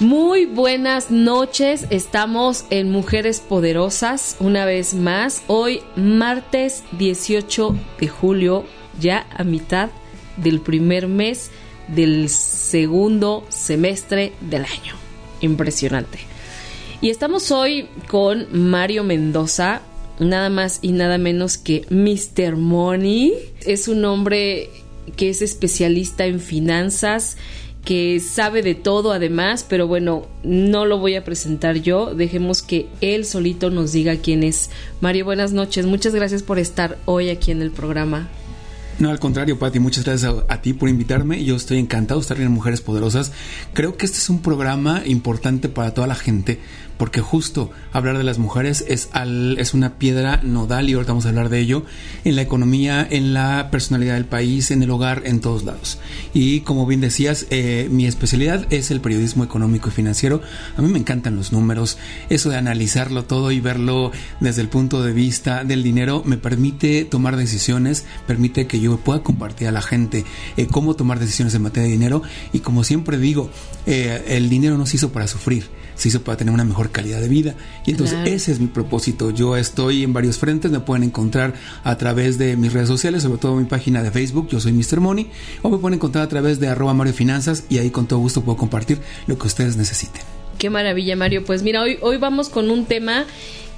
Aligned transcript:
Muy 0.00 0.44
buenas 0.44 1.10
noches, 1.10 1.86
estamos 1.88 2.66
en 2.68 2.90
Mujeres 2.90 3.40
Poderosas 3.40 4.36
una 4.40 4.66
vez 4.66 4.92
más. 4.92 5.42
Hoy 5.46 5.80
martes 5.96 6.82
18 6.98 7.74
de 7.98 8.08
julio, 8.08 8.66
ya 9.00 9.26
a 9.34 9.42
mitad 9.42 9.88
del 10.36 10.60
primer 10.60 11.08
mes 11.08 11.50
del 11.88 12.28
segundo 12.28 13.46
semestre 13.48 14.34
del 14.42 14.66
año. 14.66 14.96
Impresionante. 15.40 16.18
Y 17.00 17.08
estamos 17.08 17.50
hoy 17.50 17.88
con 18.06 18.48
Mario 18.52 19.02
Mendoza, 19.02 19.80
nada 20.18 20.50
más 20.50 20.78
y 20.82 20.92
nada 20.92 21.16
menos 21.16 21.56
que 21.56 21.86
Mr. 21.88 22.56
Money. 22.56 23.32
Es 23.64 23.88
un 23.88 24.04
hombre 24.04 24.68
que 25.16 25.30
es 25.30 25.40
especialista 25.40 26.26
en 26.26 26.40
finanzas, 26.40 27.38
que 27.86 28.18
sabe 28.18 28.62
de 28.62 28.74
todo 28.74 29.12
además, 29.12 29.64
pero 29.66 29.86
bueno, 29.86 30.26
no 30.42 30.86
lo 30.86 30.98
voy 30.98 31.14
a 31.14 31.24
presentar 31.24 31.76
yo, 31.76 32.16
dejemos 32.16 32.60
que 32.60 32.88
él 33.00 33.24
solito 33.24 33.70
nos 33.70 33.92
diga 33.92 34.16
quién 34.16 34.42
es. 34.42 34.70
Mario, 35.00 35.24
buenas 35.24 35.52
noches, 35.52 35.86
muchas 35.86 36.12
gracias 36.12 36.42
por 36.42 36.58
estar 36.58 36.98
hoy 37.04 37.30
aquí 37.30 37.52
en 37.52 37.62
el 37.62 37.70
programa. 37.70 38.28
No, 38.98 39.10
al 39.10 39.20
contrario, 39.20 39.58
Pati, 39.58 39.78
muchas 39.78 40.04
gracias 40.04 40.34
a, 40.48 40.62
ti 40.62 40.72
por 40.72 40.88
invitarme. 40.88 41.44
Yo 41.44 41.54
estoy 41.54 41.78
encantado 41.78 42.18
de 42.18 42.22
estar 42.22 42.40
en 42.40 42.50
Mujeres 42.50 42.80
Poderosas. 42.80 43.30
Creo 43.72 43.96
que 43.96 44.06
este 44.06 44.18
es 44.18 44.30
un 44.30 44.42
programa 44.42 45.02
importante 45.04 45.68
para 45.68 45.94
toda 45.94 46.08
la 46.08 46.14
gente 46.16 46.58
porque 46.98 47.20
justo 47.20 47.70
hablar 47.92 48.18
de 48.18 48.24
las 48.24 48.38
mujeres 48.38 48.84
es, 48.88 49.08
es 49.58 49.74
una 49.74 49.94
piedra 49.98 50.40
nodal 50.42 50.88
y 50.88 50.94
ahorita 50.94 51.12
vamos 51.12 51.26
a 51.26 51.30
hablar 51.30 51.48
de 51.48 51.60
ello 51.60 51.84
en 52.24 52.36
la 52.36 52.42
economía, 52.42 53.06
en 53.08 53.34
la 53.34 53.68
personalidad 53.70 54.14
del 54.14 54.24
país, 54.24 54.70
en 54.70 54.82
el 54.82 54.90
hogar, 54.90 55.22
en 55.24 55.40
todos 55.40 55.64
lados. 55.64 55.98
Y 56.34 56.60
como 56.60 56.86
bien 56.86 57.00
decías, 57.00 57.46
eh, 57.50 57.88
mi 57.90 58.06
especialidad 58.06 58.66
es 58.70 58.90
el 58.90 59.00
periodismo 59.00 59.44
económico 59.44 59.88
y 59.88 59.92
financiero. 59.92 60.40
A 60.76 60.82
mí 60.82 60.88
me 60.88 60.98
encantan 60.98 61.36
los 61.36 61.52
números, 61.52 61.98
eso 62.28 62.50
de 62.50 62.56
analizarlo 62.56 63.24
todo 63.24 63.52
y 63.52 63.60
verlo 63.60 64.12
desde 64.40 64.62
el 64.62 64.68
punto 64.68 65.02
de 65.02 65.12
vista 65.12 65.64
del 65.64 65.82
dinero 65.82 66.22
me 66.24 66.36
permite 66.36 67.04
tomar 67.04 67.36
decisiones, 67.36 68.04
permite 68.26 68.66
que 68.66 68.80
yo 68.80 68.96
pueda 68.98 69.22
compartir 69.22 69.68
a 69.68 69.72
la 69.72 69.82
gente 69.82 70.24
eh, 70.56 70.66
cómo 70.66 70.94
tomar 70.94 71.18
decisiones 71.18 71.54
en 71.54 71.62
materia 71.62 71.86
de 71.86 71.92
dinero 71.92 72.22
y 72.52 72.60
como 72.60 72.84
siempre 72.84 73.18
digo, 73.18 73.50
eh, 73.86 74.24
el 74.28 74.48
dinero 74.48 74.78
no 74.78 74.86
se 74.86 74.96
hizo 74.96 75.12
para 75.12 75.26
sufrir 75.26 75.68
se 75.96 76.08
hizo 76.08 76.22
para 76.22 76.36
tener 76.36 76.52
una 76.52 76.64
mejor 76.64 76.85
calidad 76.88 77.20
de 77.20 77.28
vida. 77.28 77.54
Y 77.84 77.92
entonces 77.92 78.18
ese 78.26 78.52
es 78.52 78.60
mi 78.60 78.66
propósito. 78.66 79.30
Yo 79.30 79.56
estoy 79.56 80.02
en 80.02 80.12
varios 80.12 80.38
frentes, 80.38 80.70
me 80.70 80.80
pueden 80.80 81.04
encontrar 81.04 81.54
a 81.84 81.96
través 81.96 82.38
de 82.38 82.56
mis 82.56 82.72
redes 82.72 82.88
sociales, 82.88 83.22
sobre 83.22 83.38
todo 83.38 83.56
mi 83.56 83.64
página 83.64 84.02
de 84.02 84.10
Facebook, 84.10 84.48
yo 84.48 84.60
soy 84.60 84.72
Mr. 84.72 85.00
Money, 85.00 85.30
o 85.62 85.70
me 85.70 85.78
pueden 85.78 85.96
encontrar 85.96 86.24
a 86.24 86.28
través 86.28 86.60
de 86.60 86.68
arroba 86.68 86.94
Mario 86.94 87.14
Finanzas 87.14 87.64
y 87.68 87.78
ahí 87.78 87.90
con 87.90 88.06
todo 88.06 88.18
gusto 88.18 88.42
puedo 88.42 88.56
compartir 88.56 88.98
lo 89.26 89.38
que 89.38 89.46
ustedes 89.46 89.76
necesiten. 89.76 90.22
Qué 90.58 90.70
maravilla, 90.70 91.16
Mario. 91.16 91.44
Pues 91.44 91.62
mira, 91.62 91.82
hoy, 91.82 91.98
hoy 92.00 92.16
vamos 92.16 92.48
con 92.48 92.70
un 92.70 92.86
tema 92.86 93.26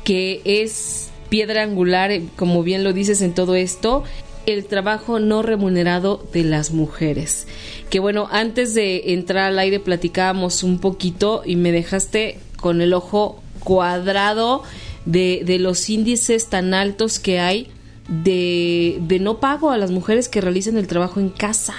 que 0.04 0.40
es 0.44 1.08
piedra 1.28 1.62
angular, 1.62 2.12
como 2.36 2.62
bien 2.62 2.84
lo 2.84 2.92
dices 2.92 3.20
en 3.20 3.34
todo 3.34 3.54
esto, 3.54 4.04
el 4.46 4.64
trabajo 4.64 5.20
no 5.20 5.42
remunerado 5.42 6.24
de 6.32 6.42
las 6.42 6.70
mujeres. 6.70 7.46
Que 7.90 8.00
bueno, 8.00 8.28
antes 8.30 8.72
de 8.74 9.12
entrar 9.12 9.44
al 9.44 9.58
aire 9.58 9.78
platicábamos 9.78 10.62
un 10.62 10.78
poquito 10.78 11.42
y 11.44 11.56
me 11.56 11.70
dejaste 11.70 12.38
con 12.60 12.80
el 12.80 12.94
ojo 12.94 13.42
cuadrado 13.60 14.62
de, 15.04 15.42
de 15.44 15.58
los 15.58 15.88
índices 15.88 16.48
tan 16.48 16.74
altos 16.74 17.18
que 17.18 17.40
hay 17.40 17.70
de, 18.08 18.98
de 19.02 19.18
no 19.20 19.38
pago 19.38 19.70
a 19.70 19.78
las 19.78 19.90
mujeres 19.90 20.28
que 20.28 20.40
realicen 20.40 20.76
el 20.76 20.86
trabajo 20.86 21.20
en 21.20 21.28
casa. 21.28 21.74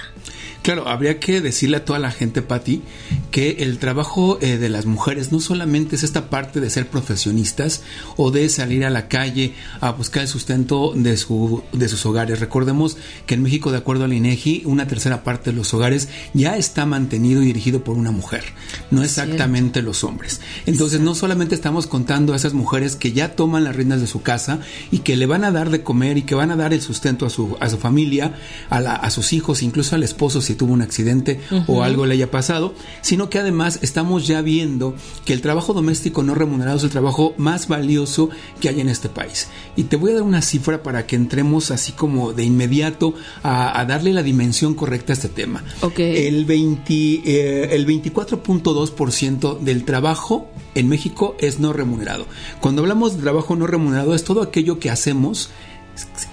Claro, 0.69 0.87
habría 0.87 1.19
que 1.19 1.41
decirle 1.41 1.77
a 1.77 1.83
toda 1.83 1.97
la 1.97 2.11
gente, 2.11 2.43
Patti, 2.43 2.83
que 3.31 3.57
el 3.61 3.79
trabajo 3.79 4.37
eh, 4.39 4.59
de 4.59 4.69
las 4.69 4.85
mujeres 4.85 5.31
no 5.31 5.39
solamente 5.39 5.95
es 5.95 6.03
esta 6.03 6.29
parte 6.29 6.59
de 6.59 6.69
ser 6.69 6.87
profesionistas 6.87 7.81
o 8.17 8.29
de 8.29 8.47
salir 8.49 8.85
a 8.85 8.91
la 8.91 9.07
calle 9.07 9.55
a 9.81 9.89
buscar 9.93 10.21
el 10.21 10.27
sustento 10.27 10.93
de, 10.95 11.17
su, 11.17 11.63
de 11.73 11.89
sus 11.89 12.05
hogares. 12.05 12.39
Recordemos 12.39 12.97
que 13.25 13.33
en 13.33 13.41
México, 13.41 13.71
de 13.71 13.79
acuerdo 13.79 14.03
al 14.03 14.13
INEGI, 14.13 14.61
una 14.65 14.85
tercera 14.85 15.23
parte 15.23 15.49
de 15.49 15.57
los 15.57 15.73
hogares 15.73 16.07
ya 16.35 16.55
está 16.55 16.85
mantenido 16.85 17.41
y 17.41 17.47
dirigido 17.47 17.83
por 17.83 17.97
una 17.97 18.11
mujer, 18.11 18.43
no 18.91 19.03
exactamente 19.03 19.81
los 19.81 20.03
hombres. 20.03 20.39
Entonces, 20.67 20.99
no 20.99 21.15
solamente 21.15 21.55
estamos 21.55 21.87
contando 21.87 22.33
a 22.33 22.35
esas 22.35 22.53
mujeres 22.53 22.95
que 22.95 23.11
ya 23.11 23.35
toman 23.35 23.63
las 23.63 23.75
riendas 23.75 24.01
de 24.01 24.07
su 24.07 24.21
casa 24.21 24.59
y 24.91 24.99
que 24.99 25.17
le 25.17 25.25
van 25.25 25.45
a 25.45 25.51
dar 25.51 25.71
de 25.71 25.81
comer 25.81 26.19
y 26.19 26.21
que 26.21 26.35
van 26.35 26.51
a 26.51 26.55
dar 26.55 26.73
el 26.75 26.81
sustento 26.81 27.25
a 27.25 27.31
su, 27.31 27.57
a 27.59 27.71
su 27.71 27.79
familia, 27.79 28.35
a, 28.69 28.77
a 28.77 29.09
sus 29.09 29.33
hijos, 29.33 29.63
incluso 29.63 29.95
al 29.95 30.03
esposo 30.03 30.41
si 30.41 30.58
tuvo 30.59 30.73
un 30.73 30.83
accidente 30.83 31.39
o 31.65 31.81
algo 31.81 32.05
le 32.05 32.13
haya 32.13 32.29
pasado, 32.29 32.75
sino 33.01 33.29
que 33.29 33.39
además 33.39 33.79
estamos 33.81 34.27
ya 34.27 34.41
viendo 34.41 34.93
que 35.25 35.33
el 35.33 35.41
trabajo 35.41 35.73
doméstico 35.73 36.21
no 36.21 36.35
remunerado 36.35 36.77
es 36.77 36.83
el 36.83 36.89
trabajo 36.91 37.33
más 37.37 37.67
valioso 37.67 38.29
que 38.59 38.69
hay 38.69 38.81
en 38.81 38.89
este 38.89 39.09
país. 39.09 39.47
Y 39.75 39.85
te 39.85 39.95
voy 39.95 40.11
a 40.11 40.15
dar 40.15 40.23
una 40.23 40.41
cifra 40.41 40.83
para 40.83 41.07
que 41.07 41.15
entremos 41.15 41.71
así 41.71 41.93
como 41.93 42.33
de 42.33 42.43
inmediato 42.43 43.15
a, 43.41 43.83
darle 43.85 44.13
la 44.13 44.21
dimensión 44.21 44.75
correcta 44.75 45.13
a 45.13 45.15
este 45.15 45.29
tema. 45.29 45.63
El, 45.97 46.45
20, 46.45 46.93
eh, 46.93 47.69
el 47.71 47.87
24.2% 47.87 49.59
del 49.59 49.85
trabajo 49.85 50.49
en 50.75 50.89
México 50.89 51.35
es 51.39 51.59
no 51.59 51.71
remunerado. 51.71 52.25
Cuando 52.59 52.81
hablamos 52.81 53.15
de 53.15 53.23
trabajo 53.23 53.55
no 53.55 53.65
remunerado 53.65 54.13
es 54.13 54.25
todo 54.25 54.41
aquello 54.41 54.79
que 54.79 54.89
hacemos 54.89 55.49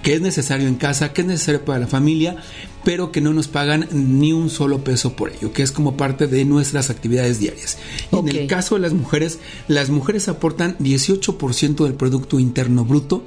que 0.02 0.14
es 0.14 0.20
necesario 0.20 0.68
en 0.68 0.76
casa, 0.76 1.12
que 1.12 1.22
es 1.22 1.26
necesario 1.26 1.64
para 1.64 1.80
la 1.80 1.86
familia, 1.86 2.36
pero 2.84 3.10
que 3.12 3.20
no 3.20 3.32
nos 3.32 3.48
pagan 3.48 3.88
ni 3.90 4.32
un 4.32 4.50
solo 4.50 4.84
peso 4.84 5.14
por 5.14 5.32
ello, 5.32 5.52
que 5.52 5.62
es 5.62 5.72
como 5.72 5.96
parte 5.96 6.26
de 6.26 6.44
nuestras 6.44 6.90
actividades 6.90 7.38
diarias. 7.40 7.78
En 8.12 8.28
el 8.28 8.46
caso 8.46 8.76
de 8.76 8.82
las 8.82 8.92
mujeres, 8.92 9.38
las 9.68 9.90
mujeres 9.90 10.28
aportan 10.28 10.76
18% 10.78 11.84
del 11.84 11.94
Producto 11.94 12.38
Interno 12.38 12.84
Bruto 12.84 13.24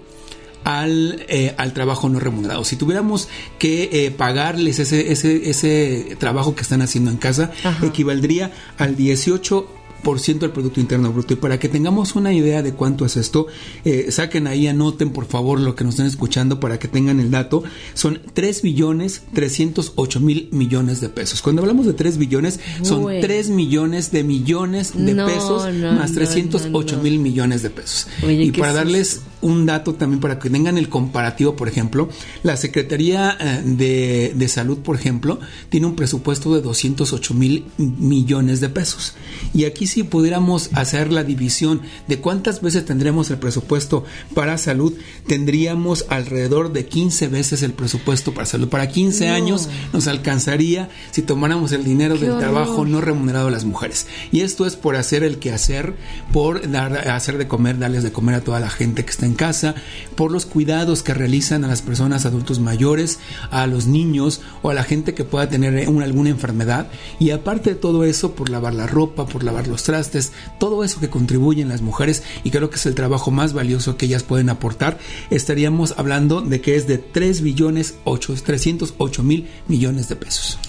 al, 0.64 1.26
eh, 1.28 1.54
al, 1.58 1.74
trabajo 1.74 2.10
no 2.10 2.20
remunerado. 2.20 2.64
Si 2.64 2.76
tuviéramos 2.76 3.28
que 3.58 3.90
eh, 3.92 4.12
pagarles 4.12 4.80
ese, 4.80 5.12
ese, 5.12 5.50
ese, 5.50 6.16
trabajo 6.20 6.56
que 6.56 6.62
están 6.62 6.82
haciendo 6.82 7.12
en 7.12 7.18
casa, 7.18 7.52
equivaldría 7.82 8.52
al 8.78 8.96
18 8.96 9.79
ciento 10.20 10.46
del 10.46 10.54
Producto 10.54 10.80
Interno 10.80 11.12
Bruto. 11.12 11.34
Y 11.34 11.38
para 11.38 11.60
que 11.60 11.70
tengamos 11.70 12.16
una 12.16 12.34
idea 12.34 12.62
de 12.62 12.74
cuánto 12.74 13.06
es 13.06 13.18
esto, 13.18 13.48
eh, 13.86 14.12
saquen 14.12 14.48
ahí, 14.48 14.68
anoten 14.68 15.12
por 15.12 15.26
favor 15.26 15.60
lo 15.60 15.76
que 15.76 15.84
nos 15.84 15.96
estén 15.96 16.08
escuchando 16.08 16.60
para 16.60 16.80
que 16.80 16.88
tengan 16.88 17.20
el 17.20 17.32
dato. 17.32 17.64
Son 17.94 18.20
3 18.34 18.62
billones 18.62 19.24
308 19.34 20.20
mil 20.20 20.50
millones 20.52 21.02
de 21.02 21.10
pesos. 21.10 21.42
Cuando 21.42 21.62
hablamos 21.62 21.86
de 21.86 21.94
3 21.94 22.18
billones, 22.18 22.60
son 22.82 23.06
3 23.22 23.50
millones 23.50 24.12
de 24.12 24.24
millones 24.24 24.94
de 24.96 25.16
pesos 25.16 25.64
más 25.74 26.14
308 26.14 27.00
mil 27.02 27.20
millones 27.20 27.62
de 27.62 27.70
pesos. 27.70 28.08
y 28.28 28.52
para 28.52 28.74
darles 28.74 29.22
un 29.42 29.66
dato 29.66 29.94
también 29.96 30.20
para 30.20 30.40
que 30.40 30.50
tengan 30.50 30.78
el 30.78 30.90
comparativo, 30.90 31.56
por 31.56 31.68
ejemplo, 31.68 32.10
la 32.44 32.58
Secretaría 32.58 33.38
eh, 33.40 33.62
de, 33.64 34.34
de, 34.36 34.48
Salud, 34.50 34.80
por 34.80 34.96
ejemplo, 34.96 35.40
tiene 35.70 35.86
un 35.86 35.96
presupuesto 35.96 36.54
de 36.56 36.62
208 36.62 37.34
mil 37.34 37.66
millones 37.78 38.60
de 38.62 38.70
pesos. 38.70 39.14
Y 39.54 39.66
aquí 39.66 39.88
si 39.88 40.04
pudiéramos 40.04 40.70
hacer 40.74 41.12
la 41.12 41.24
división 41.24 41.82
de 42.08 42.20
cuántas 42.20 42.62
veces 42.62 42.86
tendremos 42.86 43.30
el 43.30 43.38
presupuesto 43.38 44.04
para 44.34 44.58
salud, 44.58 44.94
tendríamos 45.28 46.06
alrededor 46.10 46.74
de 46.74 46.86
15 46.86 47.28
veces 47.28 47.64
el 47.64 47.74
presupuesto 47.74 48.34
para 48.34 48.46
salud. 48.46 48.70
Para 48.70 48.90
15 48.90 49.30
años 49.30 49.70
nos 49.94 50.08
alcanzaría 50.08 50.90
si 51.12 51.22
tomáramos 51.22 51.72
el 51.72 51.84
dinero 51.84 52.18
del 52.18 52.38
trabajo 52.38 52.86
no 52.86 53.02
remunerado 53.02 53.48
a 53.48 53.52
las 53.52 53.66
mujeres. 53.66 54.08
Y 54.32 54.42
esto 54.42 54.66
es 54.66 54.76
por 54.76 54.96
hacer 54.96 55.24
el 55.24 55.40
quehacer, 55.40 55.96
por 56.34 56.70
dar, 56.70 57.10
hacer 57.10 57.38
de 57.38 57.48
comer, 57.48 57.78
darles 57.78 58.04
de 58.04 58.12
comer 58.12 58.36
a 58.36 58.42
toda 58.42 58.60
la 58.60 58.70
gente 58.70 59.04
que 59.06 59.12
está 59.12 59.26
en 59.30 59.36
casa, 59.36 59.76
por 60.16 60.32
los 60.32 60.46
cuidados 60.46 61.04
que 61.04 61.14
realizan 61.14 61.64
a 61.64 61.68
las 61.68 61.82
personas 61.82 62.26
adultos 62.26 62.60
mayores, 62.60 63.20
a 63.52 63.66
los 63.68 63.88
niños 63.88 64.42
o 64.62 64.70
a 64.70 64.74
la 64.74 64.84
gente 64.84 65.14
que 65.14 65.24
pueda 65.24 65.50
tener 65.50 65.88
alguna 65.88 66.30
enfermedad. 66.30 66.88
Y 67.20 67.32
aparte 67.32 67.72
de 67.72 67.76
todo 67.76 68.04
eso, 68.04 68.34
por 68.34 68.50
lavar 68.50 68.74
la 68.74 68.88
ropa, 68.88 69.26
por 69.26 69.44
lavar 69.44 69.68
los 69.68 69.84
trastes, 69.84 70.34
todo 70.60 70.84
eso 70.84 71.00
que 71.00 71.10
contribuyen 71.10 71.70
las 71.70 71.82
mujeres 71.82 72.24
y 72.44 72.52
creo 72.52 72.70
que 72.70 72.76
es 72.76 72.86
el 72.86 72.96
trabajo 72.96 73.32
más 73.32 73.54
valioso 73.54 73.96
que 73.96 74.06
ellas 74.06 74.24
pueden 74.24 74.50
aportar, 74.50 74.98
estaríamos 75.30 75.94
hablando 75.98 76.42
de 76.42 76.62
que 76.62 76.76
es 76.76 76.88
de 76.88 76.98
3 76.98 77.42
billones 77.42 77.96
8, 78.04 78.36
308 78.44 79.24
mil 79.24 79.48
millones 79.68 80.10
de 80.10 80.16
pesos. 80.16 80.60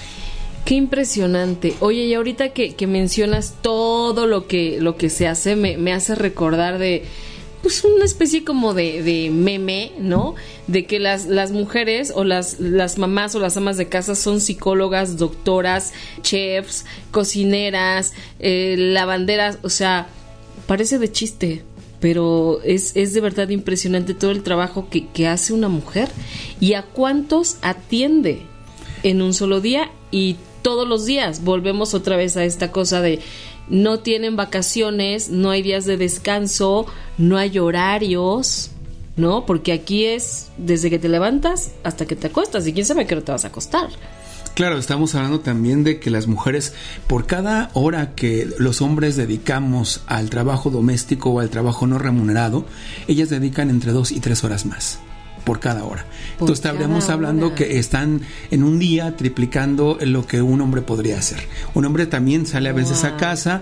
Qué 0.65 0.75
impresionante. 0.75 1.75
Oye, 1.81 2.05
y 2.05 2.15
ahorita 2.15 2.51
que, 2.51 2.87
mencionas 2.87 3.55
todo 3.63 4.27
lo 4.27 4.47
que, 4.47 4.81
lo 4.81 4.97
que 4.97 5.11
se 5.11 5.27
hace, 5.27 5.57
me, 5.57 5.93
hace 5.93 6.15
recordar 6.15 6.79
de 6.79 7.05
pues 7.63 7.85
una 7.85 8.05
especie 8.05 8.45
como 8.45 8.75
de, 8.75 9.31
meme, 9.33 9.93
¿no? 9.99 10.35
De 10.67 10.87
que 10.87 10.99
las, 10.99 11.27
las 11.27 11.53
mujeres 11.53 12.13
o 12.15 12.25
las, 12.25 12.59
las 12.61 12.99
mamás 12.99 13.35
o 13.35 13.41
las 13.41 13.57
amas 13.57 13.77
de 13.77 13.89
casa 13.89 14.15
son 14.15 14.41
psicólogas, 14.41 15.17
doctoras, 15.17 15.93
chefs, 16.23 16.85
cocineras, 17.11 18.13
eh, 18.39 18.77
lavanderas, 18.79 19.59
o 19.63 19.69
sea, 19.69 20.09
parece 20.67 20.99
de 20.99 21.13
chiste, 21.13 21.63
pero 22.01 22.61
es, 22.65 22.97
es 22.97 23.13
de 23.13 23.21
verdad 23.21 23.49
impresionante 23.51 24.15
todo 24.15 24.31
el 24.31 24.43
trabajo 24.43 24.89
que, 24.89 25.09
que 25.09 25.27
hace 25.29 25.53
una 25.53 25.69
mujer 25.69 26.09
y 26.61 26.75
a 26.75 26.83
cuántos 26.83 27.59
atiende 27.61 28.43
en 29.03 29.23
un 29.23 29.35
solo 29.35 29.61
día 29.61 29.91
y 30.11 30.37
todos 30.63 30.89
los 30.89 31.07
días. 31.07 31.45
Volvemos 31.45 31.95
otra 31.95 32.17
vez 32.17 32.37
a 32.37 32.45
esta 32.45 32.73
cosa 32.73 33.01
de 33.01 33.21
no 33.71 34.01
tienen 34.01 34.37
vacaciones, 34.37 35.31
no 35.31 35.51
hay 35.51 35.63
días 35.63 35.85
de 35.87 35.97
descanso, 35.97 36.87
no 37.17 37.39
hay 37.39 37.59
horarios, 37.59 38.71
¿no? 39.17 39.47
Porque 39.47 39.73
aquí 39.73 40.05
es 40.05 40.49
desde 40.59 40.91
que 40.91 40.99
te 40.99 41.09
levantas 41.09 41.73
hasta 41.85 42.07
que 42.07 42.17
te 42.17 42.27
acuestas 42.27 42.67
y 42.67 42.73
quién 42.73 42.85
sabe 42.85 43.07
qué 43.07 43.15
hora 43.15 43.25
te 43.25 43.33
vas 43.33 43.45
a 43.45 43.49
acostar. 43.49 43.89
Claro, 44.55 44.79
estamos 44.79 45.15
hablando 45.15 45.41
también 45.41 45.85
de 45.85 46.01
que 46.01 46.11
las 46.11 46.27
mujeres, 46.27 46.75
por 47.07 47.27
cada 47.27 47.71
hora 47.73 48.15
que 48.15 48.49
los 48.59 48.83
hombres 48.83 49.17
dedicamos 49.17 50.03
al 50.07 50.29
trabajo 50.29 50.71
doméstico 50.71 51.31
o 51.31 51.41
al 51.41 51.51
trabajo 51.51 51.87
no 51.87 51.99
remunerado, 51.99 52.67
ellas 53.07 53.31
dedican 53.31 53.71
entre 53.71 53.93
dos 53.93 54.11
y 54.11 54.21
tres 54.21 54.43
horas 54.45 54.67
más 54.67 54.99
por 55.51 55.59
cada 55.59 55.85
hora. 55.85 56.07
Entonces 56.35 56.59
estaríamos 56.59 57.09
hablando 57.09 57.57
que 57.57 57.81
están 57.81 58.21
en 58.53 58.63
un 58.63 58.79
día 58.79 59.17
triplicando 59.17 59.99
lo 60.01 60.25
que 60.25 60.41
un 60.41 60.61
hombre 60.61 60.81
podría 60.81 61.19
hacer. 61.19 61.41
Un 61.75 61.85
hombre 61.87 62.07
también 62.07 62.47
sale 62.47 62.69
a 62.69 62.73
veces 62.73 63.03
a 63.03 63.17
casa, 63.17 63.61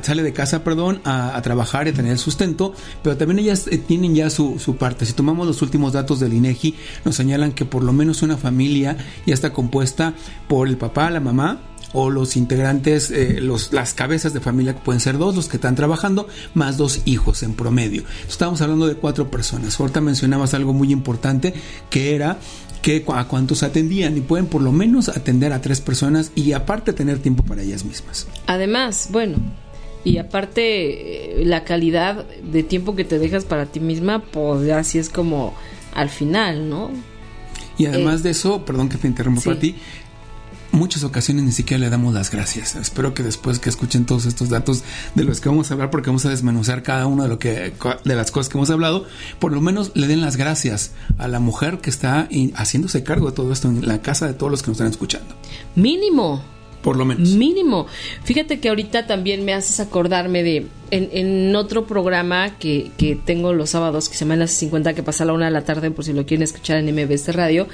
sale 0.00 0.22
de 0.22 0.32
casa, 0.32 0.64
perdón, 0.64 1.02
a, 1.04 1.38
trabajar 1.42 1.86
y 1.86 1.90
a 1.90 1.92
tener 1.92 2.16
sustento, 2.16 2.72
pero 3.02 3.18
también 3.18 3.40
ellas 3.40 3.66
eh, 3.70 3.76
tienen 3.76 4.14
ya 4.14 4.30
su, 4.30 4.58
su, 4.58 4.76
parte. 4.76 5.04
Si 5.04 5.12
tomamos 5.12 5.46
los 5.46 5.60
últimos 5.60 5.92
datos 5.92 6.20
del 6.20 6.32
INEGI, 6.32 6.74
nos 7.04 7.16
señalan 7.16 7.52
que 7.52 7.66
por 7.66 7.84
lo 7.84 7.92
menos 7.92 8.22
una 8.22 8.38
familia 8.38 8.96
ya 9.26 9.34
está 9.34 9.52
compuesta 9.52 10.14
por 10.48 10.68
el 10.68 10.78
papá, 10.78 11.10
la 11.10 11.20
mamá, 11.20 11.60
o 11.92 12.10
los 12.10 12.36
integrantes, 12.36 13.10
eh, 13.10 13.40
los, 13.40 13.72
las 13.72 13.94
cabezas 13.94 14.32
de 14.32 14.40
familia 14.40 14.74
que 14.74 14.80
pueden 14.80 15.00
ser 15.00 15.18
dos, 15.18 15.34
los 15.34 15.48
que 15.48 15.56
están 15.56 15.74
trabajando, 15.74 16.28
más 16.54 16.76
dos 16.76 17.02
hijos 17.04 17.42
en 17.42 17.54
promedio. 17.54 18.04
Estamos 18.28 18.60
hablando 18.62 18.86
de 18.86 18.94
cuatro 18.94 19.30
personas. 19.30 19.78
Ahorita 19.78 20.00
mencionabas 20.00 20.54
algo 20.54 20.72
muy 20.72 20.92
importante 20.92 21.54
que 21.88 22.14
era 22.14 22.38
que 22.82 23.04
a 23.14 23.24
cuántos 23.24 23.62
atendían 23.62 24.16
y 24.16 24.20
pueden 24.20 24.46
por 24.46 24.62
lo 24.62 24.72
menos 24.72 25.08
atender 25.08 25.52
a 25.52 25.60
tres 25.60 25.80
personas 25.80 26.32
y 26.34 26.52
aparte 26.52 26.92
tener 26.92 27.18
tiempo 27.18 27.42
para 27.42 27.62
ellas 27.62 27.84
mismas. 27.84 28.26
Además, 28.46 29.08
bueno, 29.10 29.36
y 30.02 30.16
aparte 30.18 31.42
eh, 31.42 31.44
la 31.44 31.64
calidad 31.64 32.24
de 32.26 32.62
tiempo 32.62 32.96
que 32.96 33.04
te 33.04 33.18
dejas 33.18 33.44
para 33.44 33.66
ti 33.66 33.80
misma, 33.80 34.22
pues 34.22 34.70
así 34.70 34.98
es 34.98 35.08
como 35.10 35.54
al 35.94 36.08
final, 36.08 36.70
¿no? 36.70 36.90
Y 37.76 37.86
además 37.86 38.20
eh, 38.20 38.24
de 38.24 38.30
eso, 38.30 38.64
perdón 38.64 38.88
que 38.88 38.98
te 38.98 39.06
interrumpa 39.06 39.40
para 39.42 39.58
ti, 39.58 39.76
muchas 40.72 41.04
ocasiones 41.04 41.44
ni 41.44 41.52
siquiera 41.52 41.80
le 41.80 41.90
damos 41.90 42.14
las 42.14 42.30
gracias. 42.30 42.76
Espero 42.76 43.14
que 43.14 43.22
después 43.22 43.58
que 43.58 43.68
escuchen 43.68 44.06
todos 44.06 44.26
estos 44.26 44.48
datos 44.48 44.82
de 45.14 45.24
los 45.24 45.40
que 45.40 45.48
vamos 45.48 45.70
a 45.70 45.74
hablar, 45.74 45.90
porque 45.90 46.10
vamos 46.10 46.26
a 46.26 46.30
desmenuzar 46.30 46.82
cada 46.82 47.06
una 47.06 47.24
de, 47.24 47.28
lo 47.28 47.38
que, 47.38 47.72
de 48.04 48.14
las 48.14 48.30
cosas 48.30 48.48
que 48.50 48.58
hemos 48.58 48.70
hablado, 48.70 49.06
por 49.38 49.52
lo 49.52 49.60
menos 49.60 49.92
le 49.94 50.06
den 50.06 50.20
las 50.20 50.36
gracias 50.36 50.92
a 51.18 51.28
la 51.28 51.40
mujer 51.40 51.78
que 51.78 51.90
está 51.90 52.28
haciéndose 52.54 53.02
cargo 53.02 53.30
de 53.30 53.36
todo 53.36 53.52
esto 53.52 53.68
en 53.68 53.86
la 53.86 54.02
casa 54.02 54.26
de 54.26 54.34
todos 54.34 54.50
los 54.50 54.62
que 54.62 54.68
nos 54.68 54.76
están 54.76 54.90
escuchando. 54.90 55.34
Mínimo. 55.74 56.59
Por 56.82 56.96
lo 56.96 57.04
menos. 57.04 57.30
Mínimo. 57.30 57.86
Fíjate 58.24 58.58
que 58.58 58.70
ahorita 58.70 59.06
también 59.06 59.44
me 59.44 59.52
haces 59.52 59.80
acordarme 59.80 60.42
de 60.42 60.66
en, 60.90 61.54
otro 61.54 61.86
programa 61.86 62.56
que, 62.58 62.90
que, 62.96 63.16
tengo 63.16 63.52
los 63.52 63.70
sábados 63.70 64.08
que 64.08 64.16
se 64.16 64.24
llama 64.24 64.36
Las 64.36 64.50
50 64.52 64.94
que 64.94 65.02
pasa 65.02 65.24
a 65.24 65.26
la 65.26 65.32
una 65.32 65.44
de 65.44 65.52
la 65.52 65.64
tarde 65.64 65.90
por 65.90 66.04
si 66.04 66.12
lo 66.12 66.26
quieren 66.26 66.42
escuchar 66.42 66.78
en 66.78 66.92
MBS 66.92 67.34
Radio, 67.34 67.68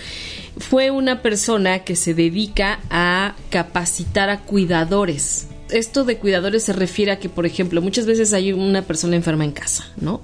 fue 0.59 0.91
una 0.91 1.23
persona 1.23 1.81
que 1.81 1.97
se 1.97 2.15
dedica 2.15 2.81
a 2.91 3.35
capacitar 3.51 4.29
a 4.29 4.41
cuidadores. 4.41 5.49
Esto 5.71 6.05
de 6.05 6.19
cuidadores 6.19 6.65
se 6.65 6.73
refiere 6.73 7.13
a 7.13 7.19
que, 7.19 7.29
por 7.29 7.47
ejemplo, 7.47 7.81
muchas 7.81 8.07
veces 8.07 8.33
hay 8.33 8.53
una 8.53 8.83
persona 8.83 9.17
enferma 9.17 9.45
en 9.45 9.53
casa, 9.53 9.91
¿no? 9.97 10.23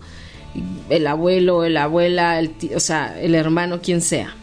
El 0.90 1.06
abuelo, 1.06 1.68
la 1.68 1.84
abuela, 1.84 2.38
el 2.38 2.52
o 2.74 2.80
sea, 2.80 3.18
el 3.20 3.34
hermano, 3.34 3.80
quien 3.80 4.02
sea. 4.02 4.36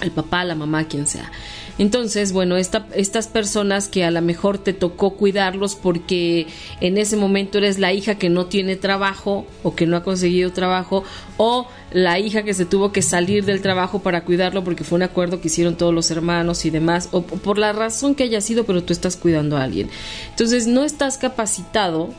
El 0.00 0.10
papá, 0.10 0.44
la 0.44 0.54
mamá, 0.54 0.86
quien 0.86 1.06
sea. 1.06 1.32
Entonces, 1.78 2.32
bueno, 2.32 2.56
estas 2.56 3.28
personas 3.28 3.88
que 3.88 4.04
a 4.04 4.10
lo 4.10 4.22
mejor 4.22 4.58
te 4.58 4.72
tocó 4.72 5.10
cuidarlos 5.10 5.74
porque 5.74 6.46
en 6.80 6.96
ese 6.96 7.16
momento 7.16 7.58
eres 7.58 7.78
la 7.78 7.92
hija 7.92 8.16
que 8.16 8.30
no 8.30 8.46
tiene 8.46 8.76
trabajo 8.76 9.46
o 9.62 9.74
que 9.74 9.86
no 9.86 9.96
ha 9.96 10.02
conseguido 10.02 10.52
trabajo 10.52 11.04
o 11.36 11.68
la 11.92 12.18
hija 12.18 12.44
que 12.44 12.54
se 12.54 12.64
tuvo 12.64 12.92
que 12.92 13.02
salir 13.02 13.44
del 13.44 13.60
trabajo 13.60 14.00
para 14.00 14.24
cuidarlo 14.24 14.64
porque 14.64 14.84
fue 14.84 14.96
un 14.96 15.02
acuerdo 15.02 15.40
que 15.40 15.48
hicieron 15.48 15.76
todos 15.76 15.92
los 15.92 16.10
hermanos 16.10 16.64
y 16.64 16.70
demás 16.70 17.10
o 17.12 17.22
por 17.22 17.58
la 17.58 17.72
razón 17.72 18.14
que 18.14 18.24
haya 18.24 18.40
sido, 18.40 18.64
pero 18.64 18.82
tú 18.82 18.92
estás 18.92 19.16
cuidando 19.16 19.56
a 19.56 19.64
alguien. 19.64 19.90
Entonces, 20.30 20.66
no 20.66 20.84
estás 20.84 21.18
capacitado 21.18 22.10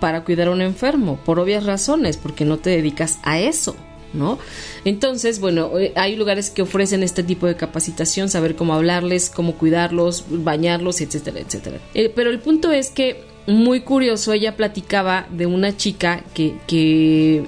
para 0.00 0.24
cuidar 0.24 0.48
a 0.48 0.50
un 0.50 0.60
enfermo 0.60 1.18
por 1.24 1.38
obvias 1.38 1.64
razones, 1.64 2.16
porque 2.16 2.44
no 2.44 2.58
te 2.58 2.70
dedicas 2.70 3.18
a 3.22 3.38
eso. 3.38 3.76
¿No? 4.14 4.38
Entonces, 4.84 5.40
bueno, 5.40 5.78
eh, 5.78 5.92
hay 5.96 6.16
lugares 6.16 6.50
que 6.50 6.62
ofrecen 6.62 7.02
este 7.02 7.22
tipo 7.22 7.46
de 7.46 7.56
capacitación, 7.56 8.28
saber 8.28 8.56
cómo 8.56 8.74
hablarles, 8.74 9.30
cómo 9.30 9.54
cuidarlos, 9.54 10.24
bañarlos, 10.28 11.00
etcétera, 11.00 11.40
etcétera. 11.40 11.78
Eh, 11.94 12.12
pero 12.14 12.30
el 12.30 12.40
punto 12.40 12.72
es 12.72 12.90
que, 12.90 13.24
muy 13.46 13.80
curioso, 13.80 14.32
ella 14.32 14.56
platicaba 14.56 15.26
de 15.30 15.46
una 15.46 15.76
chica 15.76 16.24
que, 16.32 16.56
que 16.66 17.44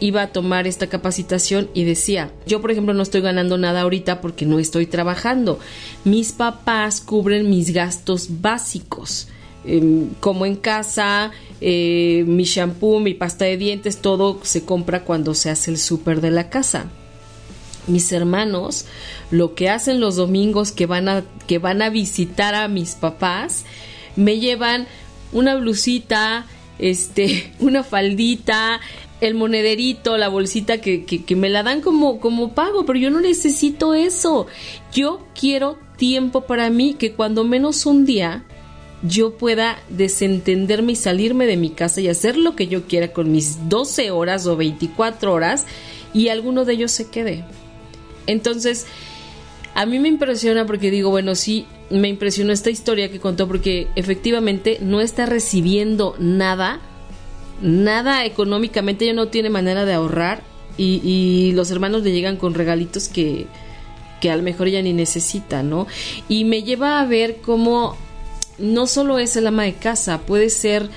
iba 0.00 0.22
a 0.22 0.28
tomar 0.28 0.66
esta 0.66 0.88
capacitación 0.88 1.70
y 1.74 1.84
decía, 1.84 2.30
yo 2.46 2.60
por 2.60 2.70
ejemplo 2.70 2.94
no 2.94 3.02
estoy 3.02 3.20
ganando 3.20 3.58
nada 3.58 3.82
ahorita 3.82 4.20
porque 4.20 4.46
no 4.46 4.58
estoy 4.58 4.86
trabajando. 4.86 5.58
Mis 6.04 6.32
papás 6.32 7.00
cubren 7.00 7.48
mis 7.48 7.72
gastos 7.72 8.40
básicos 8.40 9.28
Em, 9.68 10.08
como 10.20 10.46
en 10.46 10.56
casa, 10.56 11.30
eh, 11.60 12.24
mi 12.26 12.44
shampoo, 12.44 13.00
mi 13.00 13.12
pasta 13.12 13.44
de 13.44 13.58
dientes, 13.58 13.98
todo 13.98 14.40
se 14.42 14.64
compra 14.64 15.04
cuando 15.04 15.34
se 15.34 15.50
hace 15.50 15.70
el 15.70 15.76
súper 15.76 16.22
de 16.22 16.30
la 16.30 16.48
casa. 16.48 16.86
Mis 17.86 18.10
hermanos, 18.12 18.86
lo 19.30 19.54
que 19.54 19.68
hacen 19.68 20.00
los 20.00 20.16
domingos 20.16 20.72
que 20.72 20.86
van 20.86 21.10
a, 21.10 21.22
que 21.46 21.58
van 21.58 21.82
a 21.82 21.90
visitar 21.90 22.54
a 22.54 22.66
mis 22.68 22.94
papás, 22.94 23.66
me 24.16 24.38
llevan 24.38 24.86
una 25.32 25.54
blusita, 25.56 26.46
este, 26.78 27.52
una 27.60 27.84
faldita, 27.84 28.80
el 29.20 29.34
monederito, 29.34 30.16
la 30.16 30.28
bolsita 30.28 30.80
que, 30.80 31.04
que, 31.04 31.36
me 31.36 31.50
la 31.50 31.62
dan 31.62 31.82
como, 31.82 32.20
como 32.20 32.54
pago, 32.54 32.86
pero 32.86 32.98
yo 32.98 33.10
no 33.10 33.20
necesito 33.20 33.92
eso. 33.92 34.46
Yo 34.94 35.26
quiero 35.38 35.76
tiempo 35.98 36.42
para 36.42 36.70
mí 36.70 36.94
que 36.94 37.12
cuando 37.12 37.44
menos 37.44 37.84
un 37.84 38.06
día 38.06 38.46
yo 39.02 39.36
pueda 39.36 39.78
desentenderme 39.88 40.92
y 40.92 40.96
salirme 40.96 41.46
de 41.46 41.56
mi 41.56 41.70
casa 41.70 42.00
y 42.00 42.08
hacer 42.08 42.36
lo 42.36 42.56
que 42.56 42.66
yo 42.66 42.84
quiera 42.84 43.12
con 43.12 43.30
mis 43.30 43.68
12 43.68 44.10
horas 44.10 44.46
o 44.46 44.56
24 44.56 45.32
horas 45.32 45.66
y 46.12 46.28
alguno 46.28 46.64
de 46.64 46.74
ellos 46.74 46.90
se 46.90 47.08
quede. 47.08 47.44
Entonces, 48.26 48.86
a 49.74 49.86
mí 49.86 49.98
me 49.98 50.08
impresiona 50.08 50.66
porque 50.66 50.90
digo, 50.90 51.10
bueno, 51.10 51.34
sí, 51.34 51.66
me 51.90 52.08
impresionó 52.08 52.52
esta 52.52 52.70
historia 52.70 53.10
que 53.10 53.20
contó 53.20 53.46
porque 53.46 53.88
efectivamente 53.94 54.78
no 54.80 55.00
está 55.00 55.26
recibiendo 55.26 56.16
nada, 56.18 56.80
nada 57.62 58.24
económicamente, 58.24 59.04
ella 59.04 59.14
no 59.14 59.28
tiene 59.28 59.50
manera 59.50 59.84
de 59.84 59.94
ahorrar 59.94 60.42
y, 60.76 61.00
y 61.04 61.52
los 61.52 61.70
hermanos 61.70 62.02
le 62.02 62.12
llegan 62.12 62.36
con 62.36 62.54
regalitos 62.54 63.08
que, 63.08 63.46
que 64.20 64.30
a 64.30 64.36
lo 64.36 64.42
mejor 64.42 64.68
ella 64.68 64.82
ni 64.82 64.92
necesita, 64.92 65.62
¿no? 65.62 65.86
Y 66.28 66.44
me 66.44 66.62
lleva 66.62 67.00
a 67.00 67.06
ver 67.06 67.36
cómo 67.36 67.96
no 68.58 68.86
solo 68.86 69.18
es 69.18 69.36
el 69.36 69.46
ama 69.46 69.64
de 69.64 69.74
casa, 69.74 70.20
puede 70.20 70.50
ser 70.50 70.90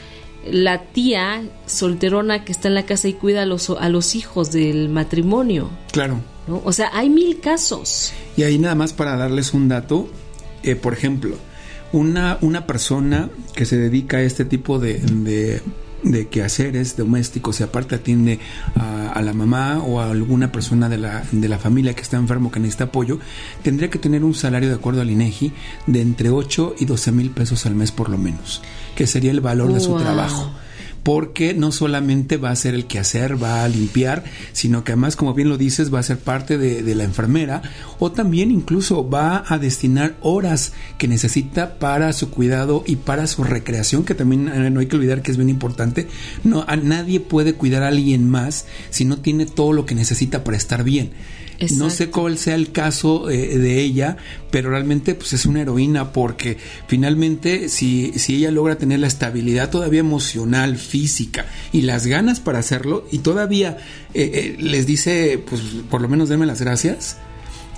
la 0.46 0.86
tía 0.86 1.44
solterona 1.68 2.44
que 2.44 2.52
está 2.52 2.68
en 2.68 2.76
la 2.76 2.86
casa 2.86 3.08
y 3.08 3.14
cuida 3.14 3.44
a 3.44 3.46
los, 3.46 3.70
a 3.70 3.90
los 3.90 4.16
hijos 4.16 4.52
del 4.52 4.90
matrimonio. 4.90 5.70
Claro. 5.92 6.20
O 6.64 6.74
sea, 6.74 6.90
hay 6.94 7.10
mil 7.10 7.40
casos. 7.40 8.14
Y 8.36 8.44
ahí 8.44 8.58
nada 8.58 8.76
más 8.76 8.94
para 8.94 9.16
darles 9.16 9.54
un 9.54 9.68
dato, 9.68 10.10
eh, 10.64 10.76
por 10.76 10.94
ejemplo, 10.94 11.36
una, 11.92 12.38
una 12.42 12.66
persona 12.66 13.30
que 13.54 13.66
se 13.66 13.78
dedica 13.78 14.18
a 14.18 14.22
este 14.22 14.46
tipo 14.46 14.80
de, 14.80 14.96
de 14.96 15.62
quehaceres 16.30 16.98
domésticos 16.98 17.60
y 17.60 17.64
aparte 17.64 17.96
atiende 17.96 18.40
a, 18.76 19.22
la 19.22 19.34
mamá 19.34 19.80
o 19.80 20.00
a 20.00 20.10
alguna 20.10 20.52
persona 20.52 20.90
de 20.90 20.98
la, 20.98 21.24
de 21.32 21.48
la 21.48 21.60
familia 21.60 21.94
que 21.94 22.02
está 22.02 22.18
enfermo 22.18 22.52
que 22.52 22.60
necesita 22.60 22.86
apoyo, 22.86 23.20
tendría 23.64 23.90
que 23.90 24.00
tener 24.00 24.24
un 24.24 24.34
salario 24.34 24.70
de 24.70 24.76
acuerdo 24.76 25.02
al 25.02 25.12
INEGI 25.12 25.54
de 25.88 26.02
entre 26.02 26.30
8 26.30 26.76
y 26.80 26.86
12 26.86 27.12
mil 27.12 27.30
pesos 27.30 27.66
al 27.66 27.76
mes 27.76 27.92
por 27.92 28.10
lo 28.10 28.18
menos, 28.18 28.62
que 28.96 29.08
sería 29.08 29.32
el 29.32 29.42
valor 29.42 29.74
de 29.74 29.80
su 29.80 29.96
trabajo 29.98 30.52
porque 31.04 31.54
no 31.54 31.72
solamente 31.72 32.38
va 32.38 32.52
a 32.52 32.56
ser 32.56 32.76
el 32.76 32.86
quehacer, 32.86 33.42
va 33.42 33.64
a 33.64 33.68
limpiar, 33.68 34.24
sino 34.54 34.84
que 34.84 34.92
además, 34.92 35.16
como 35.16 35.34
bien 35.34 35.50
lo 35.50 35.58
dices, 35.58 35.94
va 35.94 36.00
a 36.00 36.04
ser 36.04 36.20
parte 36.20 36.58
de, 36.58 36.92
la 36.92 37.04
enfermera 37.06 37.62
o 38.00 38.12
también 38.12 38.52
incluso 38.52 39.10
va 39.10 39.46
a 39.48 39.58
destinar 39.58 40.16
horas 40.22 40.74
que 40.98 41.08
necesita 41.08 41.80
para 41.80 42.12
su 42.12 42.30
cuidado 42.30 42.84
y 42.86 42.98
para 42.98 43.28
su 43.28 43.46
recreación, 43.46 44.04
que 44.04 44.14
también 44.14 44.50
eh, 44.50 44.70
no 44.70 44.82
hay 44.82 44.88
que 44.88 44.98
olvidar 44.98 45.22
que 45.22 45.32
es 45.32 45.38
bien 45.38 45.50
importante. 45.50 46.08
No, 46.44 46.66
a 46.68 46.76
nadie 46.76 47.22
puede 47.22 47.54
cuidar 47.54 47.84
a 47.84 47.88
alguien 47.88 48.30
más 48.30 48.66
si 48.90 49.06
no 49.06 49.18
tiene 49.18 49.46
todo 49.46 49.72
lo 49.72 49.86
que 49.86 49.96
necesita 49.96 50.44
para 50.44 50.58
estar 50.58 50.84
bien. 50.84 51.12
No 51.78 51.90
sé 51.90 52.10
cuál 52.10 52.38
sea 52.38 52.56
el 52.56 52.72
caso 52.72 53.30
eh, 53.30 53.58
de 53.58 53.80
ella, 53.80 54.18
pero 54.50 54.70
realmente 54.70 55.16
pues 55.16 55.34
es 55.34 55.46
una 55.46 55.62
heroína 55.62 56.12
porque 56.12 56.58
finalmente 56.88 57.70
si, 57.70 58.14
si 58.18 58.36
ella 58.36 58.52
logra 58.52 58.78
tener 58.78 59.00
la 59.00 59.08
estabilidad 59.08 59.70
todavía 59.70 60.00
emocional, 60.00 60.78
física 60.78 61.46
y 61.72 61.82
las 61.82 62.08
ganas 62.08 62.40
para 62.40 62.60
hacerlo 62.60 63.06
y 63.12 63.20
todavía 63.20 63.78
eh, 64.14 64.32
eh, 64.34 64.56
les 64.60 64.86
dice 64.86 65.44
pues 65.48 65.62
por 65.90 66.02
lo 66.02 66.10
menos 66.10 66.30
denme 66.30 66.46
las 66.46 66.62
gracias, 66.62 67.18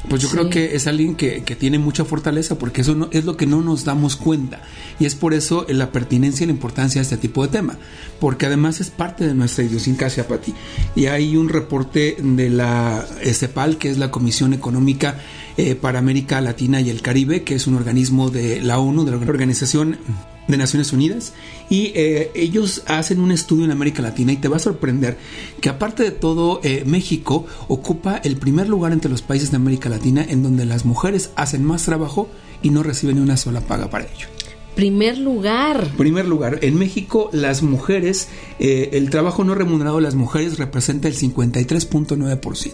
pues 0.10 0.22
yo 0.22 0.30
creo 0.30 0.50
que 0.50 0.76
es 0.76 0.88
alguien 0.88 1.16
que, 1.16 1.44
que, 1.44 1.56
tiene 1.56 1.80
mucha 1.80 2.04
fortaleza 2.04 2.58
porque 2.58 2.82
eso 2.82 2.94
no, 2.94 3.08
es 3.12 3.24
lo 3.26 3.38
que 3.38 3.46
no 3.46 3.62
nos 3.62 3.86
damos 3.86 4.16
cuenta. 4.16 4.62
Y 5.00 5.06
es 5.06 5.16
por 5.16 5.34
eso 5.34 5.66
la 5.70 5.92
pertinencia 5.92 6.44
y 6.44 6.48
la 6.48 6.54
importancia 6.54 7.00
de 7.00 7.04
este 7.04 7.18
tipo 7.18 7.44
de 7.44 7.52
tema. 7.52 7.78
Porque 8.20 8.46
además 8.46 8.82
es 8.82 8.90
parte 8.90 9.26
de 9.26 9.34
nuestra 9.34 9.64
idiosincrasia 9.64 10.28
ti 10.42 10.54
y 10.96 11.06
hay 11.06 11.38
un 11.38 11.50
reporte 11.50 12.18
de 12.20 12.50
la 12.50 13.06
CEPAL 13.24 13.78
que 13.78 13.90
es 13.90 13.98
la 13.98 14.12
Comisión 14.12 14.54
Económica 14.54 15.20
eh, 15.58 15.76
para 15.76 16.00
América 16.00 16.42
Latina 16.42 16.82
y 16.82 16.90
el 16.90 17.02
Caribe 17.02 17.44
que 17.44 17.56
es 17.56 17.68
un 17.68 17.76
organismo 17.76 18.30
de 18.30 18.62
la 18.62 18.80
ONU 18.80 19.06
de 19.06 19.12
la 19.12 19.18
Organización 19.18 19.98
de 20.48 20.58
Naciones 20.58 20.94
Unidas 20.94 21.34
y 21.70 21.92
eh, 21.96 22.32
ellos 22.36 22.84
hacen 22.88 23.20
un 23.20 23.32
estudio 23.32 23.66
en 23.66 23.72
América 23.72 24.02
Latina 24.02 24.32
y 24.34 24.38
te 24.38 24.48
va 24.48 24.58
a 24.58 24.60
sorprender 24.60 25.18
que 25.62 25.70
aparte 25.70 26.04
de 26.04 26.12
todo 26.12 26.60
eh, 26.64 26.84
México 26.86 27.46
ocupa 27.68 28.18
el 28.18 28.38
primer 28.38 28.70
lugar 28.70 28.92
entre 28.92 29.10
los 29.10 29.22
países 29.22 29.52
de 29.52 29.58
América 29.58 29.90
Latina 29.90 30.26
en 30.28 30.44
donde 30.44 30.66
las 30.66 30.86
mujeres 30.86 31.32
hacen 31.36 31.64
más 31.64 31.84
trabajo 31.84 32.30
y 32.62 32.70
no 32.70 32.84
reciben 32.84 33.18
ni 33.18 33.22
una 33.22 33.38
sola 33.38 33.62
paga 33.62 33.90
para 33.90 34.06
ello. 34.06 34.28
Primer 34.76 35.20
lugar. 35.20 35.92
Primer 35.98 36.26
lugar. 36.26 36.60
En 36.64 36.78
México, 36.80 37.30
las 37.32 37.62
mujeres, 37.62 38.30
eh, 38.60 38.90
el 38.94 39.12
trabajo 39.12 39.44
no 39.44 39.54
remunerado 39.54 39.98
de 39.98 40.02
las 40.02 40.16
mujeres 40.16 40.58
representa 40.58 41.08
el 41.08 41.16
53.9%. 41.16 42.72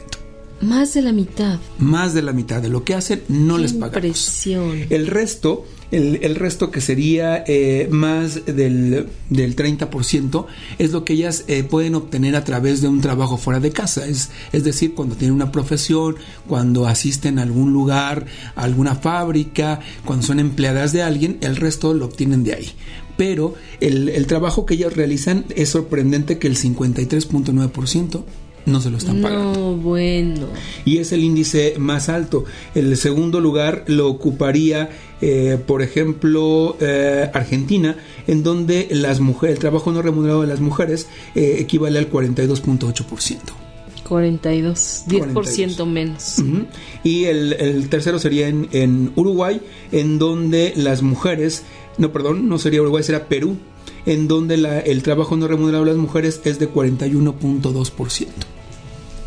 Más 0.62 0.94
de 0.94 1.02
la 1.02 1.12
mitad. 1.12 1.60
Más 1.78 2.14
de 2.14 2.22
la 2.22 2.34
mitad 2.34 2.62
de 2.62 2.70
lo 2.70 2.84
que 2.84 2.94
hacen 2.94 3.24
no 3.28 3.58
les 3.58 3.74
pagamos. 3.74 3.96
Impresión. 3.96 4.86
El 4.90 5.08
resto 5.08 5.66
el, 5.92 6.36
resto 6.36 6.72
que 6.72 6.82
sería 6.82 7.44
eh, 7.48 7.88
más 7.92 8.46
del, 8.46 9.08
del 9.30 9.56
30% 9.56 10.46
es 10.78 10.92
lo 10.92 11.04
que 11.04 11.14
ellas 11.14 11.46
eh, 11.48 11.64
pueden 11.64 11.96
obtener 11.96 12.36
a 12.36 12.44
través 12.44 12.82
de 12.82 12.88
un 12.88 13.02
trabajo 13.02 13.38
fuera 13.38 13.60
de 13.60 13.72
casa, 13.72 14.06
es, 14.06 14.30
es 14.52 14.64
decir, 14.64 14.94
cuando 14.94 15.16
tienen 15.16 15.36
una 15.36 15.52
profesión, 15.52 16.16
cuando 16.48 16.88
asisten 16.88 17.40
a 17.40 17.44
algún 17.44 17.74
lugar, 17.74 18.26
a 18.56 18.64
alguna 18.64 18.96
fábrica, 18.96 19.80
cuando 20.06 20.26
son 20.26 20.40
empleadas 20.40 20.94
de 20.94 21.02
alguien, 21.02 21.38
el 21.42 21.56
resto 21.56 21.94
lo 21.94 22.06
obtienen 22.06 22.44
de 22.44 22.54
ahí. 22.54 22.72
Pero 23.18 23.56
el, 23.82 24.10
el, 24.10 24.28
trabajo 24.28 24.66
que 24.66 24.76
ellas 24.76 24.96
realizan 24.96 25.44
es 25.56 25.70
sorprendente 25.70 26.38
que 26.38 26.48
el 26.48 26.56
53.9% 26.56 28.24
no 28.70 28.82
se 28.82 28.90
lo 28.90 28.98
están 28.98 29.22
pagando. 29.22 29.54
No, 29.54 29.76
bueno. 29.76 30.48
Y 30.86 30.98
es 30.98 31.12
el 31.12 31.24
índice 31.24 31.76
más 31.78 32.10
alto. 32.10 32.46
El 32.76 32.96
segundo 32.98 33.42
lugar 33.42 33.84
lo 33.88 34.08
ocuparía, 34.10 34.90
eh, 35.22 35.58
por 35.66 35.82
ejemplo, 35.82 36.78
eh, 36.80 37.30
Argentina, 37.34 37.98
en 38.28 38.44
donde 38.44 38.88
las 38.92 39.20
mujeres, 39.20 39.56
el 39.56 39.60
trabajo 39.60 39.92
no 39.92 40.02
remunerado 40.02 40.42
de 40.42 40.48
las 40.48 40.60
mujeres 40.60 41.08
eh, 41.36 41.58
equivale 41.60 42.00
al 42.00 42.10
42.8%. 42.10 43.38
42, 44.08 45.04
10% 45.08 45.86
menos. 45.86 46.42
Y 47.04 47.26
el, 47.26 47.90
tercero 47.90 48.18
sería 48.18 48.48
en, 48.48 48.68
en 48.72 49.12
Uruguay, 49.16 49.62
en 49.92 50.18
donde 50.18 50.74
las 50.76 51.04
mujeres, 51.04 51.64
no, 52.00 52.12
perdón, 52.12 52.50
no 52.50 52.58
sería 52.58 52.82
Uruguay, 52.82 53.04
será 53.04 53.28
Perú, 53.28 53.58
en 54.06 54.28
donde 54.28 54.58
la, 54.58 54.80
el 54.80 55.04
trabajo 55.04 55.36
no 55.36 55.48
remunerado 55.48 55.86
de 55.86 55.92
las 55.92 56.00
mujeres 56.00 56.42
es 56.44 56.60
de 56.60 56.72
41.2%. 56.72 58.28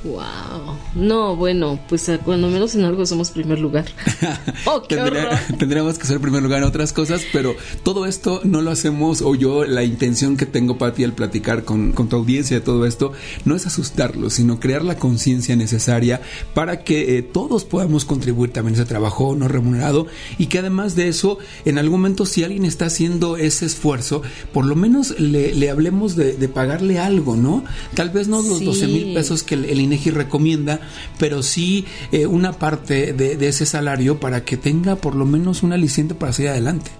Wow. 0.05 0.77
No, 0.97 1.37
bueno, 1.37 1.79
pues 1.89 2.11
cuando 2.25 2.49
menos 2.49 2.75
en 2.75 2.85
algo 2.85 3.07
somos 3.07 3.31
primer 3.31 3.59
lugar. 3.59 3.87
Oh, 4.65 4.81
tendríamos 5.59 5.99
que 5.99 6.07
ser 6.07 6.21
primer 6.21 6.43
lugar 6.43 6.61
en 6.61 6.69
otras 6.69 6.93
cosas, 6.93 7.23
pero 7.33 7.57
todo 7.83 8.07
esto 8.07 8.41
no 8.45 8.61
lo 8.61 8.71
hacemos, 8.71 9.21
o 9.21 9.35
yo, 9.35 9.65
la 9.65 9.83
intención 9.83 10.37
que 10.37 10.47
tengo, 10.47 10.79
para 10.79 10.95
ti 10.95 11.05
al 11.05 11.15
platicar 11.15 11.65
con, 11.65 11.93
tu 11.93 12.17
audiencia 12.17 12.59
de 12.59 12.61
todo 12.61 12.87
esto, 12.87 13.13
no 13.45 13.57
es 13.57 13.67
asustarlos, 13.67 14.35
sino 14.35 14.61
crear 14.61 14.85
la 14.85 14.97
conciencia 14.97 15.57
necesaria 15.57 16.21
para 16.55 16.85
que 16.85 17.19
eh, 17.19 17.23
todos 17.23 17.65
podamos 17.65 18.05
contribuir 18.05 18.53
también 18.53 18.75
a 18.75 18.79
ese 18.83 18.89
trabajo 18.89 19.35
no 19.35 19.49
remunerado 19.49 20.07
y 20.39 20.47
que 20.47 20.61
además 20.61 20.95
de 20.95 21.09
eso, 21.09 21.39
en 21.65 21.79
algún 21.79 22.01
momento, 22.01 22.25
si 22.25 22.45
alguien 22.45 22.65
está 22.65 22.87
haciendo 22.87 23.37
ese 23.37 23.67
esfuerzo, 23.67 24.23
por 24.53 24.65
lo 24.65 24.77
menos 24.77 25.19
le, 25.19 25.71
hablemos 25.71 26.15
de, 26.17 26.49
pagarle 26.49 26.99
algo, 26.99 27.37
¿no? 27.37 27.65
Tal 27.95 28.11
vez 28.11 28.29
no 28.29 28.43
los 28.43 28.65
12 28.65 28.87
mil 28.87 29.15
pesos 29.15 29.43
que 29.43 29.55
el, 29.55 29.65
el 29.65 29.81
INEGI 29.93 30.11
recomienda, 30.11 30.81
pero 31.19 31.43
sí 31.43 31.85
eh, 32.11 32.27
una 32.27 32.53
parte 32.53 33.13
de, 33.13 33.49
ese 33.49 33.67
salario 33.67 34.19
para 34.21 34.45
que 34.45 34.57
tenga 34.57 34.97
por 34.97 35.15
lo 35.15 35.25
menos 35.25 35.63
un 35.63 35.73
aliciente 35.73 36.15
para 36.15 36.33
seguir 36.33 36.51
adelante. 36.51 36.91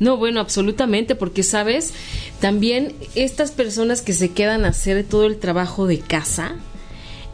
No, 0.00 0.16
bueno, 0.16 0.40
absolutamente, 0.40 1.14
porque 1.14 1.44
sabes, 1.44 1.92
también 2.40 2.94
estas 3.14 3.52
personas 3.52 4.02
que 4.02 4.12
se 4.12 4.30
quedan 4.30 4.64
a 4.64 4.68
hacer 4.68 5.04
todo 5.04 5.26
el 5.26 5.38
trabajo 5.38 5.86
de 5.86 6.00
casa, 6.00 6.56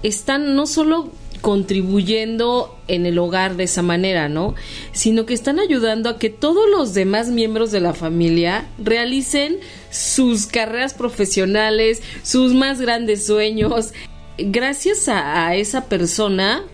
están 0.02 0.54
no 0.54 0.66
solo 0.66 1.11
contribuyendo 1.44 2.74
en 2.88 3.04
el 3.04 3.18
hogar 3.18 3.56
de 3.56 3.64
esa 3.64 3.82
manera, 3.82 4.30
¿no? 4.30 4.54
Sino 4.92 5.26
que 5.26 5.34
están 5.34 5.58
ayudando 5.58 6.08
a 6.08 6.18
que 6.18 6.30
todos 6.30 6.64
los 6.70 6.94
demás 6.94 7.28
miembros 7.28 7.70
de 7.70 7.80
la 7.80 7.92
familia 7.92 8.66
realicen 8.78 9.58
sus 9.90 10.46
carreras 10.46 10.94
profesionales, 10.94 12.02
sus 12.22 12.54
más 12.54 12.80
grandes 12.80 13.26
sueños. 13.26 13.92
Gracias 14.38 15.06
a, 15.06 15.54
esa 15.54 15.84
persona, 15.84 16.64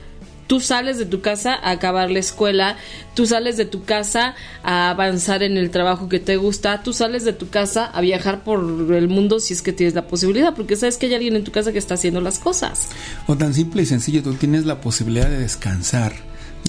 Tú 0.51 0.59
sales 0.59 0.99
de 0.99 1.07
tu 1.07 1.21
casa 1.21 1.55
a 1.55 1.71
acabar 1.71 2.11
la 2.11 2.19
escuela, 2.19 2.77
tú 3.15 3.25
sales 3.25 3.57
de 3.57 3.67
tu 3.67 3.85
casa 3.85 4.35
a 4.65 4.91
avanzar 4.91 5.45
en 5.45 5.57
el 5.57 5.71
trabajo 5.71 6.09
que 6.09 6.19
te 6.19 6.37
gusta, 6.39 6.83
tú 6.83 6.93
sales 6.93 7.25
de 7.25 7.33
tu 7.33 7.51
casa 7.51 7.85
a 7.85 8.01
viajar 8.01 8.43
por 8.43 8.59
el 8.93 9.07
mundo 9.07 9.39
si 9.39 9.55
es 9.55 9.63
que 9.63 9.73
tienes 9.73 9.95
la 9.95 10.09
posibilidad, 10.09 10.53
porque 10.53 10.75
sabes 10.75 10.97
que 10.97 11.07
hay 11.07 11.15
alguien 11.15 11.37
en 11.37 11.45
tu 11.45 11.53
casa 11.53 11.71
que 11.71 11.79
está 11.79 11.95
haciendo 11.95 12.21
las 12.21 12.41
cosas. 12.41 12.89
O 13.29 13.37
tan 13.37 13.55
simple 13.55 13.83
y 13.83 13.87
sencillo, 13.87 14.25
tú 14.25 14.35
tienes 14.35 14.67
la 14.67 14.81
posibilidad 14.81 15.29
de 15.29 15.39
descansar 15.39 16.15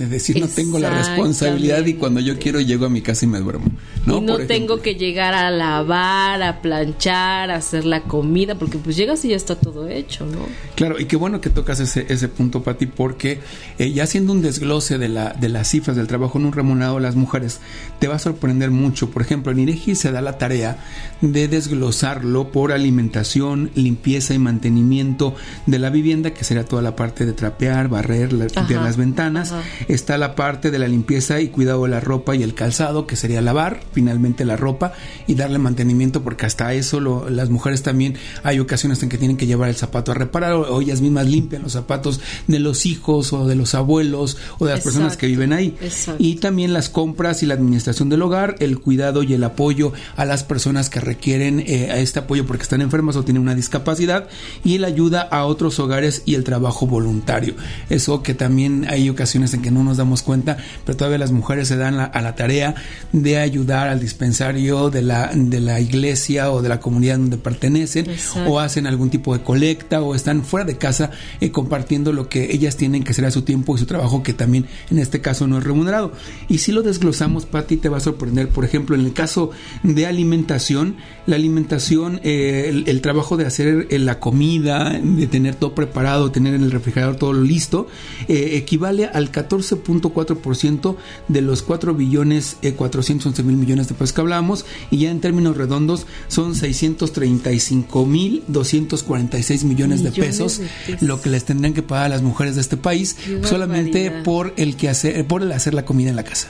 de 0.01 0.07
decir 0.07 0.39
no 0.39 0.47
tengo 0.47 0.79
la 0.79 0.89
responsabilidad 0.89 1.85
y 1.85 1.93
cuando 1.93 2.19
yo 2.19 2.37
quiero 2.39 2.59
llego 2.59 2.85
a 2.85 2.89
mi 2.89 3.01
casa 3.01 3.25
y 3.25 3.27
me 3.27 3.39
duermo. 3.39 3.65
¿no? 4.05 4.17
Y 4.17 4.21
no 4.21 4.37
tengo 4.39 4.81
que 4.81 4.95
llegar 4.95 5.33
a 5.33 5.51
lavar, 5.51 6.41
a 6.41 6.61
planchar, 6.61 7.51
a 7.51 7.55
hacer 7.55 7.85
la 7.85 8.03
comida, 8.03 8.55
porque 8.55 8.77
pues 8.77 8.95
llegas 8.95 9.23
y 9.25 9.29
ya 9.29 9.35
está 9.35 9.55
todo 9.55 9.87
hecho, 9.87 10.25
¿no? 10.25 10.39
Claro, 10.75 10.99
y 10.99 11.05
qué 11.05 11.15
bueno 11.15 11.41
que 11.41 11.49
tocas 11.49 11.79
ese, 11.79 12.05
ese 12.09 12.27
punto, 12.27 12.63
Pati, 12.63 12.87
porque 12.87 13.39
eh, 13.77 13.91
ya 13.91 14.03
haciendo 14.03 14.33
un 14.33 14.41
desglose 14.41 14.97
de, 14.97 15.09
la, 15.09 15.33
de 15.33 15.49
las 15.49 15.69
cifras 15.69 15.95
del 15.95 16.07
trabajo 16.07 16.39
no 16.39 16.51
remunerado 16.51 16.95
de 16.95 17.01
las 17.01 17.15
mujeres, 17.15 17.59
te 17.99 18.07
va 18.07 18.15
a 18.15 18.19
sorprender 18.19 18.71
mucho. 18.71 19.11
Por 19.11 19.21
ejemplo, 19.21 19.51
en 19.51 19.59
INEGI 19.59 19.95
se 19.95 20.11
da 20.11 20.21
la 20.21 20.37
tarea 20.37 20.77
de 21.21 21.47
desglosarlo 21.47 22.51
por 22.51 22.71
alimentación, 22.71 23.71
limpieza 23.75 24.33
y 24.33 24.39
mantenimiento 24.39 25.35
de 25.67 25.79
la 25.79 25.89
vivienda, 25.89 26.33
que 26.33 26.43
sería 26.43 26.65
toda 26.65 26.81
la 26.81 26.95
parte 26.95 27.25
de 27.25 27.33
trapear, 27.33 27.87
barrer 27.87 28.29
de 28.33 28.75
las 28.75 28.97
ventanas 28.97 29.53
está 29.93 30.17
la 30.17 30.35
parte 30.35 30.71
de 30.71 30.79
la 30.79 30.87
limpieza 30.87 31.39
y 31.41 31.49
cuidado 31.49 31.83
de 31.83 31.89
la 31.89 31.99
ropa 31.99 32.35
y 32.35 32.43
el 32.43 32.53
calzado, 32.53 33.07
que 33.07 33.15
sería 33.15 33.41
lavar 33.41 33.81
finalmente 33.91 34.45
la 34.45 34.57
ropa 34.57 34.93
y 35.27 35.35
darle 35.35 35.59
mantenimiento, 35.59 36.23
porque 36.23 36.45
hasta 36.45 36.73
eso 36.73 36.99
las 37.29 37.49
mujeres 37.49 37.83
también 37.83 38.15
hay 38.43 38.59
ocasiones 38.59 39.01
en 39.03 39.09
que 39.09 39.17
tienen 39.17 39.37
que 39.37 39.47
llevar 39.47 39.69
el 39.69 39.75
zapato 39.75 40.11
a 40.11 40.15
reparar 40.15 40.53
o, 40.53 40.81
ellas 40.81 41.01
mismas 41.01 41.27
limpian 41.27 41.63
los 41.63 41.73
zapatos 41.73 42.21
de 42.47 42.59
los 42.59 42.85
hijos 42.85 43.33
o 43.33 43.47
de 43.47 43.55
los 43.55 43.75
abuelos 43.75 44.37
o 44.59 44.65
de 44.65 44.73
las 44.73 44.81
personas 44.81 45.17
que 45.17 45.27
viven 45.27 45.53
ahí. 45.53 45.75
Y 46.17 46.35
también 46.35 46.73
las 46.73 46.89
compras 46.89 47.43
y 47.43 47.45
la 47.45 47.53
administración 47.53 48.09
del 48.09 48.21
hogar, 48.21 48.55
el 48.59 48.79
cuidado 48.79 49.23
y 49.23 49.33
el 49.33 49.43
apoyo 49.43 49.93
a 50.15 50.25
las 50.25 50.43
personas 50.43 50.89
que 50.89 50.99
requieren 50.99 51.59
eh, 51.59 51.89
este 52.01 52.19
apoyo 52.19 52.45
porque 52.45 52.63
están 52.63 52.81
enfermas 52.81 53.15
o 53.15 53.23
tienen 53.23 53.41
una 53.41 53.55
discapacidad 53.55 54.27
y 54.63 54.77
la 54.77 54.87
ayuda 54.87 55.21
a 55.21 55.45
otros 55.45 55.79
hogares 55.79 56.23
y 56.25 56.35
el 56.35 56.43
trabajo 56.43 56.87
voluntario. 56.87 57.55
Eso 57.89 58.23
que 58.23 58.33
también 58.33 58.85
hay 58.89 59.09
ocasiones 59.09 59.53
en 59.53 59.61
que 59.61 59.70
que 59.71 59.75
no 59.75 59.83
nos 59.83 59.97
damos 59.97 60.21
cuenta, 60.21 60.57
pero 60.85 60.97
todavía 60.97 61.17
las 61.17 61.31
mujeres 61.31 61.67
se 61.67 61.77
dan 61.77 61.99
a 61.99 62.21
la 62.21 62.35
tarea 62.35 62.75
de 63.13 63.37
ayudar 63.37 63.87
al 63.87 63.99
dispensario 63.99 64.89
de 64.89 65.01
la, 65.01 65.31
de 65.33 65.59
la 65.59 65.79
iglesia 65.79 66.51
o 66.51 66.61
de 66.61 66.69
la 66.69 66.79
comunidad 66.79 67.17
donde 67.17 67.37
pertenecen, 67.37 68.07
o 68.47 68.59
hacen 68.59 68.87
algún 68.87 69.09
tipo 69.09 69.37
de 69.37 69.43
colecta, 69.43 70.01
o 70.01 70.15
están 70.15 70.43
fuera 70.43 70.65
de 70.65 70.77
casa 70.77 71.11
eh, 71.39 71.51
compartiendo 71.51 72.11
lo 72.11 72.27
que 72.27 72.53
ellas 72.53 72.75
tienen 72.75 73.03
que 73.03 73.11
hacer 73.11 73.25
a 73.25 73.31
su 73.31 73.43
tiempo 73.43 73.75
y 73.75 73.79
su 73.79 73.85
trabajo, 73.85 74.23
que 74.23 74.33
también 74.33 74.65
en 74.89 74.99
este 74.99 75.21
caso 75.21 75.47
no 75.47 75.57
es 75.57 75.63
remunerado. 75.63 76.11
Y 76.49 76.59
si 76.59 76.71
lo 76.71 76.81
desglosamos, 76.81 77.45
Pati, 77.45 77.77
te 77.77 77.89
va 77.89 77.97
a 77.97 78.01
sorprender. 78.01 78.49
Por 78.49 78.65
ejemplo, 78.65 78.95
en 78.95 79.05
el 79.05 79.13
caso 79.13 79.51
de 79.83 80.05
alimentación, 80.05 80.97
la 81.25 81.35
alimentación, 81.35 82.19
eh, 82.23 82.83
el, 82.85 83.01
trabajo 83.01 83.37
de 83.37 83.45
hacer 83.45 83.87
eh, 83.89 83.99
la 83.99 84.19
comida, 84.19 84.99
de 85.01 85.27
tener 85.27 85.55
todo 85.55 85.73
preparado, 85.73 86.31
tener 86.31 86.53
en 86.53 86.63
el 86.63 86.71
refrigerador 86.71 87.15
todo 87.15 87.33
listo, 87.33 87.87
equivale 88.27 89.05
al 89.05 89.31
14.4% 89.61 90.95
de 91.27 91.41
los 91.41 91.61
4 91.61 91.93
billones 91.93 92.57
411 92.75 93.43
mil 93.43 93.57
millones 93.57 93.87
de 93.87 93.95
pesos 93.95 94.13
que 94.13 94.21
hablábamos 94.21 94.65
y 94.89 94.99
ya 94.99 95.11
en 95.11 95.21
términos 95.21 95.57
redondos 95.57 96.05
son 96.27 96.55
635 96.55 98.05
mil 98.05 98.43
246 98.47 99.63
millones, 99.63 100.03
de, 100.03 100.11
pesos, 100.11 100.61
lo 100.99 101.21
que 101.21 101.29
les 101.29 101.45
tendrían 101.45 101.73
que 101.73 101.83
pagar 101.83 102.05
a 102.05 102.09
las 102.09 102.21
mujeres 102.21 102.55
de 102.55 102.61
este 102.61 102.77
país 102.77 103.15
solamente 103.43 104.11
por 104.23 104.53
el 104.57 104.75
que 104.75 104.89
hacer 104.89 105.25
por 105.27 105.41
el 105.41 105.51
hacer 105.51 105.73
la 105.73 105.85
comida 105.85 106.09
en 106.09 106.15
la 106.15 106.23
casa. 106.23 106.49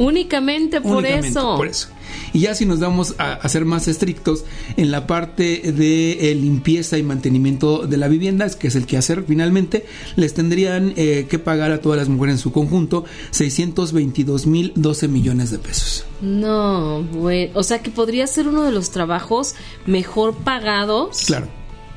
Únicamente 0.00 0.80
por 0.80 1.04
eso. 1.04 1.56
Por 1.56 1.66
eso. 1.66 1.88
Y 2.32 2.40
ya 2.40 2.54
si 2.54 2.64
nos 2.64 2.80
vamos 2.80 3.14
a, 3.18 3.46
ser 3.50 3.66
más 3.66 3.86
estrictos 3.86 4.44
en 4.78 4.90
la 4.90 5.06
parte 5.06 5.72
de 5.72 6.30
eh, 6.30 6.34
limpieza 6.34 6.96
y 6.96 7.02
mantenimiento 7.02 7.86
de 7.86 7.98
la 7.98 8.08
vivienda, 8.08 8.48
que 8.48 8.68
es 8.68 8.76
el 8.76 8.86
que 8.86 8.96
hacer 8.96 9.24
finalmente, 9.28 9.84
les 10.16 10.32
tendrían 10.32 10.94
eh, 10.96 11.26
que 11.28 11.38
pagar 11.38 11.70
a 11.70 11.82
todas 11.82 11.98
las 11.98 12.08
mujeres 12.08 12.36
en 12.36 12.38
su 12.38 12.50
conjunto 12.50 13.04
622 13.32 14.46
mil 14.46 14.72
12 14.74 15.08
millones 15.08 15.50
de 15.50 15.58
pesos. 15.58 16.06
No, 16.22 17.02
bueno, 17.02 17.52
o 17.54 17.62
sea 17.62 17.82
que 17.82 17.90
podría 17.90 18.26
ser 18.26 18.48
uno 18.48 18.64
de 18.64 18.72
los 18.72 18.90
trabajos 18.90 19.54
mejor 19.86 20.34
pagados 20.34 21.24
claro. 21.26 21.48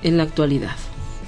en 0.04 0.18
la 0.18 0.24
actualidad. 0.24 0.76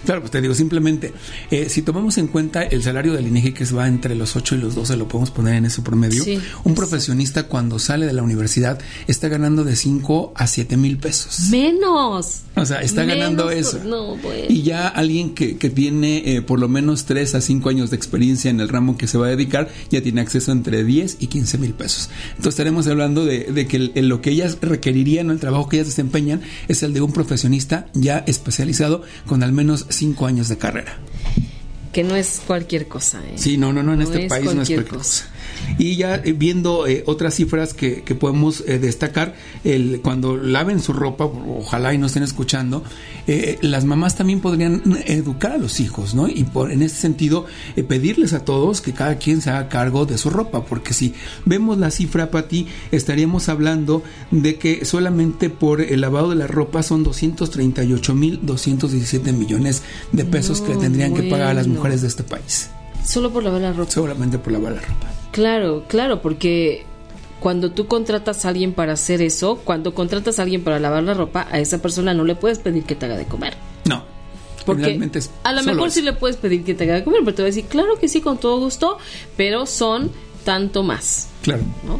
Claro, 0.06 0.22
pues 0.22 0.32
te 0.32 0.42
digo, 0.42 0.54
simplemente, 0.54 1.14
eh, 1.52 1.68
si 1.70 1.82
tomamos 1.82 2.18
en 2.18 2.28
cuenta 2.28 2.64
el 2.64 2.84
salario 2.84 3.14
del 3.14 3.28
INEGI 3.28 3.54
que 3.54 3.66
va 3.66 3.88
entre 3.88 4.16
los 4.16 4.36
8 4.36 4.56
y 4.56 4.58
los 4.60 4.76
12, 4.76 4.98
lo 4.98 5.08
podemos 5.08 5.32
poner 5.32 5.56
en 5.56 5.66
ese 5.66 5.82
promedio, 5.82 6.24
un 6.64 6.76
profesionista 6.76 7.48
cuando 7.48 7.80
sale 7.80 8.06
de 8.06 8.14
la 8.14 8.24
universidad 8.24 8.80
está 9.08 9.28
ganando 9.28 9.64
de 9.64 9.76
5 9.76 10.34
a 10.36 10.48
7 10.48 10.78
mil 10.78 10.98
pesos. 10.98 11.50
Menos. 11.50 12.42
O 12.56 12.66
sea, 12.66 12.82
está 12.82 13.04
ganando 13.04 13.50
eso. 13.50 13.82
No, 13.84 14.18
Y 14.48 14.62
ya 14.62 14.88
alguien 14.88 15.34
que, 15.34 15.58
que 15.58 15.70
tiene 15.70 16.36
eh, 16.36 16.42
por 16.42 16.60
lo 16.60 16.70
menos 16.70 17.06
3 17.06 17.36
a 17.36 17.42
5 17.42 17.70
años 17.70 17.90
de 17.90 17.98
experiencia 17.98 18.50
en 18.50 18.60
el 18.60 18.70
ramo 18.70 18.98
que 18.98 19.08
se 19.08 19.18
va 19.18 19.28
a 19.28 19.30
dedicar, 19.30 19.70
ya 19.90 20.02
tiene 20.02 20.22
acceso 20.22 20.52
entre 20.52 20.84
10 20.84 21.18
y 21.20 21.28
15 21.28 21.58
mil 21.58 21.74
pesos. 21.74 22.10
Entonces 22.30 22.54
estaremos 22.54 22.88
hablando 22.88 23.26
de, 23.26 23.46
de 23.46 23.68
que 23.68 23.80
lo 24.02 24.22
que 24.22 24.32
ellas 24.32 24.58
requerirían, 24.62 25.32
el 25.32 25.40
trabajo 25.40 25.68
que 25.68 25.78
ellas 25.78 25.88
desempeñan, 25.88 26.42
es 26.68 26.84
el 26.84 26.94
de 26.94 27.02
un 27.02 27.12
profesionista 27.12 27.88
ya 27.94 28.20
especializado 28.20 29.02
con 29.26 29.44
al 29.44 29.52
menos 29.52 29.86
cinco 29.96 30.26
años 30.26 30.50
de 30.50 30.58
carrera. 30.58 30.98
Que 31.92 32.04
no 32.04 32.16
es 32.16 32.42
cualquier 32.46 32.88
cosa. 32.88 33.22
¿eh? 33.26 33.34
Sí, 33.38 33.58
no, 33.58 33.72
no, 33.72 33.82
no, 33.82 33.94
en 33.94 34.02
este 34.02 34.28
país 34.28 34.46
no 34.46 34.62
es 34.62 34.70
cualquier 34.70 34.86
cosa. 34.86 35.26
Y 35.78 35.96
ya 35.96 36.16
eh, 36.16 36.34
viendo 36.34 36.88
eh, 36.88 37.04
otras 37.06 37.36
cifras 37.36 37.74
que, 37.74 38.04
podemos 38.20 38.64
eh, 38.68 38.80
destacar, 38.80 39.36
el, 39.64 40.02
cuando 40.02 40.38
laven 40.38 40.82
su 40.82 40.94
ropa, 40.94 41.26
ojalá 41.26 41.94
y 41.94 41.98
no 41.98 42.08
estén 42.08 42.24
escuchando, 42.24 42.84
las 43.62 43.86
mamás 43.86 44.16
también 44.16 44.40
podrían 44.40 44.84
educar 45.06 45.54
a 45.54 45.58
los 45.58 45.80
hijos, 45.80 46.14
¿no? 46.14 46.28
Y 46.28 46.44
por, 46.44 46.72
en 46.72 46.84
ese 46.84 46.96
sentido, 46.96 47.46
pedirles 47.88 48.34
a 48.34 48.46
todos 48.46 48.82
que 48.82 48.94
cada 48.94 49.18
quien 49.18 49.42
se 49.42 49.50
haga 49.50 49.68
cargo 49.68 50.06
de 50.06 50.18
su 50.18 50.30
ropa, 50.30 50.66
porque 50.66 50.94
si 50.94 51.14
vemos 51.46 51.78
la 51.78 51.90
cifra, 51.90 52.30
Pati, 52.30 52.68
estaríamos 52.92 53.50
hablando 53.50 54.04
de 54.32 54.58
que 54.58 54.86
solamente 54.86 55.50
por 55.50 55.82
el 55.82 56.02
lavado 56.02 56.30
de 56.30 56.36
la 56.36 56.48
ropa 56.48 56.84
son 56.84 57.04
238 57.04 58.16
mil 58.16 58.40
217 58.44 59.32
millones 59.34 59.84
de 60.12 60.26
pesos 60.26 60.62
que 60.62 60.76
tendrían 60.76 61.14
que 61.14 61.24
pagar 61.24 61.48
a 61.48 61.54
las 61.54 61.68
mujeres 61.68 62.02
de 62.02 62.08
este 62.08 62.24
país. 62.24 62.70
Solo 63.06 63.32
por 63.32 63.44
lavar 63.44 63.62
la 63.62 63.74
ropa. 63.74 63.92
Solamente 63.92 64.38
por 64.38 64.54
lavar 64.54 64.74
la 64.74 64.82
ropa. 64.82 65.08
Claro, 65.32 65.86
claro, 65.88 66.22
porque 66.22 66.86
cuando 67.40 67.72
tú 67.72 67.88
contratas 67.88 68.46
a 68.46 68.50
alguien 68.50 68.74
para 68.74 68.94
hacer 68.94 69.22
eso, 69.22 69.58
cuando 69.64 69.94
contratas 69.94 70.40
a 70.40 70.44
alguien 70.44 70.64
para 70.64 70.80
lavar 70.80 71.04
la 71.04 71.14
ropa, 71.14 71.48
a 71.52 71.60
esa 71.60 71.80
persona 71.80 72.14
no 72.14 72.24
le 72.24 72.36
puedes 72.36 72.60
pedir 72.60 72.84
que 72.84 72.96
te 72.96 73.06
haga 73.06 73.18
de 73.18 73.26
comer. 73.26 73.56
No. 73.86 74.04
Porque 74.66 75.00
a 75.44 75.54
lo 75.54 75.64
mejor 75.64 75.92
sí 75.92 76.02
le 76.02 76.14
puedes 76.14 76.38
pedir 76.38 76.64
que 76.64 76.74
te 76.74 76.86
haga 76.86 76.96
de 76.96 77.04
comer, 77.04 77.22
pero 77.24 77.36
te 77.36 77.44
va 77.44 77.46
a 77.46 77.52
decir, 77.52 77.66
claro 77.66 78.00
que 78.00 78.08
sí, 78.08 78.22
con 78.22 78.40
todo 78.40 78.60
gusto, 78.60 78.98
pero 79.38 79.68
son 79.68 80.12
tanto 80.44 80.82
más. 80.82 81.28
Claro. 81.44 81.62
¿no? 81.86 82.00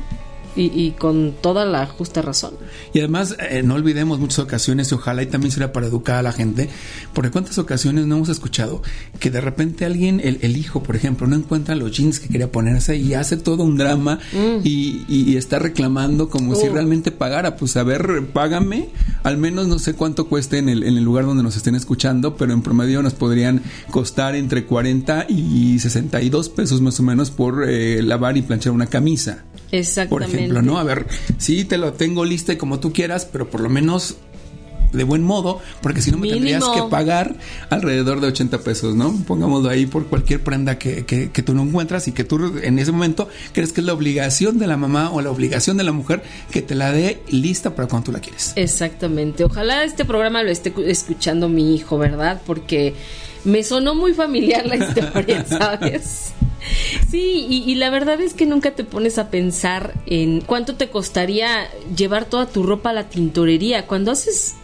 Y, 0.56 0.92
con 0.92 1.34
toda 1.42 1.66
la 1.66 1.86
justa 1.86 2.22
razón. 2.22 2.54
Y 2.94 3.00
además, 3.00 3.36
eh, 3.50 3.62
no 3.64 3.76
olvidemos 3.76 4.20
muchas 4.20 4.40
ocasiones, 4.40 4.92
y 4.92 4.96
ojalá 4.96 5.24
y 5.24 5.28
también 5.28 5.52
será 5.52 5.74
para 5.74 5.88
educar 5.88 6.18
a 6.18 6.22
la 6.22 6.32
gente, 6.32 6.70
porque 7.14 7.32
cuántas 7.32 7.58
ocasiones 7.58 8.06
no 8.06 8.16
hemos 8.16 8.30
escuchado 8.30 8.82
que 9.20 9.32
de 9.32 9.42
repente 9.42 9.86
alguien, 9.86 10.22
el, 10.24 10.58
hijo, 10.58 10.84
por 10.84 10.96
ejemplo, 10.96 11.28
no 11.28 11.36
encuentra 11.36 11.76
los 11.76 11.92
jeans 11.92 12.20
que 12.20 12.30
quería 12.30 12.52
ponerse 12.52 12.96
y 12.98 13.14
hace 13.14 13.38
todo 13.38 13.64
un 13.64 13.78
drama 13.78 14.20
mm. 14.34 14.62
y, 14.64 15.36
está 15.36 15.60
reclamando 15.60 16.30
como 16.30 16.56
si 16.56 16.70
realmente 16.70 17.12
pagara. 17.12 17.58
Pues 17.58 17.76
a 17.76 17.84
ver, 17.84 18.28
págame, 18.32 18.90
al 19.24 19.38
menos 19.38 19.68
no 19.68 19.80
sé 19.80 19.94
cuánto 19.94 20.28
cueste 20.28 20.58
en 20.58 20.70
el, 20.70 20.84
en 20.84 20.98
el 20.98 21.04
lugar 21.04 21.26
donde 21.26 21.44
nos 21.44 21.58
estén 21.58 21.76
escuchando, 21.76 22.38
pero 22.38 22.54
en 22.54 22.62
promedio 22.62 23.02
nos 23.02 23.14
podrían 23.14 23.62
costar 23.92 24.36
entre 24.36 24.66
40 24.66 25.26
y 25.30 25.78
62 25.80 26.50
pesos 26.50 26.82
más 26.82 27.00
o 27.00 27.04
menos 27.04 27.32
por 27.32 27.68
eh, 27.68 28.02
lavar 28.02 28.38
y 28.38 28.42
planchar 28.42 28.72
una 28.72 28.88
camisa. 28.88 29.44
Exactamente. 29.72 30.45
Ejemplo, 30.46 30.62
¿no? 30.62 30.78
A 30.80 30.84
ver, 30.84 31.08
sí 31.38 31.66
te 31.66 31.78
lo 31.78 31.94
tengo 31.94 32.26
lista 32.26 32.54
y 32.54 32.58
como 32.58 32.80
tú 32.80 32.94
quieras, 32.94 33.28
pero 33.32 33.50
por 33.50 33.62
lo 33.62 33.70
menos 33.70 34.18
de 34.96 35.04
buen 35.04 35.24
modo, 35.24 35.60
porque 35.82 36.02
si 36.02 36.12
no 36.12 36.18
me 36.18 36.30
tendrías 36.30 36.64
que 36.64 36.82
pagar 36.90 37.36
alrededor 37.70 38.22
de 38.22 38.28
80 38.28 38.60
pesos, 38.60 38.96
¿no? 38.96 39.14
Pongámoslo 39.28 39.70
ahí 39.70 39.86
por 39.86 40.08
cualquier 40.08 40.42
prenda 40.42 40.78
que, 40.78 41.06
que, 41.06 41.32
que, 41.32 41.44
tú 41.44 41.54
no 41.54 41.64
encuentras 41.64 42.08
y 42.08 42.12
que 42.12 42.24
tú 42.24 42.58
en 42.62 42.80
ese 42.80 42.92
momento 42.92 43.28
crees 43.54 43.74
que 43.74 43.82
es 43.82 43.88
la 43.88 43.94
obligación 43.94 44.58
de 44.58 44.68
la 44.68 44.78
mamá 44.78 45.12
o 45.12 45.22
la 45.22 45.30
obligación 45.30 45.78
de 45.78 45.84
la 45.84 45.92
mujer 45.92 46.24
que 46.52 46.62
te 46.62 46.76
la 46.76 46.92
dé 46.92 47.22
lista 47.30 47.76
para 47.76 47.88
cuando 47.88 48.06
tú 48.06 48.12
la 48.12 48.20
quieres. 48.20 48.54
Exactamente. 48.56 49.44
Ojalá 49.44 49.84
este 49.84 50.06
programa 50.06 50.44
lo 50.44 50.52
esté 50.52 50.74
escuchando 50.86 51.50
mi 51.50 51.76
hijo, 51.76 51.98
¿verdad? 51.98 52.42
Porque 52.46 52.96
me 53.44 53.64
sonó 53.64 53.96
muy 53.96 54.14
familiar 54.14 54.66
la 54.66 54.76
historia, 54.88 55.46
¿sabes? 55.46 56.34
Sí, 57.10 57.64
y, 57.66 57.76
la 57.76 57.90
verdad 57.90 58.20
es 58.22 58.34
que 58.34 58.46
nunca 58.46 58.72
te 58.72 58.84
pones 58.84 59.18
a 59.18 59.30
pensar 59.30 59.94
en 60.06 60.42
cuánto 60.42 60.76
te 60.76 60.90
costaría 60.90 61.70
llevar 61.96 62.26
toda 62.26 62.48
tu 62.48 62.64
ropa 62.64 62.90
a 62.90 62.94
la 62.94 63.10
tintorería. 63.10 63.88
Cuando 63.88 64.12
haces 64.12 64.56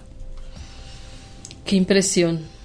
Qué 1.65 1.77
impresión. 1.77 2.58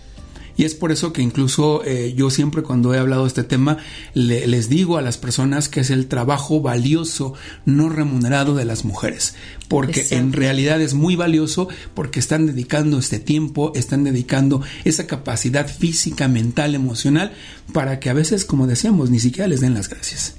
Y 0.56 0.64
es 0.64 0.74
por 0.74 0.92
eso 0.92 1.12
que 1.12 1.22
incluso 1.22 1.84
eh, 1.84 2.14
yo 2.16 2.30
siempre 2.30 2.62
cuando 2.62 2.94
he 2.94 2.98
hablado 2.98 3.22
de 3.22 3.28
este 3.28 3.44
tema 3.44 3.78
les 4.14 4.68
digo 4.68 4.96
a 4.96 5.02
las 5.02 5.18
personas 5.18 5.68
que 5.68 5.80
es 5.80 5.90
el 5.90 6.06
trabajo 6.06 6.60
valioso 6.60 7.34
no 7.64 7.88
remunerado 7.88 8.54
de 8.54 8.64
las 8.64 8.84
mujeres, 8.84 9.34
porque 9.68 10.06
en 10.10 10.32
realidad 10.32 10.80
es 10.80 10.94
muy 10.94 11.16
valioso 11.16 11.68
porque 11.94 12.20
están 12.20 12.46
dedicando 12.46 12.98
este 12.98 13.18
tiempo, 13.18 13.72
están 13.74 14.04
dedicando 14.04 14.62
esa 14.84 15.06
capacidad 15.06 15.68
física, 15.68 16.28
mental, 16.28 16.74
emocional, 16.74 17.32
para 17.72 18.00
que 18.00 18.10
a 18.10 18.14
veces, 18.14 18.44
como 18.44 18.66
decíamos, 18.66 19.10
ni 19.10 19.20
siquiera 19.20 19.48
les 19.48 19.60
den 19.60 19.74
las 19.74 19.88
gracias. 19.88 20.36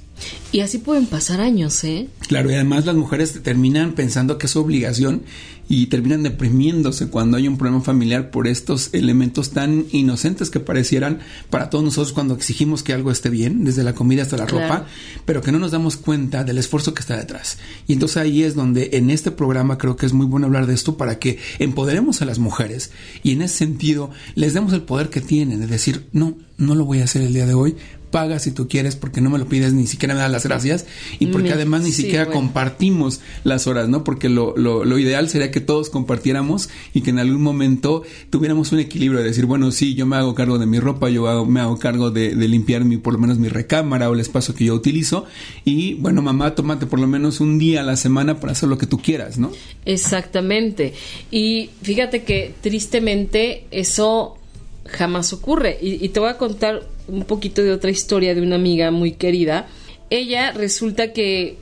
Y 0.52 0.60
así 0.60 0.78
pueden 0.78 1.06
pasar 1.06 1.40
años, 1.40 1.84
¿eh? 1.84 2.08
Claro, 2.28 2.50
y 2.50 2.54
además 2.54 2.86
las 2.86 2.96
mujeres 2.96 3.42
terminan 3.42 3.92
pensando 3.92 4.38
que 4.38 4.46
es 4.46 4.56
obligación 4.56 5.22
y 5.68 5.86
terminan 5.86 6.22
deprimiéndose 6.22 7.08
cuando 7.08 7.36
hay 7.36 7.48
un 7.48 7.58
problema 7.58 7.80
familiar 7.80 8.30
por 8.30 8.46
estos 8.46 8.90
elementos 8.92 9.50
tan 9.50 9.86
inocentes 9.92 10.50
que 10.50 10.60
parecieran 10.60 11.20
para 11.50 11.70
todos 11.70 11.84
nosotros 11.84 12.12
cuando 12.12 12.34
exigimos 12.34 12.82
que 12.82 12.92
algo 12.92 13.10
esté 13.10 13.30
bien, 13.30 13.64
desde 13.64 13.82
la 13.82 13.94
comida 13.94 14.22
hasta 14.22 14.36
la 14.36 14.46
ropa, 14.46 14.86
pero 15.24 15.42
que 15.42 15.52
no 15.52 15.58
nos 15.58 15.72
damos 15.72 15.96
cuenta 15.96 16.44
del 16.44 16.58
esfuerzo 16.58 16.94
que 16.94 17.00
está 17.00 17.16
detrás. 17.16 17.58
Y 17.86 17.94
entonces 17.94 18.18
ahí 18.18 18.42
es 18.42 18.54
donde 18.54 18.90
en 18.92 19.10
este 19.10 19.30
programa 19.30 19.78
creo 19.78 19.96
que 19.96 20.06
es 20.06 20.12
muy 20.12 20.26
bueno 20.26 20.46
hablar 20.46 20.66
de 20.66 20.74
esto 20.74 20.96
para 20.96 21.18
que 21.18 21.38
empoderemos 21.58 22.22
a 22.22 22.24
las 22.24 22.38
mujeres 22.38 22.90
y 23.22 23.32
en 23.32 23.42
ese 23.42 23.56
sentido 23.56 24.10
les 24.34 24.54
demos 24.54 24.72
el 24.72 24.82
poder 24.82 25.10
que 25.10 25.20
tienen 25.20 25.60
de 25.60 25.66
decir, 25.66 26.06
no, 26.12 26.36
no 26.58 26.74
lo 26.74 26.84
voy 26.84 27.00
a 27.00 27.04
hacer 27.04 27.22
el 27.22 27.34
día 27.34 27.46
de 27.46 27.54
hoy, 27.54 27.76
paga 28.10 28.38
si 28.38 28.50
tú 28.50 28.68
quieres 28.68 28.96
porque 28.96 29.20
no 29.20 29.30
me 29.30 29.38
lo 29.38 29.46
pides, 29.46 29.72
ni 29.72 29.86
siquiera 29.86 30.14
me 30.14 30.20
das 30.20 30.30
las 30.30 30.44
gracias 30.44 30.86
y 31.18 31.26
porque 31.26 31.52
además 31.52 31.82
ni 31.82 31.92
siquiera 31.92 32.26
compartimos 32.26 33.20
las 33.44 33.66
horas, 33.66 33.88
¿no? 33.88 34.04
Porque 34.04 34.28
lo, 34.28 34.56
lo, 34.56 34.98
ideal 34.98 35.28
sería 35.28 35.50
que 35.50 35.60
todos 35.60 35.90
compartiéramos 35.90 36.70
y 36.94 37.02
que 37.02 37.10
en 37.10 37.18
algún 37.18 37.42
momento 37.42 38.02
tuviéramos 38.30 38.72
un 38.72 38.80
equilibrio 38.80 39.20
de 39.20 39.26
decir, 39.26 39.46
bueno, 39.46 39.70
sí, 39.72 39.94
yo 39.94 40.06
me 40.06 40.16
hago 40.16 40.34
cargo 40.34 40.58
de 40.58 40.66
mi 40.66 40.78
ropa, 40.80 41.10
yo 41.10 41.44
me 41.44 41.60
hago 41.60 41.78
cargo 41.78 42.10
de, 42.10 42.34
limpiar 42.34 42.84
mi, 42.84 42.96
por 42.96 43.12
lo 43.12 43.18
menos 43.18 43.38
mi 43.38 43.48
recámara 43.48 44.08
o 44.08 44.14
el 44.14 44.20
espacio 44.20 44.54
que 44.54 44.64
yo 44.64 44.74
utilizo 44.74 45.26
y 45.64 45.94
bueno, 45.94 46.22
mamá, 46.22 46.54
tómate 46.54 46.86
por 46.86 47.00
lo 47.00 47.06
menos 47.06 47.40
un 47.40 47.58
día 47.58 47.80
a 47.80 47.84
la 47.84 47.96
semana 47.96 48.40
para 48.40 48.52
hacer 48.52 48.68
lo 48.68 48.78
que 48.78 48.86
tú 48.86 48.98
quieras, 48.98 49.38
¿no? 49.38 49.50
Exactamente. 49.84 50.94
Y 51.30 51.70
fíjate 51.82 52.22
que 52.22 52.54
tristemente 52.60 53.66
eso 53.70 54.38
jamás 54.86 55.32
ocurre. 55.32 55.76
y 55.80 56.08
te 56.08 56.20
voy 56.20 56.30
a 56.30 56.38
contar 56.38 56.95
un 57.08 57.24
poquito 57.24 57.62
de 57.62 57.72
otra 57.72 57.90
historia 57.90 58.34
de 58.34 58.42
una 58.42 58.56
amiga 58.56 58.90
muy 58.90 59.12
querida. 59.12 59.68
Ella 60.10 60.52
resulta 60.52 61.12
que 61.12 61.58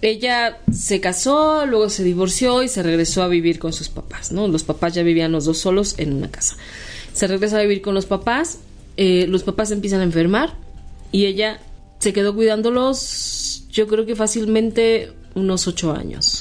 ella 0.00 0.58
se 0.72 1.00
casó, 1.00 1.66
luego 1.66 1.88
se 1.88 2.04
divorció 2.04 2.62
y 2.62 2.68
se 2.68 2.82
regresó 2.82 3.22
a 3.22 3.28
vivir 3.28 3.58
con 3.58 3.72
sus 3.72 3.88
papás, 3.88 4.30
¿no? 4.30 4.46
Los 4.46 4.62
papás 4.62 4.94
ya 4.94 5.02
vivían 5.02 5.32
los 5.32 5.44
dos 5.44 5.58
solos 5.58 5.98
en 5.98 6.12
una 6.12 6.30
casa. 6.30 6.56
Se 7.12 7.26
regresa 7.26 7.58
a 7.58 7.62
vivir 7.62 7.82
con 7.82 7.94
los 7.94 8.06
papás, 8.06 8.60
eh, 8.96 9.26
los 9.28 9.42
papás 9.42 9.70
empiezan 9.70 10.00
a 10.00 10.04
enfermar 10.04 10.54
y 11.10 11.26
ella 11.26 11.60
se 11.98 12.12
quedó 12.12 12.34
cuidándolos, 12.34 13.64
yo 13.70 13.88
creo 13.88 14.06
que 14.06 14.14
fácilmente 14.14 15.12
unos 15.34 15.66
ocho 15.66 15.92
años. 15.92 16.37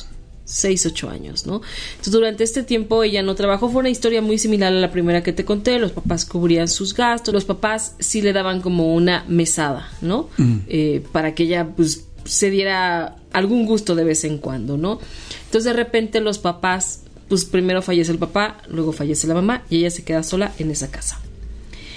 6, 0.47 0.85
8 0.85 1.09
años, 1.09 1.45
¿no? 1.45 1.61
Entonces, 1.91 2.13
durante 2.13 2.43
este 2.43 2.63
tiempo 2.63 3.03
ella 3.03 3.21
no 3.21 3.35
trabajó. 3.35 3.69
Fue 3.69 3.81
una 3.81 3.89
historia 3.89 4.21
muy 4.21 4.37
similar 4.37 4.71
a 4.71 4.75
la 4.77 4.91
primera 4.91 5.21
que 5.21 5.33
te 5.33 5.43
conté. 5.43 5.77
Los 5.77 5.91
papás 5.91 6.23
cubrían 6.23 6.69
sus 6.69 6.93
gastos. 6.93 7.33
Los 7.33 7.43
papás 7.43 7.95
sí 7.99 8.21
le 8.21 8.31
daban 8.31 8.61
como 8.61 8.95
una 8.95 9.25
mesada, 9.27 9.91
¿no? 10.01 10.29
Mm. 10.37 10.57
Eh, 10.67 11.03
para 11.11 11.35
que 11.35 11.43
ella, 11.43 11.67
pues, 11.75 12.05
se 12.23 12.49
diera 12.49 13.17
algún 13.33 13.65
gusto 13.65 13.93
de 13.93 14.05
vez 14.05 14.23
en 14.23 14.37
cuando, 14.37 14.77
¿no? 14.77 14.99
Entonces, 15.45 15.65
de 15.65 15.73
repente, 15.73 16.21
los 16.21 16.39
papás, 16.39 17.01
pues, 17.27 17.43
primero 17.43 17.81
fallece 17.81 18.13
el 18.13 18.17
papá, 18.17 18.61
luego 18.69 18.93
fallece 18.93 19.27
la 19.27 19.33
mamá 19.33 19.65
y 19.69 19.79
ella 19.79 19.91
se 19.91 20.05
queda 20.05 20.23
sola 20.23 20.53
en 20.59 20.71
esa 20.71 20.89
casa. 20.89 21.19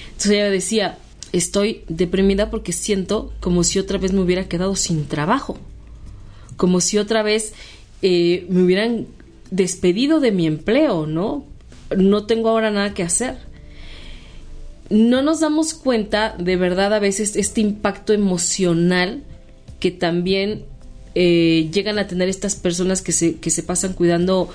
Entonces, 0.09 0.33
ella 0.33 0.51
decía, 0.51 0.99
estoy 1.33 1.85
deprimida 1.89 2.51
porque 2.51 2.73
siento 2.73 3.33
como 3.39 3.63
si 3.63 3.79
otra 3.79 3.99
vez 3.99 4.13
me 4.13 4.21
hubiera 4.21 4.49
quedado 4.49 4.75
sin 4.75 5.07
trabajo. 5.07 5.57
Como 6.57 6.81
si 6.81 6.99
otra 6.99 7.23
vez 7.23 7.55
eh, 8.03 8.47
me 8.49 8.63
hubieran 8.63 9.07
despedido 9.51 10.21
de 10.21 10.33
mi 10.33 10.47
empleo, 10.47 11.07
¿no? 11.07 11.45
No 11.97 12.27
tengo 12.27 12.49
ahora 12.49 12.71
nada 12.71 12.95
que 12.95 13.03
hacer. 13.03 13.37
No 14.89 15.23
nos 15.23 15.41
damos 15.41 15.75
cuenta 15.75 16.35
de 16.39 16.57
verdad 16.57 16.95
a 16.95 16.99
veces 16.99 17.37
este 17.37 17.61
impacto 17.61 18.13
emocional 18.13 19.23
que 19.79 19.91
también 19.91 20.65
eh, 21.15 21.69
llegan 21.73 21.99
a 21.99 22.07
tener 22.07 22.29
estas 22.29 22.55
personas 22.57 23.03
que 23.03 23.13
se, 23.13 23.37
que 23.37 23.51
se 23.51 23.63
pasan 23.63 23.93
cuidando 23.93 24.49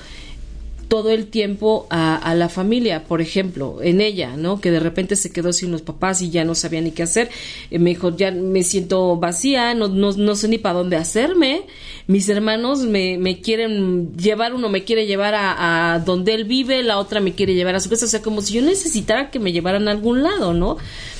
todo 0.88 1.10
el 1.10 1.28
tiempo 1.28 1.88
a, 1.90 2.34
la 2.36 2.50
familia, 2.50 3.04
por 3.04 3.22
ejemplo, 3.22 3.80
en 3.82 4.02
ella, 4.02 4.36
¿no? 4.38 4.62
Que 4.62 4.72
de 4.72 4.80
repente 4.80 5.16
se 5.16 5.32
quedó 5.32 5.54
sin 5.54 5.72
los 5.72 5.82
papás 5.82 6.22
y 6.22 6.30
ya 6.30 6.46
no 6.46 6.56
sabía 6.56 6.82
ni 6.82 6.92
qué 6.92 7.04
hacer. 7.04 7.30
Eh, 7.72 7.80
me 7.80 7.92
dijo, 7.92 8.16
ya 8.16 8.32
me 8.32 8.64
siento 8.64 9.16
vacía, 9.18 9.74
no, 9.74 9.88
no, 9.88 10.12
no 10.12 10.36
sé 10.36 10.48
ni 10.48 10.58
para 10.58 10.80
dónde 10.80 10.96
hacerme. 10.96 11.64
Mis 12.08 12.30
hermanos 12.30 12.82
me, 12.82 13.40
quieren 13.42 14.16
llevar, 14.18 14.54
uno 14.54 14.70
me 14.70 14.84
quiere 14.84 15.06
llevar 15.06 15.34
a, 15.36 16.02
donde 16.06 16.34
él 16.34 16.46
vive, 16.46 16.84
la 16.84 16.98
otra 16.98 17.20
me 17.20 17.34
quiere 17.34 17.54
llevar 17.56 17.76
a 17.76 17.80
su 17.80 17.90
casa, 17.90 18.06
o 18.06 18.10
sea, 18.10 18.22
como 18.22 18.42
si 18.42 18.54
yo 18.54 18.62
necesitara 18.62 19.32
que 19.32 19.40
me 19.40 19.52
llevaran 19.52 19.88
a 19.88 19.92
algún 19.92 20.24
lado, 20.24 20.54
¿no? 20.54 20.78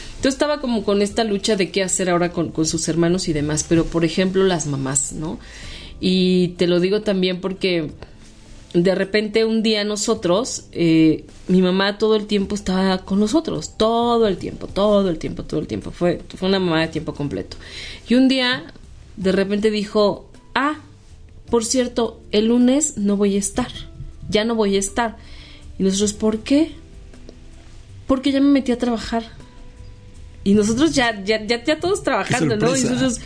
Entonces 0.10 0.34
estaba 0.34 0.62
como 0.62 0.84
con 0.84 1.02
esta 1.02 1.24
lucha 1.24 1.56
de 1.56 1.72
qué 1.72 1.84
hacer 1.84 2.10
ahora 2.10 2.32
con 2.32 2.66
sus 2.66 2.88
hermanos 2.88 3.28
y 3.28 3.34
demás, 3.34 3.66
pero 3.68 3.86
por 3.86 4.06
ejemplo 4.06 4.44
las 4.44 4.66
mamás, 4.66 5.14
¿no? 5.14 5.40
Y 6.00 6.50
te 6.58 6.68
lo 6.68 6.80
digo 6.80 7.02
también 7.02 7.42
porque 7.42 7.92
de 8.84 8.94
repente 8.94 9.46
un 9.46 9.64
día 9.64 9.84
nosotros, 9.86 10.66
eh, 10.74 11.24
mi 11.48 11.62
mamá 11.62 11.98
todo 11.98 12.16
el 12.16 12.28
tiempo 12.28 12.56
estaba 12.56 13.00
con 13.00 13.20
nosotros, 13.20 13.78
todo 13.78 14.28
el 14.28 14.38
tiempo, 14.38 14.68
todo 14.68 15.10
el 15.10 15.18
tiempo, 15.18 15.44
todo 15.44 15.62
el 15.62 15.68
tiempo. 15.68 15.92
Fue, 15.92 16.22
fue 16.36 16.50
una 16.50 16.60
mamá 16.60 16.82
de 16.82 16.90
tiempo 16.90 17.14
completo. 17.14 17.56
Y 18.08 18.16
un 18.16 18.28
día, 18.28 18.66
de 19.16 19.32
repente 19.32 19.72
dijo, 19.72 20.30
ah, 20.54 20.80
por 21.50 21.64
cierto, 21.64 22.22
el 22.32 22.48
lunes 22.48 22.98
no 22.98 23.16
voy 23.16 23.36
a 23.36 23.40
estar, 23.40 23.72
ya 24.30 24.44
no 24.44 24.56
voy 24.56 24.76
a 24.76 24.80
estar. 24.80 25.16
Y 25.80 25.84
nosotros, 25.84 26.14
¿por 26.14 26.40
qué? 26.40 26.74
Porque 28.08 28.34
ya 28.34 28.42
me 28.42 28.50
metí 28.50 28.74
a 28.74 28.78
trabajar. 28.78 29.24
Y 30.44 30.54
nosotros 30.54 30.94
ya, 30.94 31.24
ya, 31.24 31.46
ya, 31.46 31.64
ya 31.64 31.80
todos 31.80 32.04
trabajando, 32.04 32.58
¿no? 32.58 32.76
Y 32.76 32.82
nosotros, 32.82 33.22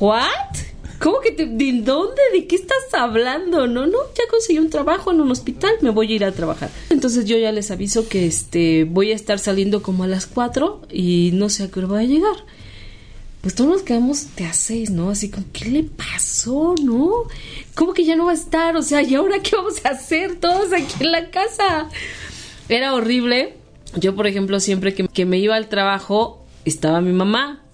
¿what? 0.00 0.56
¿Cómo 1.00 1.20
que 1.20 1.32
te, 1.32 1.46
de 1.46 1.72
dónde? 1.82 2.20
¿De 2.32 2.46
qué 2.46 2.56
estás 2.56 2.92
hablando? 2.92 3.66
No, 3.66 3.86
no, 3.86 3.98
ya 4.14 4.24
conseguí 4.30 4.58
un 4.58 4.70
trabajo 4.70 5.10
en 5.12 5.20
un 5.20 5.30
hospital, 5.30 5.72
me 5.80 5.90
voy 5.90 6.12
a 6.12 6.16
ir 6.16 6.24
a 6.24 6.32
trabajar. 6.32 6.70
Entonces 6.90 7.26
yo 7.26 7.36
ya 7.36 7.52
les 7.52 7.70
aviso 7.70 8.08
que 8.08 8.26
este 8.26 8.84
voy 8.84 9.12
a 9.12 9.14
estar 9.14 9.38
saliendo 9.38 9.82
como 9.82 10.04
a 10.04 10.06
las 10.06 10.26
4 10.26 10.82
y 10.90 11.30
no 11.34 11.48
sé 11.48 11.64
a 11.64 11.70
qué 11.70 11.80
hora 11.80 11.88
voy 11.88 12.04
a 12.04 12.06
llegar. 12.06 12.36
Pues 13.42 13.54
todos 13.54 13.70
nos 13.70 13.82
quedamos 13.82 14.34
de 14.34 14.44
a 14.44 14.52
seis, 14.52 14.90
¿no? 14.90 15.10
Así 15.10 15.30
como, 15.30 15.46
¿qué 15.52 15.66
le 15.66 15.84
pasó, 15.84 16.74
no? 16.82 17.12
¿Cómo 17.76 17.94
que 17.94 18.04
ya 18.04 18.16
no 18.16 18.24
va 18.24 18.32
a 18.32 18.34
estar? 18.34 18.76
O 18.76 18.82
sea, 18.82 19.02
¿y 19.02 19.14
ahora 19.14 19.38
qué 19.40 19.54
vamos 19.54 19.84
a 19.84 19.90
hacer 19.90 20.34
todos 20.40 20.72
aquí 20.72 21.04
en 21.04 21.12
la 21.12 21.30
casa? 21.30 21.88
Era 22.68 22.92
horrible. 22.92 23.54
Yo, 23.94 24.16
por 24.16 24.26
ejemplo, 24.26 24.58
siempre 24.58 24.94
que, 24.94 25.06
que 25.06 25.26
me 25.26 25.38
iba 25.38 25.54
al 25.54 25.68
trabajo, 25.68 26.44
estaba 26.64 27.00
mi 27.00 27.12
mamá 27.12 27.65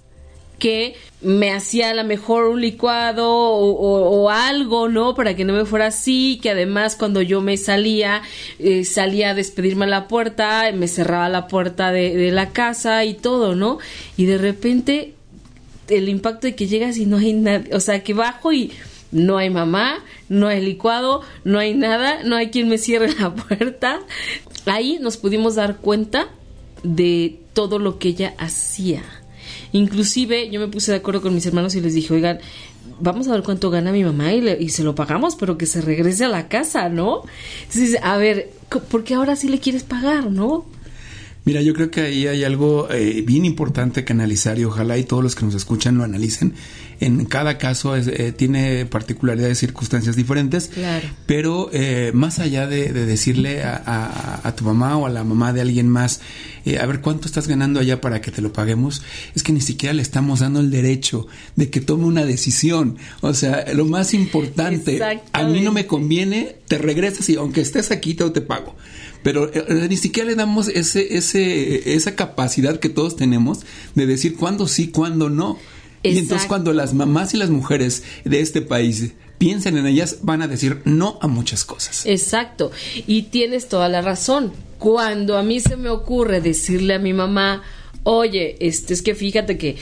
que 0.62 0.94
me 1.22 1.50
hacía 1.50 1.90
a 1.90 1.94
lo 1.94 2.04
mejor 2.04 2.44
un 2.44 2.60
licuado 2.60 3.28
o, 3.28 4.30
algo, 4.30 4.88
¿no? 4.88 5.12
Para 5.16 5.34
que 5.34 5.44
no 5.44 5.52
me 5.52 5.64
fuera 5.64 5.88
así, 5.88 6.38
que 6.40 6.50
además 6.50 6.94
cuando 6.94 7.20
yo 7.20 7.40
me 7.40 7.56
salía, 7.56 8.22
eh, 8.60 8.84
salía 8.84 9.30
a 9.30 9.34
despedirme 9.34 9.86
a 9.86 9.88
la 9.88 10.06
puerta, 10.06 10.70
me 10.72 10.86
cerraba 10.86 11.28
la 11.28 11.48
puerta 11.48 11.90
de, 11.90 12.30
la 12.30 12.50
casa 12.50 13.04
y 13.04 13.14
todo, 13.14 13.56
¿no? 13.56 13.78
Y 14.16 14.26
de 14.26 14.38
repente 14.38 15.14
el 15.88 16.08
impacto 16.08 16.46
de 16.46 16.54
que 16.54 16.68
llegas 16.68 16.96
y 16.96 17.06
no 17.06 17.16
hay 17.16 17.32
nada, 17.32 17.64
o 17.72 17.80
sea, 17.80 18.04
que 18.04 18.14
bajo 18.14 18.52
y 18.52 18.70
no 19.10 19.38
hay 19.38 19.50
mamá, 19.50 19.98
no 20.28 20.46
hay 20.46 20.64
licuado, 20.64 21.22
no 21.42 21.58
hay 21.58 21.74
nada, 21.74 22.22
no 22.22 22.36
hay 22.36 22.50
quien 22.50 22.68
me 22.68 22.78
cierre 22.78 23.12
la 23.18 23.34
puerta. 23.34 23.98
Ahí 24.66 24.98
nos 25.00 25.16
pudimos 25.16 25.56
dar 25.56 25.78
cuenta 25.78 26.28
de 26.84 27.40
todo 27.52 27.80
lo 27.80 27.98
que 27.98 28.10
ella 28.10 28.34
hacía 28.38 29.02
Inclusive 29.72 30.50
yo 30.50 30.60
me 30.60 30.68
puse 30.68 30.92
de 30.92 30.98
acuerdo 30.98 31.22
con 31.22 31.34
mis 31.34 31.46
hermanos 31.46 31.74
y 31.74 31.80
les 31.80 31.94
dije, 31.94 32.12
oigan, 32.12 32.38
vamos 33.00 33.28
a 33.28 33.32
ver 33.32 33.42
cuánto 33.42 33.70
gana 33.70 33.92
mi 33.92 34.04
mamá 34.04 34.32
y, 34.32 34.68
se 34.68 34.84
lo 34.84 34.94
pagamos, 34.94 35.36
pero 35.36 35.56
que 35.56 35.66
se 35.66 35.80
regrese 35.80 36.24
a 36.24 36.28
la 36.28 36.48
casa, 36.48 36.88
¿no? 36.88 37.22
Entonces, 37.62 37.98
a 38.02 38.16
ver, 38.16 38.50
¿por 38.90 39.04
qué 39.04 39.14
ahora 39.14 39.36
sí 39.36 39.48
le 39.48 39.58
quieres 39.58 39.82
pagar, 39.82 40.30
no? 40.30 40.66
Mira, 41.44 41.60
yo 41.60 41.74
creo 41.74 41.90
que 41.90 42.02
ahí 42.02 42.26
hay 42.28 42.44
algo 42.44 42.88
eh, 42.90 43.22
bien 43.26 43.44
importante 43.44 44.04
que 44.04 44.12
analizar 44.12 44.58
y 44.60 44.64
ojalá 44.64 44.96
y 44.98 45.04
todos 45.04 45.24
los 45.24 45.34
que 45.34 45.44
nos 45.44 45.54
escuchan 45.54 45.98
lo 45.98 46.04
analicen 46.04 46.54
en 47.04 47.24
cada 47.24 47.58
caso 47.58 47.96
eh, 47.96 48.32
tiene 48.32 48.86
particularidades, 48.86 49.58
circunstancias 49.58 50.16
diferentes, 50.16 50.68
Claro. 50.68 51.06
pero 51.26 51.70
eh, 51.72 52.10
más 52.14 52.38
allá 52.38 52.66
de, 52.66 52.92
de 52.92 53.06
decirle 53.06 53.62
a, 53.62 53.76
a- 53.84 54.48
a 54.48 54.56
tu 54.56 54.64
mamá 54.64 54.96
o 54.96 55.06
a 55.06 55.10
la 55.10 55.24
mamá 55.24 55.52
de 55.52 55.60
alguien 55.60 55.88
más, 55.88 56.20
eh, 56.64 56.78
a 56.78 56.86
ver 56.86 57.00
cuánto 57.00 57.26
estás 57.26 57.48
ganando 57.48 57.80
allá 57.80 58.00
para 58.00 58.20
que 58.20 58.30
te 58.30 58.40
lo 58.42 58.52
paguemos, 58.52 59.02
es 59.34 59.42
que 59.42 59.52
ni 59.52 59.60
siquiera 59.60 59.92
le 59.94 60.02
estamos 60.02 60.40
dando 60.40 60.60
el 60.60 60.70
derecho 60.70 61.26
de 61.56 61.70
que 61.70 61.80
tome 61.80 62.04
una 62.04 62.24
decisión. 62.24 62.96
O 63.20 63.34
sea, 63.34 63.64
lo 63.74 63.84
más 63.84 64.14
importante, 64.14 65.00
a 65.32 65.42
mí 65.44 65.60
no 65.60 65.72
me 65.72 65.86
conviene, 65.86 66.56
te 66.68 66.78
regresas 66.78 67.28
y 67.28 67.36
aunque 67.36 67.60
estés 67.60 67.90
aquí, 67.90 68.14
te, 68.14 68.28
te 68.30 68.40
pago. 68.40 68.76
Pero 69.22 69.50
eh, 69.54 69.86
ni 69.88 69.96
siquiera 69.96 70.28
le 70.30 70.34
damos 70.36 70.68
ese, 70.68 71.16
ese, 71.16 71.94
esa 71.94 72.14
capacidad 72.16 72.78
que 72.80 72.88
todos 72.88 73.16
tenemos 73.16 73.60
de 73.94 74.06
decir 74.06 74.36
cuándo 74.36 74.66
sí, 74.68 74.88
cuándo 74.88 75.30
no. 75.30 75.58
Y 76.02 76.18
entonces 76.18 76.48
cuando 76.48 76.72
las 76.72 76.94
mamás 76.94 77.34
y 77.34 77.36
las 77.36 77.50
mujeres 77.50 78.02
de 78.24 78.40
este 78.40 78.62
país 78.62 79.12
piensen 79.38 79.76
en 79.76 79.86
ellas, 79.86 80.18
van 80.22 80.42
a 80.42 80.48
decir 80.48 80.82
no 80.84 81.18
a 81.20 81.28
muchas 81.28 81.64
cosas. 81.64 82.06
Exacto. 82.06 82.70
Y 83.06 83.22
tienes 83.22 83.68
toda 83.68 83.88
la 83.88 84.00
razón. 84.00 84.52
Cuando 84.78 85.36
a 85.36 85.42
mí 85.42 85.60
se 85.60 85.76
me 85.76 85.88
ocurre 85.88 86.40
decirle 86.40 86.94
a 86.94 86.98
mi 86.98 87.12
mamá, 87.12 87.62
oye, 88.04 88.56
este 88.60 88.94
es 88.94 89.02
que 89.02 89.14
fíjate 89.14 89.58
que 89.58 89.76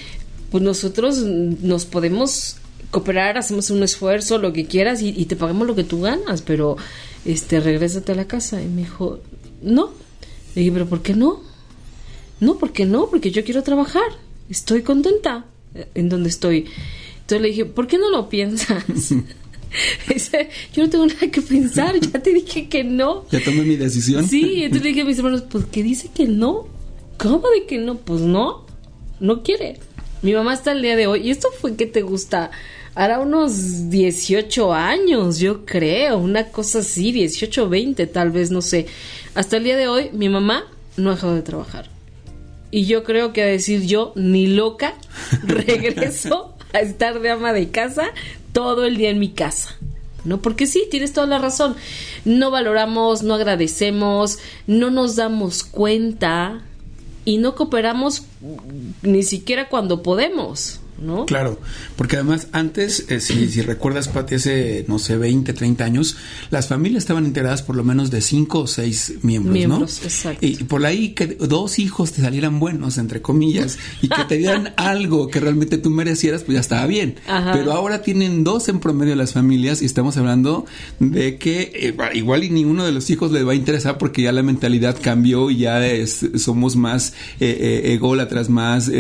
pues 0.51 0.65
nosotros 0.65 1.19
nos 1.19 1.85
podemos 1.85 2.57
cooperar, 2.91 3.39
hacemos 3.39 3.71
un 3.71 3.83
esfuerzo, 3.83 4.39
lo 4.39 4.53
que 4.53 4.67
quieras, 4.67 5.01
y, 5.03 5.11
y 5.11 5.27
te 5.27 5.37
pagamos 5.37 5.67
lo 5.67 5.77
que 5.77 5.85
tú 5.85 6.01
ganas, 6.01 6.43
pero 6.43 6.77
este 7.25 7.61
regrésate 7.61 8.13
a 8.13 8.17
la 8.17 8.27
casa. 8.27 8.63
Y 8.63 8.67
me 8.67 8.83
dijo, 8.83 9.21
no. 9.63 9.91
Le 10.55 10.63
dije, 10.63 10.73
pero 10.73 10.87
¿por 10.89 11.03
qué 11.03 11.15
no? 11.15 11.43
No, 12.41 12.57
¿por 12.57 12.73
qué 12.73 12.87
no? 12.87 13.09
Porque 13.09 13.31
yo 13.31 13.45
quiero 13.45 13.63
trabajar. 13.63 14.11
Estoy 14.49 14.83
contenta 14.83 15.45
en 15.95 16.09
donde 16.09 16.29
estoy. 16.29 16.67
Entonces 17.21 17.41
le 17.43 17.49
dije, 17.49 17.65
¿por 17.65 17.87
qué 17.87 17.99
no 17.99 18.11
lo 18.11 18.29
piensas? 18.29 18.85
Dice, 20.09 20.49
yo 20.73 20.85
no 20.85 20.91
tengo 20.91 21.07
nada 21.07 21.31
que 21.31 21.43
pensar, 21.43 21.99
ya 21.99 22.21
te 22.21 22.33
dije 22.33 22.69
que 22.69 22.85
no. 22.85 23.25
Ya 23.31 23.43
tomé 23.43 23.63
mi 23.63 23.77
decisión. 23.77 24.27
Sí, 24.27 24.65
entonces 24.65 24.83
le 24.83 24.89
dije 24.89 25.01
a 25.03 25.05
mis 25.05 25.19
hermanos, 25.19 25.45
pues 25.49 25.65
que 25.67 25.83
dice 25.83 26.11
que 26.15 26.27
no. 26.27 26.67
¿Cómo 27.19 27.49
de 27.51 27.67
que 27.67 27.79
no? 27.79 27.97
Pues 27.99 28.21
no, 28.21 28.67
no 29.21 29.43
quiere. 29.43 29.79
Mi 30.23 30.33
mamá 30.33 30.53
hasta 30.53 30.73
el 30.73 30.83
día 30.83 30.97
de 30.97 31.07
hoy, 31.07 31.29
y 31.29 31.31
esto 31.31 31.49
fue 31.61 31.77
que 31.77 31.87
te 31.87 32.03
gusta, 32.03 32.51
hará 32.95 33.21
unos 33.21 33.91
18 33.91 34.75
años, 34.75 35.39
yo 35.39 35.65
creo, 35.65 36.19
una 36.19 36.49
cosa 36.49 36.81
así, 36.81 37.13
18 37.13 37.69
20 37.69 38.07
tal 38.07 38.31
vez, 38.31 38.51
no 38.51 38.63
sé. 38.63 38.87
Hasta 39.35 39.57
el 39.57 39.65
día 39.65 39.77
de 39.77 39.89
hoy 39.89 40.11
mi 40.13 40.29
mamá 40.29 40.65
no 40.97 41.11
ha 41.11 41.15
dejado 41.15 41.35
de 41.35 41.43
trabajar. 41.43 41.89
Y 42.71 42.87
yo 42.87 43.05
creo 43.05 43.33
que 43.33 43.43
a 43.43 43.47
decir 43.47 43.87
yo, 43.87 44.13
ni 44.15 44.47
loca, 44.47 44.95
regreso 45.43 46.55
a 46.73 46.81
estar 46.81 47.21
de 47.21 47.31
ama 47.31 47.53
de 47.53 47.71
casa 47.71 48.11
todo 48.53 48.85
el 48.85 48.97
día 48.97 49.11
en 49.11 49.19
mi 49.19 49.31
casa. 49.31 49.77
¿No? 50.25 50.43
Porque 50.43 50.67
sí, 50.67 50.87
tienes 50.91 51.15
toda 51.15 51.27
la 51.27 51.39
razón. 51.39 51.77
No 52.27 52.51
valoramos, 52.51 53.23
no 53.23 53.35
agradecemos, 53.35 54.39
no 54.67 54.91
nos 54.91 55.17
damos 55.17 55.65
cuenta 55.65 56.61
y 57.25 57.39
no 57.39 57.55
cooperamos 57.55 58.25
ni 59.03 59.23
siquiera 59.23 59.69
cuando 59.69 60.03
podemos, 60.03 60.80
¿no? 61.01 61.27
Claro, 61.27 61.61
porque 61.97 62.17
además 62.17 62.49
antes, 62.53 63.07
eh, 63.09 63.21
si, 63.21 63.49
si 63.49 63.63
recuerdas, 63.63 64.09
Pati, 64.09 64.37
hace, 64.37 64.85
no 64.89 64.99
sé, 64.99 65.17
20, 65.17 65.53
30 65.53 65.85
años, 65.85 66.17
las 66.51 66.69
familias 66.69 67.03
estaban 67.05 67.27
integradas 67.27 67.63
por 67.63 67.77
lo 67.77 67.85
menos 67.85 68.11
de 68.11 68.21
5 68.21 68.61
o 68.61 68.67
6 68.67 69.15
miembros, 69.23 69.53
Miembros, 69.55 69.99
¿no? 70.01 70.05
exacto. 70.07 70.45
Y 70.47 70.57
por 70.65 70.85
ahí 70.87 71.11
que 71.11 71.27
dos 71.27 71.79
hijos 71.79 72.13
te 72.13 72.23
salieran 72.23 72.61
buenos, 72.61 72.99
entre 72.99 73.23
comillas, 73.23 73.79
y 74.03 74.09
que 74.09 74.25
te 74.25 74.37
dieran 74.39 74.73
algo 74.77 75.29
que 75.29 75.41
realmente 75.41 75.79
tú 75.79 75.91
merecieras, 75.91 76.43
pues 76.43 76.55
ya 76.55 76.61
estaba 76.61 76.87
bien. 76.87 77.17
Ajá. 77.27 77.53
Pero 77.53 77.73
ahora 77.73 78.03
tienen 78.03 78.45
dos 78.45 78.69
en 78.69 78.81
promedio 78.81 79.15
las 79.17 79.33
familias 79.33 79.83
y 79.83 79.87
estamos 79.87 80.17
hablando 80.17 80.67
de 80.99 81.37
que 81.39 81.71
eh, 81.75 81.95
igual 82.15 82.45
y 82.45 82.51
ninguno 82.51 82.85
de 82.85 82.93
los 82.93 83.09
hijos 83.11 83.33
les 83.33 83.47
va 83.47 83.53
a 83.53 83.55
interesar 83.55 83.99
porque 83.99 84.23
ya 84.23 84.33
la 84.33 84.43
mentalidad 84.43 84.97
cambió 85.01 85.51
y 85.51 85.59
ya 85.59 85.87
es- 85.87 86.27
somos 86.37 86.77
más 86.77 87.15
eh, 87.41 87.57
eh, 87.85 87.93
ególatras, 87.95 88.49
más... 88.49 88.91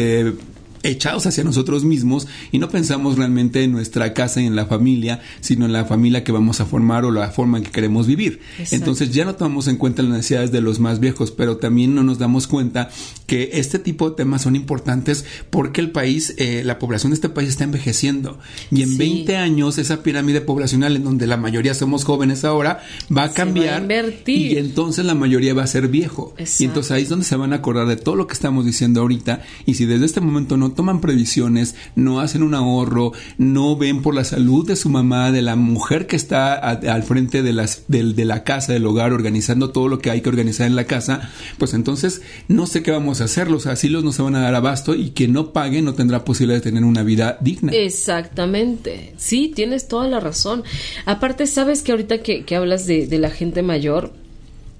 echados 0.82 1.26
hacia 1.26 1.44
nosotros 1.44 1.84
mismos 1.84 2.26
y 2.52 2.58
no 2.58 2.68
pensamos 2.68 3.16
realmente 3.16 3.62
en 3.62 3.72
nuestra 3.72 4.14
casa 4.14 4.40
y 4.40 4.46
en 4.46 4.56
la 4.56 4.66
familia, 4.66 5.20
sino 5.40 5.66
en 5.66 5.72
la 5.72 5.84
familia 5.84 6.24
que 6.24 6.32
vamos 6.32 6.60
a 6.60 6.66
formar 6.66 7.04
o 7.04 7.10
la 7.10 7.30
forma 7.30 7.58
en 7.58 7.64
que 7.64 7.70
queremos 7.70 8.06
vivir. 8.06 8.40
Exacto. 8.58 8.76
Entonces 8.76 9.10
ya 9.12 9.24
no 9.24 9.34
tomamos 9.34 9.68
en 9.68 9.76
cuenta 9.76 10.02
las 10.02 10.12
necesidades 10.12 10.52
de 10.52 10.60
los 10.60 10.78
más 10.80 11.00
viejos, 11.00 11.30
pero 11.30 11.58
también 11.58 11.94
no 11.94 12.02
nos 12.02 12.18
damos 12.18 12.46
cuenta 12.46 12.90
que 13.30 13.50
este 13.54 13.78
tipo 13.78 14.10
de 14.10 14.16
temas 14.16 14.42
son 14.42 14.56
importantes 14.56 15.24
porque 15.50 15.80
el 15.80 15.92
país, 15.92 16.34
eh, 16.36 16.62
la 16.64 16.80
población 16.80 17.12
de 17.12 17.14
este 17.14 17.28
país 17.28 17.48
está 17.48 17.62
envejeciendo 17.62 18.40
y 18.72 18.82
en 18.82 18.88
Sí. 18.90 18.98
20 18.98 19.36
años 19.36 19.78
esa 19.78 20.02
pirámide 20.02 20.40
poblacional 20.40 20.96
en 20.96 21.04
donde 21.04 21.28
la 21.28 21.36
mayoría 21.36 21.74
somos 21.74 22.02
jóvenes 22.02 22.44
ahora 22.44 22.80
va 23.16 23.22
a 23.22 23.28
Se 23.28 23.30
va 23.30 23.30
a 23.30 23.32
cambiar 23.34 23.86
y 24.26 24.56
entonces 24.56 25.04
la 25.04 25.14
mayoría 25.14 25.54
va 25.54 25.62
a 25.62 25.66
ser 25.68 25.86
viejo. 25.86 26.34
Exacto. 26.38 26.62
Y 26.64 26.66
entonces 26.66 26.90
ahí 26.90 27.02
es 27.04 27.08
donde 27.08 27.24
se 27.24 27.36
van 27.36 27.52
a 27.52 27.56
acordar 27.56 27.86
de 27.86 27.94
todo 27.96 28.16
lo 28.16 28.26
que 28.26 28.34
estamos 28.34 28.66
diciendo 28.66 29.00
ahorita 29.00 29.42
y 29.64 29.74
si 29.74 29.84
desde 29.86 30.06
este 30.06 30.20
momento 30.20 30.56
no 30.56 30.72
toman 30.72 31.00
previsiones, 31.00 31.76
no 31.94 32.18
hacen 32.18 32.42
un 32.42 32.54
ahorro, 32.54 33.12
no 33.38 33.76
ven 33.76 34.02
por 34.02 34.16
la 34.16 34.24
salud 34.24 34.66
de 34.66 34.74
su 34.74 34.88
mamá, 34.88 35.30
de 35.30 35.42
la 35.42 35.54
mujer 35.54 36.08
que 36.08 36.16
está 36.16 36.54
a- 36.54 36.70
al 36.72 37.04
frente 37.04 37.44
de, 37.44 37.52
las, 37.52 37.84
del- 37.86 38.16
de 38.16 38.24
la 38.24 38.42
casa, 38.42 38.72
del 38.72 38.86
hogar, 38.86 39.12
organizando 39.12 39.70
todo 39.70 39.86
lo 39.86 40.00
que 40.00 40.10
hay 40.10 40.20
que 40.20 40.28
organizar 40.30 40.66
en 40.66 40.74
la 40.74 40.84
casa, 40.84 41.30
pues 41.58 41.74
entonces 41.74 42.22
no 42.48 42.66
sé 42.66 42.82
qué 42.82 42.90
vamos 42.90 43.19
a 43.20 43.24
hacer, 43.24 43.50
los 43.50 43.66
asilos 43.66 44.04
no 44.04 44.12
se 44.12 44.22
van 44.22 44.36
a 44.36 44.40
dar 44.40 44.54
abasto 44.54 44.94
y 44.94 45.10
quien 45.10 45.32
no 45.32 45.52
pague 45.52 45.82
no 45.82 45.94
tendrá 45.94 46.24
posibilidad 46.24 46.58
de 46.58 46.70
tener 46.70 46.84
una 46.84 47.02
vida 47.02 47.38
digna. 47.40 47.72
Exactamente. 47.72 49.14
Sí, 49.16 49.52
tienes 49.54 49.88
toda 49.88 50.08
la 50.08 50.20
razón. 50.20 50.64
Aparte, 51.06 51.46
sabes 51.46 51.82
que 51.82 51.92
ahorita 51.92 52.18
que, 52.18 52.44
que 52.44 52.56
hablas 52.56 52.86
de, 52.86 53.06
de 53.06 53.18
la 53.18 53.30
gente 53.30 53.62
mayor, 53.62 54.12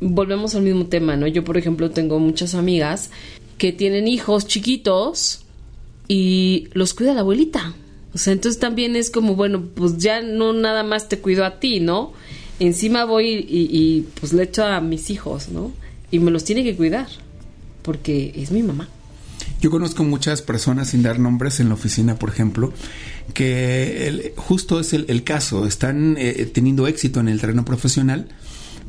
volvemos 0.00 0.55
al 0.55 0.62
mismo 0.62 0.87
tema, 0.87 1.16
¿no? 1.16 1.26
Yo, 1.26 1.44
por 1.44 1.57
ejemplo, 1.57 1.90
tengo 1.90 2.18
muchas 2.18 2.55
amigas 2.55 3.11
que 3.59 3.72
tienen 3.72 4.09
hijos 4.09 4.46
chiquitos 4.46 5.42
y 6.09 6.68
los 6.72 6.94
cuida 6.94 7.14
la 7.14 7.20
abuelita. 7.20 7.74
O 8.14 8.18
sea, 8.18 8.33
entonces 8.33 8.59
también 8.59 8.96
es 8.96 9.11
como, 9.11 9.37
bueno, 9.37 9.62
pues 9.74 9.98
ya 9.98 10.22
no 10.22 10.53
nada 10.53 10.83
más 10.83 11.09
te 11.09 11.18
cuido 11.18 11.44
a 11.44 11.61
ti, 11.61 11.79
¿no? 11.79 12.12
Encima 12.59 13.05
voy 13.05 13.46
y, 13.48 13.68
y, 13.70 14.07
pues 14.18 14.33
le 14.33 14.42
echo 14.42 14.64
a 14.64 14.81
mis 14.81 15.11
hijos, 15.11 15.48
¿no? 15.48 15.72
Y 16.11 16.18
me 16.18 16.31
los 16.31 16.44
tiene 16.44 16.64
que 16.64 16.74
cuidar, 16.74 17.07
porque 17.83 18.33
es 18.37 18.51
mi 18.51 18.62
mamá. 18.62 18.88
Yo 19.61 19.71
conozco 19.71 20.05
muchas 20.05 20.43
personas, 20.43 20.88
sin 20.90 21.03
dar 21.03 21.19
nombres, 21.19 21.61
en 21.61 21.69
la 21.69 21.75
oficina, 21.75 22.16
por 22.19 22.31
ejemplo, 22.31 22.73
que 23.35 24.07
el- 24.09 24.33
justo 24.37 24.81
es 24.81 24.93
el, 24.93 25.05
el 25.09 25.23
caso. 25.25 25.66
Están 25.66 26.16
eh, 26.19 26.51
teniendo 26.53 26.87
éxito 26.87 27.21
en 27.21 27.29
el 27.29 27.40
terreno 27.40 27.64
profesional, 27.64 28.29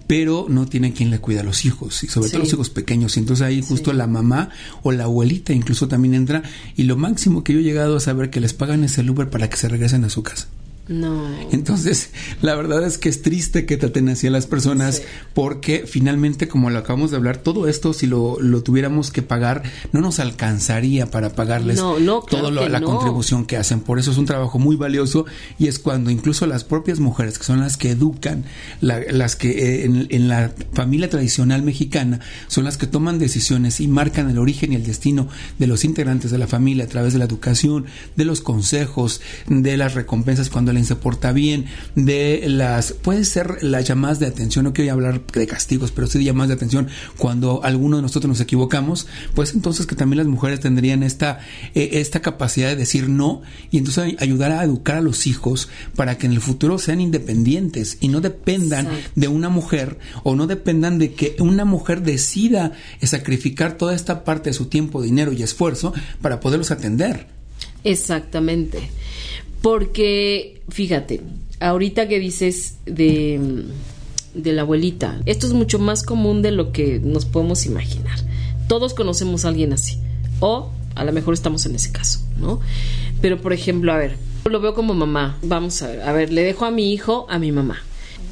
pero 0.07 0.45
no 0.49 0.65
tienen 0.67 0.91
quien 0.93 1.09
le 1.09 1.19
cuida 1.19 1.41
a 1.41 1.43
los 1.43 1.63
hijos, 1.65 2.03
y 2.03 2.07
sobre 2.07 2.27
Sí. 2.27 2.33
todo 2.33 2.43
los 2.43 2.53
hijos 2.53 2.69
pequeños. 2.69 3.15
Y 3.15 3.19
entonces 3.21 3.45
ahí 3.45 3.61
justo 3.61 3.93
la 3.93 4.07
mamá 4.07 4.49
o 4.83 4.91
la 4.91 5.05
abuelita 5.05 5.53
incluso 5.53 5.87
también 5.87 6.13
entra. 6.13 6.43
Y 6.75 6.83
lo 6.83 6.97
máximo 6.97 7.43
que 7.43 7.53
yo 7.53 7.59
he 7.59 7.63
llegado 7.63 7.95
a 7.97 7.99
saber 7.99 8.29
que 8.29 8.39
les 8.41 8.53
pagan 8.53 8.83
es 8.83 8.97
el 8.97 9.09
Uber 9.09 9.29
para 9.29 9.49
que 9.49 9.57
se 9.57 9.67
regresen 9.69 10.03
a 10.05 10.09
su 10.09 10.23
casa. 10.23 10.47
No. 10.91 11.25
Entonces, 11.51 12.09
la 12.41 12.53
verdad 12.55 12.85
es 12.85 12.97
que 12.97 13.07
es 13.09 13.21
triste 13.21 13.65
que 13.65 13.77
traten 13.77 14.09
así 14.09 14.27
a 14.27 14.31
las 14.31 14.45
personas 14.45 14.97
Sí. 14.97 15.03
porque 15.33 15.85
finalmente, 15.87 16.47
como 16.47 16.69
lo 16.69 16.79
acabamos 16.79 17.11
de 17.11 17.17
hablar, 17.17 17.37
todo 17.37 17.67
esto 17.67 17.93
si 17.93 18.07
lo, 18.07 18.39
lo 18.41 18.61
tuviéramos 18.61 19.09
que 19.11 19.21
pagar, 19.21 19.63
no 19.93 20.01
nos 20.01 20.19
alcanzaría 20.19 21.09
para 21.09 21.29
pagarles 21.33 21.77
No, 21.77 21.99
no, 21.99 22.21
claro 22.23 22.49
toda 22.49 22.69
la 22.69 22.79
no. 22.79 22.87
contribución 22.87 23.45
que 23.45 23.57
hacen. 23.57 23.79
Por 23.79 23.99
eso 23.99 24.11
es 24.11 24.17
un 24.17 24.25
trabajo 24.25 24.59
muy 24.59 24.75
valioso 24.75 25.25
y 25.57 25.67
es 25.67 25.79
cuando 25.79 26.09
incluso 26.11 26.45
las 26.45 26.63
propias 26.63 26.99
mujeres, 26.99 27.37
que 27.37 27.45
son 27.45 27.61
las 27.61 27.77
que 27.77 27.91
educan, 27.91 28.43
la- 28.81 28.99
las 29.11 29.35
que 29.35 29.49
eh, 29.51 29.85
en, 29.85 30.07
en 30.09 30.27
la 30.27 30.51
familia 30.73 31.09
tradicional 31.09 31.61
mexicana, 31.63 32.19
son 32.47 32.65
las 32.65 32.77
que 32.77 32.87
toman 32.87 33.17
decisiones 33.17 33.79
y 33.79 33.87
marcan 33.87 34.29
el 34.29 34.37
origen 34.39 34.73
y 34.73 34.75
el 34.75 34.83
destino 34.85 35.27
de 35.57 35.67
los 35.67 35.85
integrantes 35.85 36.31
de 36.31 36.37
la 36.37 36.47
familia 36.47 36.83
a 36.83 36.87
través 36.87 37.13
de 37.13 37.19
la 37.19 37.25
educación, 37.25 37.85
de 38.15 38.25
los 38.25 38.41
consejos, 38.41 39.21
de 39.47 39.77
las 39.77 39.93
recompensas 39.93 40.49
cuando 40.49 40.71
alguien 40.81 40.85
se 40.87 40.95
porta 40.95 41.31
bien, 41.31 41.65
de 41.95 42.43
las, 42.47 42.93
puede 42.93 43.23
ser 43.25 43.63
las 43.63 43.85
llamadas 43.87 44.19
de 44.19 44.25
atención, 44.27 44.65
no 44.65 44.73
quiero 44.73 44.91
hablar 44.93 45.21
de 45.25 45.47
castigos, 45.47 45.91
pero 45.91 46.07
sí 46.07 46.17
de 46.19 46.25
llamadas 46.25 46.49
de 46.49 46.55
atención 46.55 46.87
cuando 47.17 47.63
alguno 47.63 47.97
de 47.97 48.01
nosotros 48.01 48.27
nos 48.29 48.39
equivocamos, 48.41 49.07
pues 49.35 49.53
entonces 49.53 49.85
que 49.85 49.95
también 49.95 50.17
las 50.19 50.27
mujeres 50.27 50.59
tendrían 50.59 51.03
esta, 51.03 51.39
eh, 51.75 51.89
esta 51.93 52.21
capacidad 52.21 52.69
de 52.69 52.75
decir 52.75 53.09
no 53.09 53.41
y 53.69 53.77
entonces 53.77 54.03
ay- 54.03 54.17
ayudar 54.19 54.51
a 54.51 54.63
educar 54.63 54.97
a 54.97 55.01
los 55.01 55.27
hijos 55.27 55.69
para 55.95 56.17
que 56.17 56.25
en 56.25 56.33
el 56.33 56.41
futuro 56.41 56.79
sean 56.79 56.99
independientes 57.01 57.97
y 58.01 58.07
no 58.07 58.21
dependan 58.21 58.87
Exacto. 58.87 59.11
de 59.15 59.27
una 59.27 59.49
mujer 59.49 59.99
o 60.23 60.35
no 60.35 60.47
dependan 60.47 60.97
de 60.97 61.13
que 61.13 61.35
una 61.39 61.65
mujer 61.65 62.01
decida 62.01 62.71
sacrificar 63.03 63.77
toda 63.77 63.93
esta 63.95 64.23
parte 64.23 64.49
de 64.49 64.53
su 64.53 64.65
tiempo, 64.65 65.01
dinero 65.01 65.31
y 65.31 65.43
esfuerzo 65.43 65.93
para 66.21 66.39
poderlos 66.39 66.71
atender. 66.71 67.27
Exactamente. 67.83 68.89
Porque, 69.61 70.61
fíjate, 70.69 71.21
ahorita 71.59 72.07
que 72.07 72.19
dices 72.19 72.77
de, 72.85 73.65
de 74.33 74.53
la 74.53 74.63
abuelita, 74.63 75.21
esto 75.25 75.47
es 75.47 75.53
mucho 75.53 75.79
más 75.79 76.03
común 76.03 76.41
de 76.41 76.51
lo 76.51 76.71
que 76.71 76.99
nos 76.99 77.25
podemos 77.25 77.65
imaginar. 77.65 78.17
Todos 78.67 78.93
conocemos 78.93 79.45
a 79.45 79.49
alguien 79.49 79.73
así. 79.73 79.97
O 80.39 80.71
a 80.95 81.03
lo 81.03 81.11
mejor 81.11 81.33
estamos 81.33 81.65
en 81.65 81.75
ese 81.75 81.91
caso, 81.91 82.19
¿no? 82.37 82.59
Pero, 83.21 83.39
por 83.39 83.53
ejemplo, 83.53 83.93
a 83.93 83.97
ver, 83.97 84.15
Lo 84.49 84.59
veo 84.59 84.73
como 84.73 84.95
mamá. 84.95 85.37
Vamos 85.43 85.81
a 85.83 85.87
ver, 85.87 86.01
a 86.01 86.11
ver, 86.11 86.33
le 86.33 86.41
dejo 86.41 86.65
a 86.65 86.71
mi 86.71 86.91
hijo 86.91 87.27
a 87.29 87.37
mi 87.37 87.51
mamá. 87.51 87.77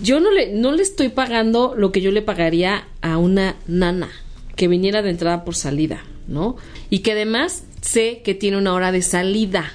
Yo 0.02 0.20
no 0.20 0.32
le, 0.32 0.52
no 0.54 0.72
le 0.72 0.82
estoy 0.82 1.10
pagando 1.10 1.76
lo 1.78 1.92
que 1.92 2.02
yo 2.02 2.12
le 2.12 2.24
pagaría 2.24 2.88
a 3.02 3.18
una 3.18 3.58
nana 3.68 4.10
que 4.56 4.68
viniera 4.68 5.02
de 5.04 5.12
entrada 5.12 5.46
por 5.46 5.56
salida, 5.56 6.04
¿no? 6.28 6.56
Y 6.90 7.00
que 7.00 7.12
además 7.12 7.64
sé 7.82 8.22
que 8.24 8.34
tiene 8.34 8.58
una 8.58 8.74
hora 8.74 8.92
de 8.92 9.02
salida. 9.04 9.72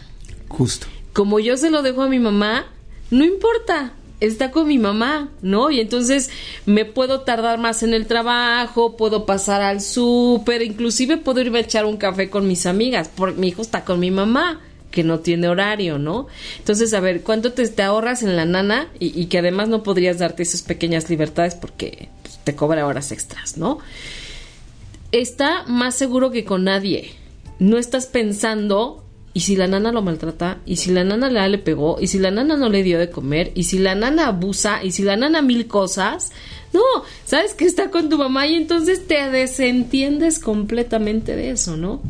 Justo. 0.48 0.88
Como 1.14 1.40
yo 1.40 1.56
se 1.56 1.70
lo 1.70 1.80
dejo 1.80 2.02
a 2.02 2.08
mi 2.08 2.18
mamá, 2.18 2.66
no 3.10 3.24
importa, 3.24 3.94
está 4.20 4.50
con 4.50 4.66
mi 4.66 4.78
mamá, 4.78 5.30
¿no? 5.42 5.70
Y 5.70 5.80
entonces 5.80 6.30
me 6.66 6.84
puedo 6.84 7.20
tardar 7.20 7.58
más 7.58 7.82
en 7.82 7.94
el 7.94 8.06
trabajo, 8.06 8.96
puedo 8.96 9.24
pasar 9.24 9.62
al 9.62 9.80
súper, 9.80 10.62
inclusive 10.62 11.16
puedo 11.16 11.40
irme 11.40 11.58
a 11.58 11.62
echar 11.62 11.86
un 11.86 11.96
café 11.96 12.28
con 12.30 12.46
mis 12.46 12.66
amigas, 12.66 13.10
porque 13.14 13.40
mi 13.40 13.48
hijo 13.48 13.62
está 13.62 13.84
con 13.84 14.00
mi 14.00 14.10
mamá 14.10 14.60
que 14.90 15.02
no 15.02 15.20
tiene 15.20 15.48
horario, 15.48 15.98
¿no? 15.98 16.28
Entonces, 16.58 16.94
a 16.94 17.00
ver, 17.00 17.22
¿cuánto 17.22 17.52
te, 17.52 17.82
ahorras 17.82 18.22
en 18.22 18.36
la 18.36 18.44
nana? 18.44 18.88
Y, 19.00 19.26
que 19.26 19.38
además 19.38 19.68
no 19.68 19.82
podrías 19.82 20.18
darte 20.18 20.44
esas 20.44 20.62
pequeñas 20.62 21.10
libertades 21.10 21.56
porque 21.56 22.08
pues, 22.22 22.38
te 22.44 22.54
cobra 22.54 22.86
horas 22.86 23.10
extras, 23.10 23.56
¿no? 23.56 23.78
Está 25.10 25.64
más 25.66 25.96
seguro 25.96 26.30
que 26.30 26.44
con 26.44 26.64
nadie. 26.64 27.12
No 27.58 27.76
estás 27.76 28.06
pensando 28.06 29.03
y 29.34 29.40
si 29.40 29.56
la 29.56 29.66
nana 29.66 29.90
lo 29.90 30.00
maltrata, 30.00 30.60
y 30.64 30.76
si 30.76 30.92
la 30.92 31.02
nana 31.02 31.28
le, 31.28 31.48
le 31.48 31.58
pegó, 31.58 31.98
y 32.00 32.06
si 32.06 32.20
la 32.20 32.30
nana 32.30 32.56
no 32.56 32.68
le 32.68 32.84
dio 32.84 33.00
de 33.00 33.10
comer, 33.10 33.50
y 33.56 33.64
si 33.64 33.78
la 33.78 33.96
nana 33.96 34.28
abusa, 34.28 34.84
y 34.84 34.92
si 34.92 35.02
la 35.02 35.16
nana 35.16 35.42
mil 35.42 35.66
cosas, 35.66 36.30
no, 36.72 36.80
sabes 37.26 37.52
que 37.54 37.64
está 37.64 37.90
con 37.90 38.08
tu 38.08 38.16
mamá 38.16 38.46
y 38.46 38.54
entonces 38.54 39.06
te 39.08 39.28
desentiendes 39.30 40.38
completamente 40.38 41.34
de 41.34 41.50
eso, 41.50 41.76
¿no? 41.76 42.00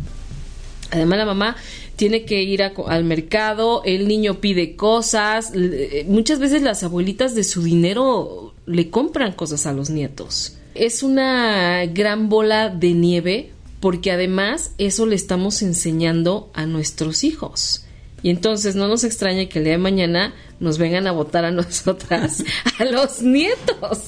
Además 0.90 1.18
la 1.18 1.24
mamá 1.24 1.56
tiene 1.96 2.26
que 2.26 2.42
ir 2.42 2.62
al 2.62 3.04
mercado, 3.04 3.82
el 3.86 4.06
niño 4.06 4.40
pide 4.40 4.76
cosas, 4.76 5.52
eh, 5.54 6.04
muchas 6.06 6.38
veces 6.40 6.60
las 6.60 6.82
abuelitas 6.82 7.34
de 7.34 7.44
su 7.44 7.62
dinero 7.62 8.52
le 8.66 8.90
compran 8.90 9.32
cosas 9.32 9.64
a 9.66 9.72
los 9.72 9.88
nietos. 9.88 10.58
Es 10.74 11.02
una 11.02 11.86
gran 11.86 12.28
bola 12.28 12.68
de 12.68 12.92
nieve 12.92 13.53
porque 13.84 14.10
además 14.10 14.72
eso 14.78 15.04
le 15.04 15.14
estamos 15.14 15.60
enseñando 15.60 16.50
a 16.54 16.64
nuestros 16.64 17.22
hijos. 17.22 17.84
Y 18.22 18.30
entonces 18.30 18.76
no 18.76 18.88
nos 18.88 19.04
extraña 19.04 19.46
que 19.50 19.58
el 19.58 19.66
día 19.66 19.74
de 19.74 19.78
mañana 19.78 20.34
nos 20.58 20.78
vengan 20.78 21.06
a 21.06 21.12
votar 21.12 21.44
a 21.44 21.50
nosotras, 21.50 22.42
a 22.78 22.84
los 22.86 23.20
nietos. 23.20 23.98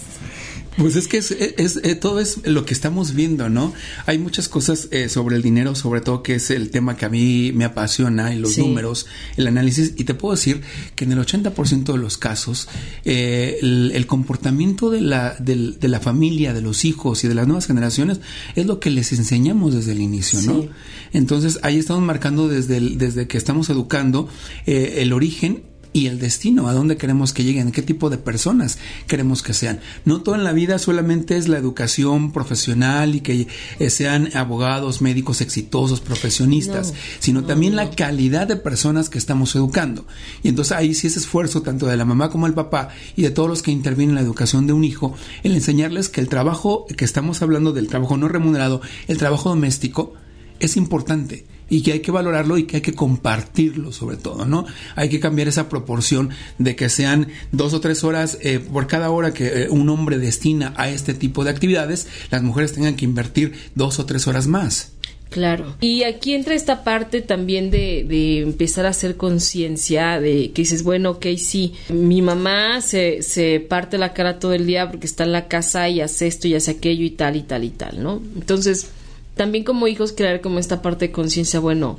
Pues 0.77 0.95
es 0.97 1.09
que 1.09 1.17
es, 1.19 1.31
eh, 1.31 1.95
todo 1.95 2.21
es 2.21 2.47
lo 2.47 2.67
que 2.67 2.75
estamos 2.75 3.15
viendo, 3.15 3.49
¿no? 3.49 3.73
Hay 4.05 4.19
muchas 4.19 4.49
cosas 4.49 4.89
eh, 4.91 5.09
sobre 5.09 5.37
el 5.37 5.43
dinero, 5.43 5.75
sobre 5.75 6.03
todo 6.03 6.23
que 6.23 6.35
es 6.35 6.51
el 6.51 6.71
tema 6.71 6.97
que 6.97 7.07
a 7.07 7.09
mí 7.09 7.53
me 7.55 7.65
apasiona, 7.65 8.35
y 8.35 8.39
los 8.39 8.59
números, 8.59 9.07
el 9.37 9.47
análisis, 9.47 9.95
y 9.97 10.05
te 10.05 10.15
puedo 10.15 10.35
decir 10.35 10.61
que 10.95 11.05
en 11.05 11.13
el 11.13 11.19
80% 11.19 11.93
de 11.93 11.99
los 11.99 12.19
casos 12.19 12.69
eh, 13.05 13.59
el, 13.63 14.07
comportamiento 14.07 14.91
de 14.91 15.01
la, 15.01 15.35
de, 15.39 15.89
la 15.89 16.01
familia, 16.01 16.53
de 16.53 16.61
los 16.61 16.85
hijos 16.85 17.25
y 17.25 17.29
de 17.29 17.35
las 17.35 17.47
nuevas 17.47 17.67
generaciones 17.67 18.21
es 18.55 18.67
lo 18.67 18.79
que 18.79 18.91
les 18.91 19.13
enseñamos 19.13 19.75
desde 19.75 19.93
el 19.93 20.01
inicio, 20.01 20.43
¿no? 20.43 20.69
Entonces 21.13 21.59
ahí 21.63 21.79
estamos 21.79 22.03
marcando 22.03 22.49
desde, 22.49 22.81
desde 22.81 23.27
que 23.27 23.39
estamos 23.39 23.71
educando 23.71 24.29
el 24.67 25.13
origen 25.13 25.63
y 25.97 26.09
el 26.09 26.19
destino, 26.19 26.69
a 26.69 26.75
dónde 26.75 26.99
queremos 26.99 27.33
que 27.33 27.43
lleguen, 27.43 27.73
qué 27.73 27.81
tipo 27.81 28.11
de 28.11 28.19
personas 28.19 28.77
queremos 29.07 29.43
que 29.43 29.55
sean. 29.55 29.81
No 30.05 30.21
todo 30.21 30.35
en 30.35 30.45
la 30.45 30.53
vida 30.53 30.79
solamente 30.79 31.39
es 31.39 31.49
la 31.49 31.57
educación 31.57 32.33
profesional 32.33 33.15
y 33.15 33.23
que 33.23 33.49
eh, 33.79 33.89
sean 33.89 34.29
abogados, 34.37 35.01
médicos 35.01 35.41
exitosos, 35.41 36.03
profesionistas, 36.03 36.93
sino 37.19 37.45
también 37.45 37.77
la 37.77 37.89
calidad 37.89 38.47
de 38.47 38.57
personas 38.57 39.09
que 39.09 39.17
estamos 39.17 39.57
educando. 39.57 40.07
Y 40.43 40.49
entonces 40.49 40.77
ahí 40.77 40.93
sí 40.93 41.07
es 41.07 41.17
esfuerzo 41.17 41.63
tanto 41.63 41.87
de 41.87 41.97
la 41.97 42.05
mamá 42.05 42.29
como 42.29 42.47
el 42.47 42.53
papá 42.53 42.91
y 43.17 43.23
de 43.23 43.31
todos 43.31 43.49
los 43.49 43.63
que 43.63 43.71
intervienen 43.71 44.11
en 44.11 44.15
la 44.17 44.29
educación 44.29 44.67
de 44.67 44.75
un 44.75 44.85
hijo, 44.85 45.17
el 45.45 45.55
enseñarles 45.55 46.11
que 46.11 46.21
el 46.21 46.29
trabajo 46.29 46.85
que 46.95 47.07
estamos 47.07 47.41
hablando 47.41 47.73
del 47.73 47.89
trabajo 47.89 48.19
no 48.19 48.29
remunerado, 48.29 48.83
el 49.09 49.17
trabajo 49.17 49.49
doméstico, 49.49 50.13
es 50.61 50.77
importante 50.77 51.47
y 51.69 51.83
que 51.83 51.93
hay 51.93 52.01
que 52.01 52.11
valorarlo 52.11 52.59
y 52.59 52.65
que 52.65 52.77
hay 52.77 52.83
que 52.83 52.95
compartirlo 52.95 53.93
sobre 53.93 54.17
todo, 54.17 54.45
¿no? 54.45 54.67
Hay 54.95 55.09
que 55.09 55.21
cambiar 55.21 55.49
esa 55.49 55.69
proporción 55.69 56.31
de 56.59 56.77
que 56.77 56.89
sean 56.89 57.29
dos 57.53 57.75
o 57.75 57.81
tres 57.81 58.05
horas 58.05 58.39
eh, 58.43 58.61
por 58.61 58.87
cada 58.87 59.11
hora 59.11 59.35
que 59.35 59.65
eh, 59.65 59.69
un 59.71 59.89
hombre 59.89 60.19
destina 60.19 60.75
a 60.77 60.89
este 60.89 61.15
tipo 61.15 61.45
de 61.45 61.51
actividades, 61.51 62.07
las 62.31 62.43
mujeres 62.43 62.73
tengan 62.73 62.97
que 62.97 63.05
invertir 63.05 63.53
dos 63.75 63.99
o 63.99 64.07
tres 64.07 64.27
horas 64.27 64.47
más. 64.47 64.93
Claro. 65.31 65.77
Y 65.81 66.05
aquí 66.05 66.35
entra 66.35 66.55
esta 66.55 66.85
parte 66.85 67.21
también 67.21 67.71
de, 67.71 68.07
de 68.09 68.41
empezar 68.41 68.87
a 68.87 68.91
hacer 68.91 69.17
conciencia 69.17 70.21
de 70.21 70.53
que 70.53 70.63
dices, 70.63 70.83
bueno, 70.83 71.11
ok, 71.11 71.27
sí, 71.37 71.75
mi 71.89 72.23
mamá 72.23 72.81
se, 72.81 73.23
se 73.23 73.61
parte 73.61 73.99
la 73.99 74.15
cara 74.15 74.39
todo 74.39 74.53
el 74.53 74.67
día 74.67 74.89
porque 74.89 75.07
está 75.07 75.25
en 75.25 75.33
la 75.33 75.49
casa 75.49 75.89
y 75.89 76.01
hace 76.01 76.29
esto 76.29 76.47
y 76.49 76.55
hace 76.55 76.71
aquello 76.71 77.05
y 77.05 77.11
tal 77.11 77.37
y 77.37 77.43
tal 77.43 77.65
y 77.65 77.71
tal, 77.71 78.03
¿no? 78.03 78.23
Entonces, 78.37 78.89
también 79.37 79.65
como 79.65 79.87
hijos 79.87 80.13
crear 80.13 80.41
como 80.41 80.59
esta 80.59 80.83
parte 80.83 81.09
de 81.09 81.13
conciencia, 81.13 81.61
bueno, 81.61 81.99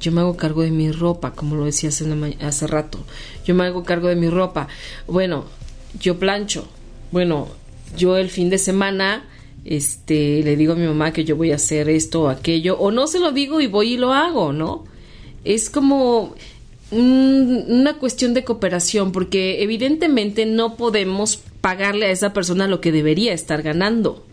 yo 0.00 0.12
me 0.12 0.20
hago 0.20 0.36
cargo 0.36 0.62
de 0.62 0.70
mi 0.70 0.92
ropa, 0.92 1.32
como 1.32 1.56
lo 1.56 1.64
decía 1.64 1.88
hace, 1.88 2.06
hace 2.40 2.66
rato, 2.66 2.98
yo 3.44 3.54
me 3.54 3.64
hago 3.64 3.84
cargo 3.84 4.08
de 4.08 4.16
mi 4.16 4.28
ropa, 4.28 4.68
bueno, 5.06 5.46
yo 5.98 6.18
plancho, 6.18 6.68
bueno, 7.10 7.48
yo 7.96 8.16
el 8.16 8.28
fin 8.28 8.50
de 8.50 8.58
semana 8.58 9.24
este 9.64 10.42
le 10.42 10.56
digo 10.56 10.74
a 10.74 10.76
mi 10.76 10.86
mamá 10.86 11.12
que 11.12 11.24
yo 11.24 11.36
voy 11.36 11.52
a 11.52 11.56
hacer 11.56 11.88
esto 11.88 12.24
o 12.24 12.28
aquello 12.28 12.76
o 12.78 12.90
no 12.90 13.06
se 13.06 13.18
lo 13.18 13.32
digo 13.32 13.62
y 13.62 13.66
voy 13.66 13.94
y 13.94 13.96
lo 13.96 14.12
hago, 14.12 14.52
¿no? 14.52 14.84
Es 15.44 15.70
como 15.70 16.34
una 16.90 17.94
cuestión 17.94 18.34
de 18.34 18.44
cooperación 18.44 19.10
porque 19.10 19.62
evidentemente 19.62 20.44
no 20.44 20.76
podemos 20.76 21.38
pagarle 21.60 22.06
a 22.06 22.10
esa 22.10 22.34
persona 22.34 22.68
lo 22.68 22.80
que 22.80 22.92
debería 22.92 23.32
estar 23.32 23.62
ganando. 23.62 24.24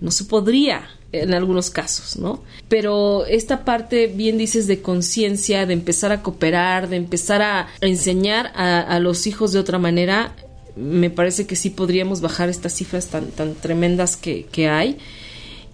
No 0.00 0.10
se 0.10 0.24
podría 0.24 0.88
en 1.22 1.34
algunos 1.34 1.70
casos, 1.70 2.18
¿no? 2.18 2.42
Pero 2.68 3.26
esta 3.26 3.64
parte, 3.64 4.06
bien 4.06 4.38
dices, 4.38 4.66
de 4.66 4.80
conciencia, 4.80 5.66
de 5.66 5.74
empezar 5.74 6.12
a 6.12 6.22
cooperar, 6.22 6.88
de 6.88 6.96
empezar 6.96 7.42
a 7.42 7.68
enseñar 7.80 8.52
a, 8.54 8.98
los 9.00 9.26
hijos 9.26 9.52
de 9.52 9.58
otra 9.58 9.78
manera, 9.78 10.34
me 10.76 11.10
parece 11.10 11.46
que 11.46 11.56
sí 11.56 11.70
podríamos 11.70 12.20
bajar 12.20 12.48
estas 12.48 12.74
cifras 12.74 13.06
tan, 13.06 13.30
tan 13.30 13.54
tremendas 13.54 14.16
que, 14.16 14.46
que 14.50 14.68
hay 14.68 14.98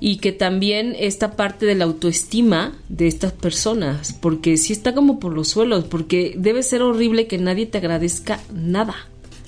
y 0.05 0.17
que 0.17 0.33
también 0.33 0.97
esta 0.99 1.37
parte 1.37 1.65
de 1.65 1.77
la 1.77 1.85
autoestima 1.85 2.77
de 2.89 3.07
estas 3.07 3.33
personas, 3.33 4.13
porque 4.13 4.57
sí 4.57 4.73
está 4.73 4.95
como 4.95 5.21
por 5.21 5.33
los 5.33 5.47
suelos, 5.49 5.85
porque 5.85 6.35
debe 6.37 6.65
ser 6.65 6.83
horrible 6.83 7.29
que 7.29 7.39
nadie 7.39 7.67
te 7.67 7.79
agradezca 7.79 8.41
nada. 8.53 8.97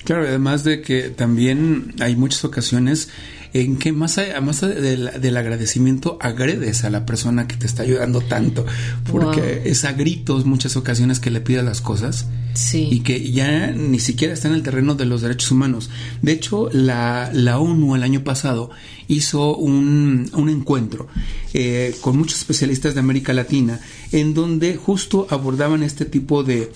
Claro, 0.05 0.25
además 0.25 0.63
de 0.63 0.81
que 0.81 1.09
también 1.09 1.93
hay 1.99 2.15
muchas 2.15 2.45
ocasiones 2.45 3.09
en 3.55 3.77
que 3.77 3.93
más, 3.93 4.19
más 4.41 4.59
del, 4.59 5.37
agradecimiento 5.37 6.17
agredes 6.19 6.83
a 6.83 6.89
la 6.89 7.05
persona 7.05 7.47
que 7.47 7.55
te 7.55 7.65
está 7.65 7.83
ayudando 7.83 8.19
tanto, 8.19 8.65
porque 9.09 9.61
es 9.63 9.85
a 9.85 9.93
gritos 9.93 10.45
muchas 10.45 10.75
ocasiones 10.75 11.21
que 11.21 11.31
le 11.31 11.39
pidas 11.39 11.63
las 11.63 11.79
cosas 11.79 12.27
sí. 12.53 12.89
y 12.91 12.99
que 12.99 13.31
ya 13.31 13.71
ni 13.71 13.99
siquiera 13.99 14.33
está 14.33 14.49
en 14.49 14.55
el 14.55 14.63
terreno 14.63 14.95
de 14.95 15.05
los 15.05 15.21
derechos 15.21 15.51
humanos. 15.51 15.89
De 16.21 16.33
hecho, 16.33 16.69
la, 16.73 17.29
la 17.31 17.57
ONU 17.57 17.95
el 17.95 18.03
año 18.03 18.25
pasado 18.25 18.71
hizo 19.07 19.55
un, 19.55 20.29
un 20.33 20.49
encuentro 20.49 21.07
eh, 21.53 21.95
con 22.01 22.17
muchos 22.17 22.39
especialistas 22.39 22.93
de 22.93 22.99
América 22.99 23.31
Latina 23.31 23.79
en 24.11 24.33
donde 24.33 24.75
justo 24.75 25.27
abordaban 25.29 25.81
este 25.81 26.03
tipo 26.03 26.43
de 26.43 26.73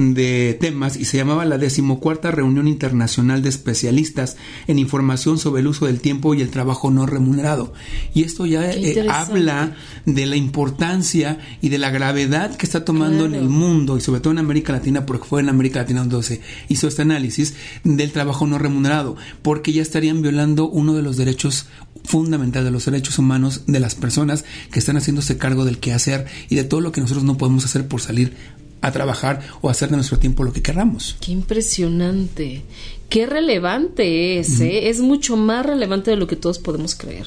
de 0.00 0.56
temas 0.58 0.96
y 0.96 1.04
se 1.04 1.18
llamaba 1.18 1.44
la 1.44 1.58
decimocuarta 1.58 2.30
reunión 2.30 2.66
internacional 2.66 3.42
de 3.42 3.50
especialistas 3.50 4.38
en 4.66 4.78
información 4.78 5.38
sobre 5.38 5.60
el 5.60 5.66
uso 5.66 5.86
del 5.86 6.00
tiempo 6.00 6.34
y 6.34 6.40
el 6.40 6.50
trabajo 6.50 6.90
no 6.90 7.04
remunerado. 7.04 7.74
Y 8.14 8.22
esto 8.22 8.46
ya 8.46 8.70
eh, 8.70 9.06
habla 9.10 9.76
de 10.06 10.24
la 10.24 10.36
importancia 10.36 11.38
y 11.60 11.68
de 11.68 11.78
la 11.78 11.90
gravedad 11.90 12.56
que 12.56 12.64
está 12.64 12.84
tomando 12.84 13.26
en 13.26 13.34
el 13.34 13.48
mundo 13.50 13.98
y 13.98 14.00
sobre 14.00 14.20
todo 14.20 14.32
en 14.32 14.38
América 14.38 14.72
Latina, 14.72 15.04
porque 15.04 15.26
fue 15.26 15.42
en 15.42 15.50
América 15.50 15.80
Latina 15.80 16.00
donde 16.00 16.22
se 16.22 16.40
hizo 16.68 16.88
este 16.88 17.02
análisis 17.02 17.54
del 17.84 18.10
trabajo 18.10 18.46
no 18.46 18.58
remunerado, 18.58 19.16
porque 19.42 19.72
ya 19.72 19.82
estarían 19.82 20.22
violando 20.22 20.68
uno 20.68 20.94
de 20.94 21.02
los 21.02 21.18
derechos 21.18 21.66
fundamentales 22.04 22.64
de 22.64 22.70
los 22.70 22.86
derechos 22.86 23.18
humanos 23.18 23.64
de 23.66 23.80
las 23.80 23.94
personas 23.94 24.46
que 24.72 24.78
están 24.78 24.96
haciéndose 24.96 25.36
cargo 25.36 25.66
del 25.66 25.78
quehacer 25.78 26.26
y 26.48 26.54
de 26.54 26.64
todo 26.64 26.80
lo 26.80 26.92
que 26.92 27.02
nosotros 27.02 27.24
no 27.24 27.36
podemos 27.36 27.66
hacer 27.66 27.86
por 27.86 28.00
salir 28.00 28.34
a 28.80 28.92
trabajar 28.92 29.40
o 29.60 29.70
hacer 29.70 29.90
de 29.90 29.96
nuestro 29.96 30.18
tiempo 30.18 30.44
lo 30.44 30.52
que 30.52 30.62
queramos. 30.62 31.16
Qué 31.20 31.32
impresionante, 31.32 32.62
qué 33.08 33.26
relevante 33.26 34.38
es, 34.38 34.60
¿eh? 34.60 34.88
es 34.88 35.00
mucho 35.00 35.36
más 35.36 35.64
relevante 35.66 36.10
de 36.10 36.16
lo 36.16 36.26
que 36.26 36.36
todos 36.36 36.58
podemos 36.58 36.94
creer. 36.94 37.26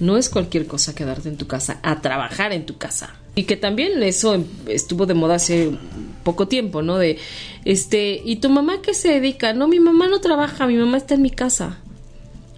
No 0.00 0.16
es 0.16 0.28
cualquier 0.28 0.66
cosa 0.66 0.94
quedarte 0.94 1.28
en 1.28 1.36
tu 1.36 1.46
casa, 1.46 1.78
a 1.82 2.00
trabajar 2.00 2.52
en 2.52 2.66
tu 2.66 2.76
casa. 2.76 3.14
Y 3.36 3.44
que 3.44 3.56
también 3.56 4.02
eso 4.02 4.44
estuvo 4.66 5.06
de 5.06 5.14
moda 5.14 5.36
hace 5.36 5.70
poco 6.22 6.48
tiempo, 6.48 6.82
¿no? 6.82 6.98
De, 6.98 7.18
este, 7.64 8.20
¿y 8.24 8.36
tu 8.36 8.50
mamá 8.50 8.82
qué 8.82 8.94
se 8.94 9.08
dedica? 9.08 9.52
No, 9.52 9.68
mi 9.68 9.80
mamá 9.80 10.08
no 10.08 10.20
trabaja, 10.20 10.66
mi 10.66 10.76
mamá 10.76 10.96
está 10.96 11.14
en 11.14 11.22
mi 11.22 11.30
casa 11.30 11.78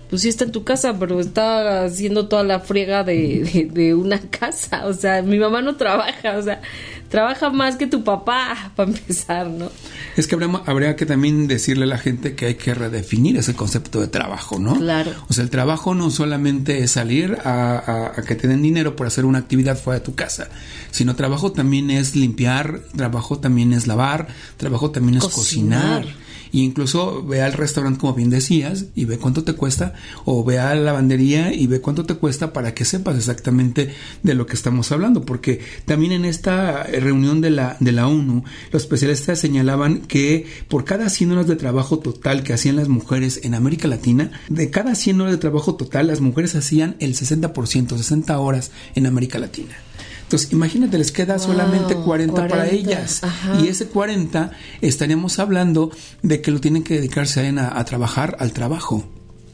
pues 0.09 0.22
sí 0.22 0.28
está 0.28 0.44
en 0.44 0.52
tu 0.52 0.62
casa, 0.62 0.96
pero 0.98 1.20
está 1.20 1.84
haciendo 1.84 2.28
toda 2.28 2.44
la 2.44 2.61
friega 2.61 3.02
de, 3.02 3.68
de, 3.72 3.94
una 3.94 4.20
casa. 4.30 4.86
O 4.86 4.94
sea, 4.94 5.22
mi 5.22 5.38
mamá 5.38 5.62
no 5.62 5.76
trabaja, 5.76 6.36
o 6.36 6.42
sea, 6.42 6.62
trabaja 7.09 7.50
más 7.50 7.76
que 7.76 7.86
tu 7.86 8.04
papá, 8.04 8.72
para 8.76 8.90
empezar, 8.90 9.48
¿no? 9.48 9.70
Es 10.16 10.26
que 10.26 10.36
habría, 10.36 10.62
habría, 10.66 10.96
que 10.96 11.07
también 11.07 11.48
decirle 11.48 11.84
a 11.84 11.88
la 11.88 11.98
gente 11.98 12.34
que 12.34 12.46
hay 12.46 12.54
que 12.54 12.74
redefinir 12.74 13.36
ese 13.36 13.54
concepto 13.54 14.00
de 14.00 14.07
trabajo, 14.07 14.59
¿no? 14.59 14.76
Claro. 14.76 15.12
O 15.28 15.32
sea, 15.32 15.42
el 15.42 15.50
trabajo 15.50 15.94
no 15.94 16.11
solamente 16.11 16.82
es 16.82 16.92
salir 16.92 17.38
a, 17.44 18.12
a, 18.16 18.22
que 18.22 18.36
te 18.36 18.46
den 18.48 18.62
dinero 18.62 18.96
por 18.96 19.07
hacer 19.07 19.24
una 19.24 19.38
actividad 19.38 19.76
fuera 19.78 19.98
de 19.98 20.04
tu 20.04 20.14
casa, 20.14 20.48
sino 20.90 21.16
trabajo 21.16 21.52
también 21.52 21.90
es 21.90 22.14
limpiar, 22.14 22.80
trabajo 22.94 23.38
también 23.38 23.72
es 23.72 23.86
lavar, 23.86 24.28
trabajo 24.57 24.90
también 24.90 25.18
es 25.18 25.24
cocinar. 25.24 26.02
cocinar 26.02 26.26
y 26.53 26.62
incluso 26.62 27.24
ve 27.24 27.42
al 27.42 27.53
restaurante 27.53 28.01
como 28.01 28.14
bien 28.14 28.30
decías 28.30 28.86
y 28.94 29.05
ve 29.05 29.18
cuánto 29.18 29.44
te 29.44 29.55
cuesta 29.55 29.94
o 30.24 30.44
ve 30.44 30.59
a 30.59 30.74
la 30.74 30.82
lavandería 30.82 31.53
y 31.53 31.66
ve 31.66 31.80
cuánto 31.80 32.05
te 32.05 32.14
cuesta 32.14 32.53
para 32.53 32.74
que 32.74 32.84
sepas 32.84 33.16
exactamente 33.16 33.90
de 34.22 34.34
lo 34.34 34.47
que 34.47 34.55
estamos 34.55 34.92
hablando 34.92 35.24
porque 35.24 35.61
también 35.84 36.12
en 36.12 36.24
esta 36.24 36.84
reunión 36.84 37.40
de 37.40 37.51
la, 37.51 37.76
de 37.80 37.92
la 37.92 38.09
ONU 38.09 38.44
los 38.72 38.82
especialistas 38.82 39.38
señalaban 39.38 40.01
que 40.03 40.47
por 40.68 40.84
cada 40.84 41.09
100 41.09 41.32
horas 41.32 41.47
de 41.47 41.57
trabajo 41.57 41.99
total 41.99 42.42
que 42.42 42.53
hacían 42.53 42.76
las 42.76 42.88
mujeres 42.88 43.40
en 43.42 43.55
América 43.55 43.88
Latina 43.88 44.30
de 44.49 44.70
cada 44.70 44.94
100 44.94 45.20
horas 45.20 45.32
de 45.32 45.38
trabajo 45.38 45.76
total 45.76 46.09
las 46.09 46.20
mujeres 46.20 46.55
hacían 46.55 46.97
el 47.01 47.14
60% 47.14 47.97
60 47.97 48.38
horas 48.38 48.70
en 48.94 49.07
América 49.07 49.38
Latina 49.38 49.76
entonces, 50.27 50.53
imagínate, 50.53 50.99
les 50.99 51.12
queda 51.12 51.39
solamente 51.39 51.95
40, 51.95 52.49
para 52.49 52.66
ellas. 52.68 53.22
Y 53.62 53.68
ese 53.68 53.87
40 53.87 54.51
estaríamos 54.81 55.39
hablando 55.39 55.93
de 56.22 56.43
que 56.43 56.51
lo 56.51 56.61
tienen 56.61 56.83
que 56.83 56.95
dedicarse 56.95 57.47
a, 57.47 57.79
a 57.79 57.85
trabajar 57.85 58.37
al 58.41 58.53
trabajo. 58.53 59.05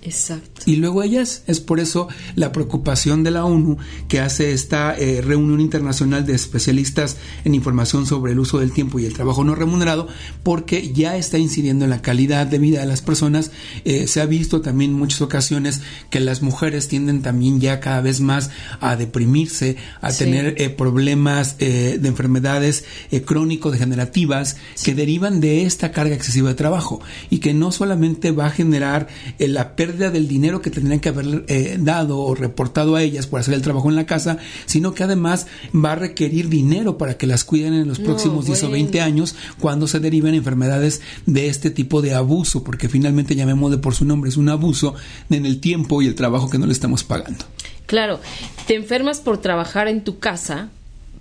Exacto. 0.05 0.62
Y 0.66 0.76
luego 0.76 1.05
ellas, 1.05 1.44
es 1.46 1.61
por 1.61 1.78
eso 1.78 2.09
la 2.34 2.50
preocupación 2.50 3.22
de 3.22 3.30
la 3.30 3.44
ONU 3.44 3.78
que 4.09 4.18
hace 4.18 4.53
esta 4.53 4.96
eh, 4.98 5.22
reunión 5.22 5.61
internacional 5.61 6.26
de 6.26 6.34
especialistas 6.34 7.18
en 7.44 7.55
información 7.55 8.05
sobre 8.07 8.32
el 8.32 8.40
uso 8.40 8.59
del 8.59 8.72
tiempo 8.72 8.98
y 8.98 9.07
el 9.07 9.14
trabajo 9.14 9.44
no 9.44 9.55
remunerado, 9.55 10.09
porque 10.42 10.92
ya 10.92 11.16
está 11.16 11.38
incidiendo 11.38 11.84
en 11.84 11.90
la 11.90 12.03
calidad 12.03 12.48
de 12.48 12.59
vida 12.59 12.80
de 12.80 12.86
las 12.86 13.00
personas. 13.00 13.53
Eh, 13.84 14.09
se 14.09 14.20
ha 14.20 14.26
visto 14.26 14.61
también 14.61 14.90
en 14.90 14.98
muchas 14.98 15.22
ocasiones 15.22 15.82
que 16.11 16.18
las 16.18 16.42
mujeres 16.42 16.88
tienden 16.88 17.22
también 17.22 17.61
ya 17.61 17.78
cada 17.78 18.00
vez 18.00 18.20
más 18.20 18.50
a 18.80 18.96
deprimirse, 18.96 19.76
a 20.00 20.12
tener 20.12 20.57
eh, 20.59 20.68
problemas 20.68 21.59
de 21.59 21.94
enfermedades 22.09 22.84
crónico-degenerativas 23.24 24.57
que 24.82 24.94
derivan 24.94 25.40
de 25.40 25.62
esta 25.62 25.92
carga 25.92 26.14
excesiva 26.14 26.48
de 26.48 26.55
trabajo 26.55 27.00
y 27.30 27.38
que 27.38 27.55
no 27.55 27.70
solamente 27.70 28.32
va 28.32 28.46
a 28.46 28.50
generar 28.50 29.07
la 29.38 29.76
pérdida 29.76 29.91
del 29.97 30.28
dinero 30.28 30.61
que 30.61 30.70
tendrían 30.70 31.01
que 31.01 31.09
haber 31.09 31.45
eh, 31.49 31.76
dado 31.80 32.18
o 32.18 32.34
reportado 32.34 32.97
a 32.97 33.03
ellas 33.03 33.26
por 33.26 33.40
hacer 33.40 33.55
el 33.55 33.62
trabajo 33.62 33.88
en 33.88 33.97
la 33.97 34.07
casa, 34.07 34.38
sino 34.66 34.95
que 34.95 35.05
además 35.05 35.47
va 35.74 35.93
a 35.93 35.97
requerir 35.97 36.49
dinero 36.49 36.99
para 36.99 37.16
que 37.16 37.26
las 37.26 37.45
cuiden 37.45 37.74
en 37.74 37.88
los 37.88 37.99
próximos 37.99 38.47
10 38.47 38.64
o 38.64 38.70
20 38.70 39.01
años 39.01 39.34
cuando 39.59 39.86
se 39.86 40.01
deriven 40.01 40.34
enfermedades 40.34 41.01
de 41.26 41.49
este 41.49 41.70
tipo 41.70 42.03
de 42.03 42.14
abuso, 42.14 42.64
porque 42.64 42.88
finalmente 42.88 43.34
llamemos 43.34 43.70
de 43.70 43.78
por 43.78 43.95
su 43.95 44.05
nombre, 44.05 44.30
es 44.30 44.36
un 44.36 44.49
abuso 44.49 44.95
en 45.30 45.47
el 45.47 45.61
tiempo 45.61 46.03
y 46.03 46.07
el 46.07 46.14
trabajo 46.14 46.51
que 46.51 46.59
no 46.59 46.66
le 46.66 46.72
estamos 46.72 47.05
pagando. 47.05 47.45
Claro, 47.86 48.20
te 48.66 48.74
enfermas 48.74 49.20
por 49.20 49.38
trabajar 49.38 49.88
en 49.88 50.03
tu 50.03 50.18
casa, 50.18 50.70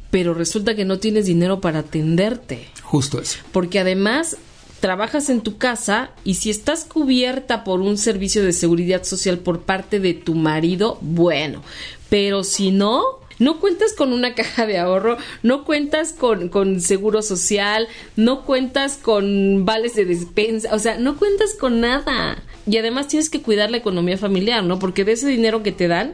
pero 0.10 0.34
resulta 0.34 0.76
que 0.76 0.86
no 0.86 1.00
tienes 1.00 1.26
dinero 1.26 1.62
para 1.62 1.80
atenderte. 1.80 2.68
Justo 2.84 3.20
eso. 3.20 3.40
Porque 3.52 3.80
además 3.80 4.38
trabajas 4.82 5.30
en 5.30 5.42
tu 5.42 5.58
casa 5.58 6.10
y 6.26 6.34
si 6.34 6.50
estás 6.50 6.84
cubierta 6.84 7.64
por 7.64 7.80
un 7.80 7.98
servicio 7.98 8.44
de 8.44 8.52
seguridad 8.52 9.04
social 9.04 9.38
por 9.38 9.62
parte 9.62 10.02
de 10.02 10.14
tu 10.14 10.34
marido, 10.34 10.98
bueno, 11.02 11.62
pero 12.10 12.44
si 12.44 12.72
no, 12.72 13.04
no 13.40 13.60
cuentas 13.60 13.94
con 13.94 14.12
una 14.12 14.34
caja 14.36 14.66
de 14.66 14.80
ahorro, 14.80 15.18
no 15.44 15.64
cuentas 15.64 16.14
con, 16.14 16.50
con, 16.50 16.82
seguro 16.82 17.22
social, 17.22 17.88
no 18.18 18.44
cuentas 18.44 18.98
con 19.02 19.66
vales 19.66 19.96
de 19.96 20.06
despensa, 20.06 20.74
o 20.74 20.80
sea, 20.80 20.98
no 20.98 21.16
cuentas 21.16 21.56
con 21.58 21.80
nada. 21.80 22.44
Y 22.68 22.78
además 22.78 23.08
tienes 23.08 23.30
que 23.30 23.42
cuidar 23.42 23.72
la 23.72 23.78
economía 23.78 24.18
familiar, 24.18 24.64
¿no? 24.64 24.78
Porque 24.80 25.06
de 25.06 25.14
ese 25.14 25.28
dinero 25.28 25.64
que 25.64 25.72
te 25.72 25.88
dan, 25.88 26.14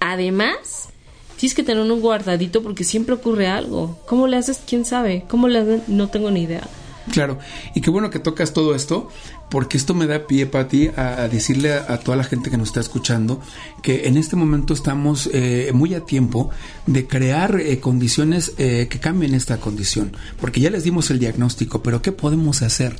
además, 0.00 0.88
tienes 1.36 1.54
que 1.54 1.62
tener 1.62 1.82
un 1.82 2.00
guardadito 2.00 2.62
porque 2.62 2.84
siempre 2.84 3.14
ocurre 3.14 3.46
algo. 3.46 3.98
¿Cómo 4.06 4.26
le 4.26 4.36
haces? 4.36 4.60
¿Quién 4.66 4.84
sabe? 4.84 5.24
¿Cómo 5.28 5.48
le 5.48 5.58
haces? 5.58 5.88
No 5.88 6.08
tengo 6.08 6.30
ni 6.30 6.42
idea. 6.42 6.62
Claro, 7.10 7.38
y 7.74 7.80
qué 7.80 7.90
bueno 7.90 8.10
que 8.10 8.18
tocas 8.18 8.52
todo 8.52 8.74
esto, 8.74 9.08
porque 9.50 9.76
esto 9.76 9.94
me 9.94 10.06
da 10.06 10.26
pie 10.26 10.46
para 10.46 10.68
ti 10.68 10.88
a, 10.96 11.28
decirle 11.28 11.72
a, 11.72 11.98
toda 11.98 12.16
la 12.16 12.24
gente 12.24 12.50
que 12.50 12.56
nos 12.56 12.68
está 12.68 12.80
escuchando 12.80 13.40
que 13.82 14.06
en 14.06 14.16
este 14.16 14.36
momento 14.36 14.72
estamos 14.72 15.28
eh, 15.32 15.70
muy 15.74 15.94
a 15.94 16.04
tiempo 16.04 16.50
de 16.86 17.06
crear 17.06 17.60
eh, 17.60 17.80
condiciones 17.80 18.52
eh, 18.58 18.86
que 18.88 19.00
cambien 19.00 19.34
esta 19.34 19.58
condición, 19.58 20.16
porque 20.40 20.60
ya 20.60 20.70
les 20.70 20.84
dimos 20.84 21.10
el 21.10 21.18
diagnóstico, 21.18 21.82
pero 21.82 22.02
¿qué 22.02 22.12
podemos 22.12 22.62
hacer 22.62 22.96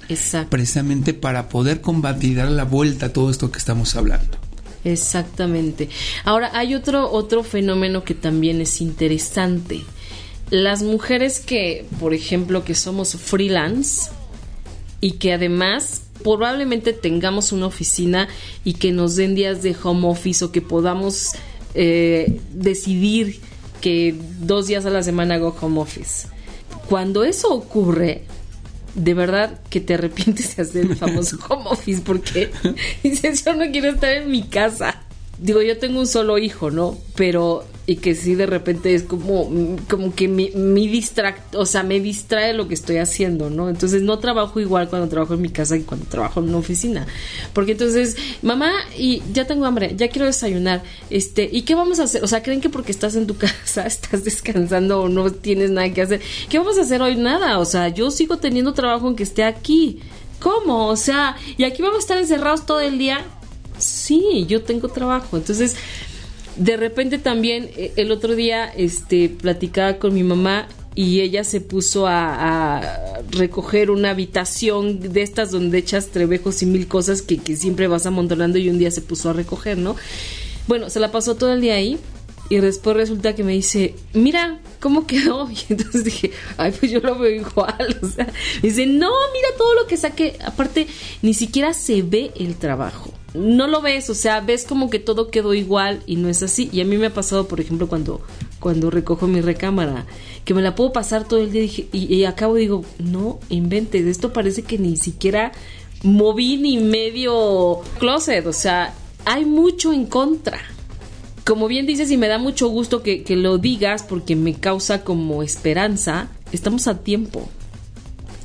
precisamente 0.50 1.14
para 1.14 1.48
poder 1.48 1.80
combatir, 1.80 2.36
dar 2.36 2.50
la 2.50 2.64
vuelta 2.64 3.06
a 3.06 3.12
todo 3.12 3.30
esto 3.30 3.50
que 3.52 3.58
estamos 3.58 3.94
hablando? 3.94 4.36
Exactamente. 4.84 5.88
Ahora 6.24 6.50
hay 6.54 6.74
otro 6.74 7.08
otro 7.10 7.44
fenómeno 7.44 8.02
que 8.02 8.14
también 8.14 8.60
es 8.60 8.80
interesante 8.80 9.84
las 10.52 10.82
mujeres 10.82 11.40
que, 11.40 11.86
por 11.98 12.12
ejemplo, 12.12 12.62
que 12.62 12.74
somos 12.74 13.14
freelance 13.14 14.10
y 15.00 15.12
que 15.12 15.32
además 15.32 16.02
probablemente 16.22 16.92
tengamos 16.92 17.52
una 17.52 17.64
oficina 17.64 18.28
y 18.62 18.74
que 18.74 18.92
nos 18.92 19.16
den 19.16 19.34
días 19.34 19.62
de 19.62 19.74
home 19.82 20.06
office 20.06 20.44
o 20.44 20.52
que 20.52 20.60
podamos 20.60 21.30
eh, 21.72 22.38
decidir 22.52 23.40
que 23.80 24.14
dos 24.40 24.66
días 24.66 24.84
a 24.84 24.90
la 24.90 25.02
semana 25.02 25.36
hago 25.36 25.56
home 25.58 25.80
office. 25.80 26.28
Cuando 26.86 27.24
eso 27.24 27.54
ocurre, 27.54 28.24
de 28.94 29.14
verdad 29.14 29.58
que 29.70 29.80
te 29.80 29.94
arrepientes 29.94 30.54
de 30.54 30.64
hacer 30.64 30.84
el 30.84 30.96
famoso 30.96 31.38
home 31.48 31.64
office 31.70 32.02
porque 32.04 32.50
dices, 33.02 33.42
yo 33.42 33.54
no 33.54 33.70
quiero 33.72 33.88
estar 33.88 34.12
en 34.12 34.30
mi 34.30 34.42
casa. 34.42 35.00
Digo, 35.38 35.62
yo 35.62 35.78
tengo 35.78 35.98
un 35.98 36.06
solo 36.06 36.36
hijo, 36.36 36.70
¿no? 36.70 36.98
Pero 37.16 37.64
y 37.84 37.96
que 37.96 38.14
sí 38.14 38.36
de 38.36 38.46
repente 38.46 38.94
es 38.94 39.02
como, 39.02 39.50
como 39.88 40.14
que 40.14 40.28
mi, 40.28 40.50
mi 40.50 40.86
distract, 40.86 41.56
o 41.56 41.66
sea, 41.66 41.82
me 41.82 41.98
distrae 41.98 42.54
lo 42.54 42.68
que 42.68 42.74
estoy 42.74 42.98
haciendo, 42.98 43.50
¿no? 43.50 43.68
Entonces 43.68 44.02
no 44.02 44.20
trabajo 44.20 44.60
igual 44.60 44.88
cuando 44.88 45.08
trabajo 45.08 45.34
en 45.34 45.42
mi 45.42 45.48
casa 45.48 45.76
que 45.76 45.84
cuando 45.84 46.06
trabajo 46.06 46.40
en 46.40 46.50
una 46.50 46.58
oficina. 46.58 47.06
Porque 47.52 47.72
entonces, 47.72 48.16
mamá, 48.40 48.72
y 48.96 49.22
ya 49.32 49.46
tengo 49.46 49.66
hambre, 49.66 49.94
ya 49.96 50.08
quiero 50.08 50.26
desayunar, 50.26 50.82
este, 51.10 51.48
¿y 51.50 51.62
qué 51.62 51.74
vamos 51.74 51.98
a 51.98 52.04
hacer? 52.04 52.22
O 52.22 52.28
sea, 52.28 52.42
¿creen 52.42 52.60
que 52.60 52.68
porque 52.68 52.92
estás 52.92 53.16
en 53.16 53.26
tu 53.26 53.36
casa, 53.38 53.84
estás 53.86 54.22
descansando 54.22 55.02
o 55.02 55.08
no 55.08 55.32
tienes 55.32 55.70
nada 55.70 55.92
que 55.92 56.02
hacer? 56.02 56.20
¿Qué 56.48 56.58
vamos 56.58 56.78
a 56.78 56.82
hacer 56.82 57.02
hoy? 57.02 57.16
Nada, 57.16 57.58
o 57.58 57.64
sea, 57.64 57.88
yo 57.88 58.12
sigo 58.12 58.38
teniendo 58.38 58.74
trabajo 58.74 59.06
aunque 59.06 59.24
esté 59.24 59.42
aquí. 59.42 60.00
¿Cómo? 60.38 60.88
O 60.88 60.96
sea, 60.96 61.36
¿y 61.56 61.64
aquí 61.64 61.82
vamos 61.82 61.98
a 61.98 62.00
estar 62.00 62.18
encerrados 62.18 62.66
todo 62.66 62.80
el 62.80 62.98
día? 62.98 63.24
Sí, 63.78 64.44
yo 64.48 64.62
tengo 64.62 64.88
trabajo. 64.88 65.36
Entonces, 65.36 65.76
de 66.56 66.76
repente 66.76 67.18
también 67.18 67.70
eh, 67.76 67.92
el 67.96 68.12
otro 68.12 68.34
día 68.34 68.66
este 68.66 69.28
platicaba 69.28 69.98
con 69.98 70.14
mi 70.14 70.22
mamá 70.22 70.68
y 70.94 71.20
ella 71.20 71.44
se 71.44 71.60
puso 71.60 72.06
a, 72.06 73.20
recoger 73.30 73.90
una 73.90 74.10
habitación 74.10 75.00
de 75.00 75.22
estas 75.22 75.50
donde 75.50 75.78
echas 75.78 76.08
trebejos 76.08 76.62
y 76.62 76.66
mil 76.66 76.86
cosas 76.86 77.22
que, 77.22 77.38
que 77.38 77.56
siempre 77.56 77.86
vas 77.88 78.04
amontonando 78.04 78.58
y 78.58 78.68
un 78.68 78.78
día 78.78 78.90
se 78.90 79.00
puso 79.00 79.30
a 79.30 79.32
recoger, 79.32 79.78
¿no? 79.78 79.96
Bueno, 80.68 80.90
se 80.90 81.00
la 81.00 81.10
pasó 81.10 81.36
todo 81.36 81.52
el 81.52 81.62
día 81.62 81.74
ahí 81.74 81.98
y 82.50 82.58
después 82.58 82.94
resulta 82.94 83.34
que 83.34 83.44
me 83.44 83.52
dice, 83.52 83.94
mira, 84.12 84.60
¿cómo 84.80 85.06
quedó? 85.06 85.48
Y 85.50 85.72
entonces 85.72 86.04
dije, 86.04 86.32
ay, 86.58 86.72
pues 86.78 86.92
yo 86.92 87.00
lo 87.00 87.18
veo 87.18 87.34
igual. 87.34 87.96
O 88.02 88.08
sea, 88.08 88.26
me 88.62 88.68
dice, 88.68 88.86
no, 88.86 89.10
mira 89.32 89.48
todo 89.56 89.74
lo 89.74 89.86
que 89.86 89.96
saqué. 89.96 90.36
Aparte, 90.44 90.86
ni 91.22 91.32
siquiera 91.32 91.72
se 91.72 92.02
ve 92.02 92.32
el 92.36 92.56
trabajo 92.56 93.11
no 93.34 93.66
lo 93.66 93.80
ves, 93.80 94.10
o 94.10 94.14
sea, 94.14 94.40
ves 94.40 94.64
como 94.64 94.90
que 94.90 94.98
todo 94.98 95.30
quedó 95.30 95.54
igual 95.54 96.02
y 96.06 96.16
no 96.16 96.28
es 96.28 96.42
así. 96.42 96.68
Y 96.72 96.80
a 96.80 96.84
mí 96.84 96.96
me 96.96 97.06
ha 97.06 97.14
pasado, 97.14 97.48
por 97.48 97.60
ejemplo, 97.60 97.88
cuando, 97.88 98.20
cuando 98.60 98.90
recojo 98.90 99.26
mi 99.26 99.40
recámara, 99.40 100.06
que 100.44 100.54
me 100.54 100.62
la 100.62 100.74
puedo 100.74 100.92
pasar 100.92 101.26
todo 101.26 101.40
el 101.40 101.52
día 101.52 101.64
y, 101.64 101.88
y 101.92 102.24
acabo 102.24 102.56
digo, 102.56 102.84
no 102.98 103.38
inventes, 103.48 104.06
esto 104.06 104.32
parece 104.32 104.62
que 104.62 104.78
ni 104.78 104.96
siquiera 104.96 105.52
moví 106.02 106.56
ni 106.56 106.78
medio 106.78 107.80
closet, 107.98 108.46
o 108.46 108.52
sea, 108.52 108.94
hay 109.24 109.44
mucho 109.44 109.92
en 109.92 110.06
contra. 110.06 110.60
Como 111.44 111.66
bien 111.66 111.86
dices, 111.86 112.10
y 112.10 112.16
me 112.16 112.28
da 112.28 112.38
mucho 112.38 112.68
gusto 112.68 113.02
que, 113.02 113.24
que 113.24 113.34
lo 113.34 113.58
digas 113.58 114.04
porque 114.04 114.36
me 114.36 114.54
causa 114.54 115.02
como 115.02 115.42
esperanza, 115.42 116.28
estamos 116.52 116.86
a 116.86 116.98
tiempo 117.02 117.48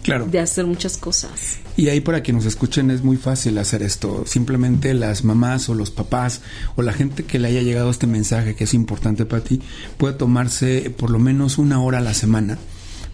de 0.07 0.39
hacer 0.39 0.65
muchas 0.65 0.97
cosas. 0.97 1.57
Y 1.75 1.89
ahí 1.89 2.01
para 2.01 2.23
que 2.23 2.33
nos 2.33 2.45
escuchen 2.45 2.91
es 2.91 3.03
muy 3.03 3.17
fácil 3.17 3.57
hacer 3.57 3.83
esto. 3.83 4.23
Simplemente 4.25 4.93
las 4.93 5.23
mamás 5.23 5.69
o 5.69 5.75
los 5.75 5.91
papás 5.91 6.41
o 6.75 6.81
la 6.81 6.93
gente 6.93 7.23
que 7.23 7.39
le 7.39 7.49
haya 7.49 7.61
llegado 7.61 7.89
este 7.89 8.07
mensaje 8.07 8.55
que 8.55 8.63
es 8.63 8.73
importante 8.73 9.25
para 9.25 9.43
ti 9.43 9.61
puede 9.97 10.13
tomarse 10.13 10.89
por 10.97 11.09
lo 11.09 11.19
menos 11.19 11.57
una 11.57 11.81
hora 11.81 11.99
a 11.99 12.01
la 12.01 12.13
semana 12.13 12.57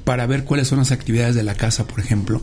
para 0.03 0.25
ver 0.27 0.43
cuáles 0.43 0.67
son 0.67 0.79
las 0.79 0.91
actividades 0.91 1.35
de 1.35 1.43
la 1.43 1.55
casa, 1.55 1.87
por 1.87 1.99
ejemplo, 1.99 2.41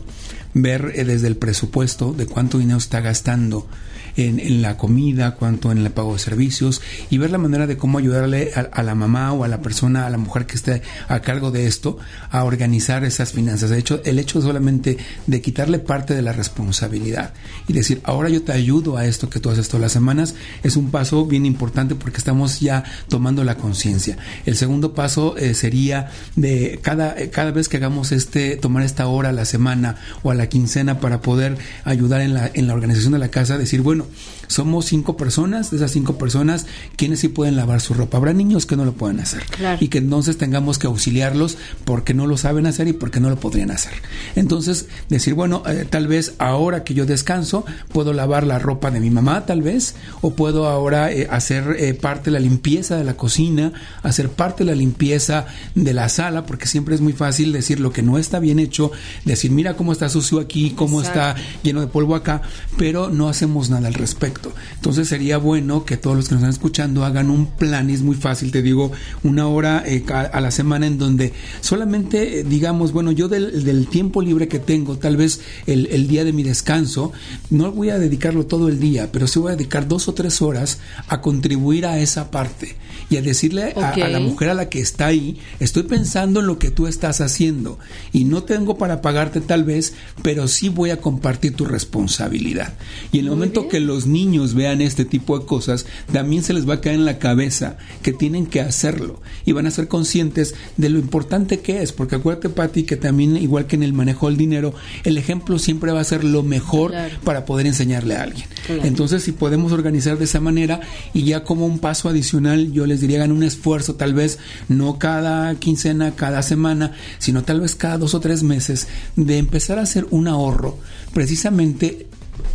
ver 0.53 0.93
eh, 0.95 1.05
desde 1.05 1.27
el 1.27 1.37
presupuesto 1.37 2.13
de 2.13 2.25
cuánto 2.25 2.57
dinero 2.57 2.77
está 2.77 3.01
gastando 3.01 3.67
en, 4.15 4.61
la 4.61 4.77
comida, 4.77 5.35
cuanto 5.35 5.71
en 5.71 5.79
el 5.79 5.91
pago 5.91 6.13
de 6.13 6.19
servicios 6.19 6.81
y 7.09 7.17
ver 7.17 7.31
la 7.31 7.37
manera 7.37 7.67
de 7.67 7.77
cómo 7.77 7.97
ayudarle 7.97 8.51
a, 8.53 8.83
la 8.83 8.95
mamá 8.95 9.33
o 9.33 9.43
a 9.43 9.47
la 9.47 9.61
persona, 9.61 10.05
a 10.05 10.09
la 10.09 10.17
mujer 10.17 10.45
que 10.45 10.55
esté 10.55 10.81
a 11.07 11.19
cargo 11.21 11.51
de 11.51 11.67
esto, 11.67 11.97
a 12.29 12.43
organizar 12.43 13.03
esas 13.03 13.31
finanzas. 13.31 13.69
De 13.69 13.77
hecho, 13.77 14.01
el 14.05 14.19
hecho 14.19 14.41
solamente 14.41 14.97
de 15.27 15.41
quitarle 15.41 15.79
parte 15.79 16.13
de 16.13 16.21
la 16.21 16.33
responsabilidad 16.33 17.33
y 17.67 17.73
decir, 17.73 18.01
ahora 18.03 18.29
yo 18.29 18.43
te 18.43 18.51
ayudo 18.51 18.97
a 18.97 19.05
esto 19.05 19.29
que 19.29 19.39
tú 19.39 19.49
haces 19.49 19.67
todas 19.67 19.81
las 19.81 19.91
semanas, 19.91 20.35
es 20.63 20.75
un 20.75 20.91
paso 20.91 21.25
bien 21.25 21.45
importante 21.45 21.95
porque 21.95 22.17
estamos 22.17 22.59
ya 22.59 22.83
tomando 23.09 23.43
la 23.43 23.55
conciencia. 23.55 24.17
El 24.45 24.55
segundo 24.55 24.93
paso 24.93 25.37
eh, 25.37 25.53
sería 25.53 26.11
de 26.35 26.79
cada, 26.81 27.15
cada 27.29 27.51
vez 27.51 27.69
que 27.69 27.77
hagamos 27.77 28.11
este, 28.11 28.57
tomar 28.57 28.83
esta 28.83 29.07
hora 29.07 29.29
a 29.29 29.33
la 29.33 29.45
semana 29.45 29.95
o 30.23 30.31
a 30.31 30.35
la 30.35 30.49
quincena 30.49 30.99
para 30.99 31.21
poder 31.21 31.57
ayudar 31.83 32.21
en 32.21 32.33
la, 32.33 32.49
en 32.53 32.67
la 32.67 32.73
organización 32.73 33.13
de 33.13 33.19
la 33.19 33.29
casa, 33.29 33.57
decir, 33.57 33.81
bueno, 33.81 34.00
bueno, 34.01 34.15
somos 34.51 34.85
cinco 34.85 35.17
personas, 35.17 35.71
de 35.71 35.77
esas 35.77 35.91
cinco 35.91 36.17
personas, 36.17 36.65
quienes 36.97 37.21
sí 37.21 37.29
pueden 37.29 37.55
lavar 37.55 37.81
su 37.81 37.93
ropa. 37.93 38.17
Habrá 38.17 38.33
niños 38.33 38.65
que 38.65 38.75
no 38.75 38.85
lo 38.85 38.93
pueden 38.93 39.19
hacer 39.19 39.43
y 39.79 39.87
que 39.87 39.99
entonces 39.99 40.37
tengamos 40.37 40.77
que 40.77 40.87
auxiliarlos 40.87 41.57
porque 41.85 42.13
no 42.13 42.27
lo 42.27 42.37
saben 42.37 42.65
hacer 42.65 42.87
y 42.87 42.93
porque 42.93 43.19
no 43.19 43.29
lo 43.29 43.37
podrían 43.37 43.71
hacer. 43.71 43.93
Entonces, 44.35 44.87
decir, 45.09 45.33
bueno, 45.33 45.63
eh, 45.65 45.85
tal 45.89 46.07
vez 46.07 46.33
ahora 46.37 46.83
que 46.83 46.93
yo 46.93 47.05
descanso, 47.05 47.65
puedo 47.93 48.13
lavar 48.13 48.45
la 48.45 48.59
ropa 48.59 48.91
de 48.91 48.99
mi 48.99 49.09
mamá, 49.09 49.45
tal 49.45 49.61
vez, 49.61 49.95
o 50.21 50.31
puedo 50.33 50.67
ahora 50.67 51.11
eh, 51.11 51.27
hacer 51.29 51.77
eh, 51.79 51.93
parte 51.93 52.25
de 52.25 52.31
la 52.31 52.39
limpieza 52.39 52.97
de 52.97 53.03
la 53.03 53.15
cocina, 53.15 53.71
hacer 54.03 54.29
parte 54.29 54.63
de 54.63 54.71
la 54.71 54.75
limpieza 54.75 55.45
de 55.75 55.93
la 55.93 56.09
sala, 56.09 56.45
porque 56.45 56.67
siempre 56.67 56.95
es 56.95 57.01
muy 57.01 57.13
fácil 57.13 57.53
decir 57.53 57.79
lo 57.79 57.91
que 57.91 58.01
no 58.01 58.17
está 58.17 58.39
bien 58.39 58.59
hecho, 58.59 58.91
decir, 59.23 59.51
mira 59.51 59.75
cómo 59.75 59.91
está 59.91 60.09
sucio 60.09 60.39
aquí, 60.39 60.71
cómo 60.71 61.01
está 61.01 61.35
lleno 61.63 61.81
de 61.81 61.87
polvo 61.87 62.15
acá, 62.15 62.41
pero 62.77 63.09
no 63.09 63.29
hacemos 63.29 63.69
nada 63.69 63.87
al 63.87 63.93
respecto. 63.93 64.40
Entonces 64.75 65.07
sería 65.07 65.37
bueno 65.37 65.85
que 65.85 65.97
todos 65.97 66.15
los 66.15 66.27
que 66.27 66.35
nos 66.35 66.41
están 66.41 66.53
escuchando 66.53 67.05
hagan 67.05 67.29
un 67.29 67.45
plan, 67.47 67.89
y 67.89 67.93
es 67.93 68.01
muy 68.01 68.15
fácil, 68.15 68.51
te 68.51 68.61
digo, 68.61 68.91
una 69.23 69.47
hora 69.47 69.83
eh, 69.85 70.03
a 70.11 70.39
la 70.41 70.51
semana 70.51 70.87
en 70.87 70.97
donde 70.97 71.33
solamente 71.61 72.39
eh, 72.39 72.43
digamos, 72.43 72.91
bueno, 72.91 73.11
yo 73.11 73.27
del, 73.27 73.87
tiempo 73.87 74.21
libre 74.21 74.47
que 74.47 74.59
tengo, 74.59 74.97
tal 74.97 75.17
vez 75.17 75.41
el, 75.65 76.07
día 76.07 76.23
de 76.23 76.33
mi 76.33 76.43
descanso, 76.43 77.11
no 77.49 77.71
voy 77.71 77.89
a 77.89 77.99
dedicarlo 77.99 78.45
todo 78.45 78.69
el 78.69 78.79
día, 78.79 79.11
pero 79.11 79.27
sí 79.27 79.39
voy 79.39 79.51
a 79.53 79.55
dedicar 79.55 79.87
dos 79.87 80.07
o 80.07 80.13
tres 80.13 80.41
horas 80.41 80.79
a 81.07 81.21
contribuir 81.21 81.85
a 81.85 81.99
esa 81.99 82.31
parte 82.31 82.75
y 83.09 83.17
a 83.17 83.21
decirle 83.21 83.73
a, 83.75 83.89
a, 83.89 84.07
la 84.07 84.19
mujer 84.19 84.49
a 84.49 84.53
la 84.53 84.69
que 84.69 84.79
está 84.79 85.07
ahí, 85.07 85.39
estoy 85.59 85.83
pensando 85.83 86.39
en 86.39 86.47
lo 86.47 86.59
que 86.59 86.71
tú 86.71 86.87
estás 86.87 87.21
haciendo 87.21 87.79
y 88.13 88.25
no 88.25 88.43
tengo 88.43 88.77
para 88.77 89.01
pagarte 89.01 89.41
tal 89.41 89.63
vez, 89.63 89.93
pero 90.21 90.47
sí 90.47 90.69
voy 90.69 90.91
a 90.91 91.01
compartir 91.01 91.55
tu 91.55 91.65
responsabilidad. 91.65 92.73
Y 93.11 93.19
en 93.19 93.25
el 93.25 93.31
momento 93.31 93.67
que 93.67 93.79
los 93.79 94.07
niños 94.07 94.30
vean 94.53 94.81
este 94.81 95.05
tipo 95.05 95.37
de 95.37 95.45
cosas, 95.45 95.85
también 96.11 96.43
se 96.43 96.53
les 96.53 96.67
va 96.67 96.75
a 96.75 96.81
caer 96.81 96.95
en 96.95 97.05
la 97.05 97.19
cabeza 97.19 97.77
que 98.01 98.13
tienen 98.13 98.45
que 98.45 98.61
hacerlo 98.61 99.21
y 99.45 99.51
van 99.51 99.67
a 99.67 99.71
ser 99.71 99.87
conscientes 99.87 100.55
de 100.77 100.89
lo 100.89 100.99
importante 100.99 101.59
que 101.59 101.81
es, 101.81 101.91
porque 101.91 102.15
acuérdate, 102.15 102.49
Patti, 102.49 102.83
que 102.83 102.97
también, 102.97 103.37
igual 103.37 103.67
que 103.67 103.75
en 103.75 103.83
el 103.83 103.93
manejo 103.93 104.27
del 104.27 104.37
dinero, 104.37 104.73
el 105.03 105.17
ejemplo 105.17 105.59
siempre 105.59 105.91
va 105.91 106.01
a 106.01 106.05
ser 106.05 106.23
lo 106.23 106.43
mejor 106.43 106.93
para 107.23 107.45
poder 107.45 107.67
enseñarle 107.67 108.15
a 108.15 108.23
alguien. 108.23 108.47
Entonces, 108.83 109.23
si 109.23 109.31
podemos 109.31 109.71
organizar 109.71 110.17
de 110.17 110.25
esa 110.25 110.39
manera 110.39 110.81
y 111.13 111.23
ya 111.23 111.43
como 111.43 111.65
un 111.65 111.79
paso 111.79 112.09
adicional, 112.09 112.71
yo 112.71 112.85
les 112.85 113.01
diría, 113.01 113.17
hagan 113.17 113.31
un 113.31 113.43
esfuerzo, 113.43 113.95
tal 113.95 114.13
vez 114.13 114.39
no 114.67 114.97
cada 114.99 115.55
quincena, 115.55 116.15
cada 116.15 116.41
semana, 116.41 116.93
sino 117.19 117.43
tal 117.43 117.61
vez 117.61 117.75
cada 117.75 117.97
dos 117.97 118.13
o 118.13 118.19
tres 118.19 118.43
meses, 118.43 118.87
de 119.15 119.37
empezar 119.37 119.79
a 119.79 119.83
hacer 119.83 120.07
un 120.11 120.27
ahorro 120.27 120.77
precisamente 121.13 122.07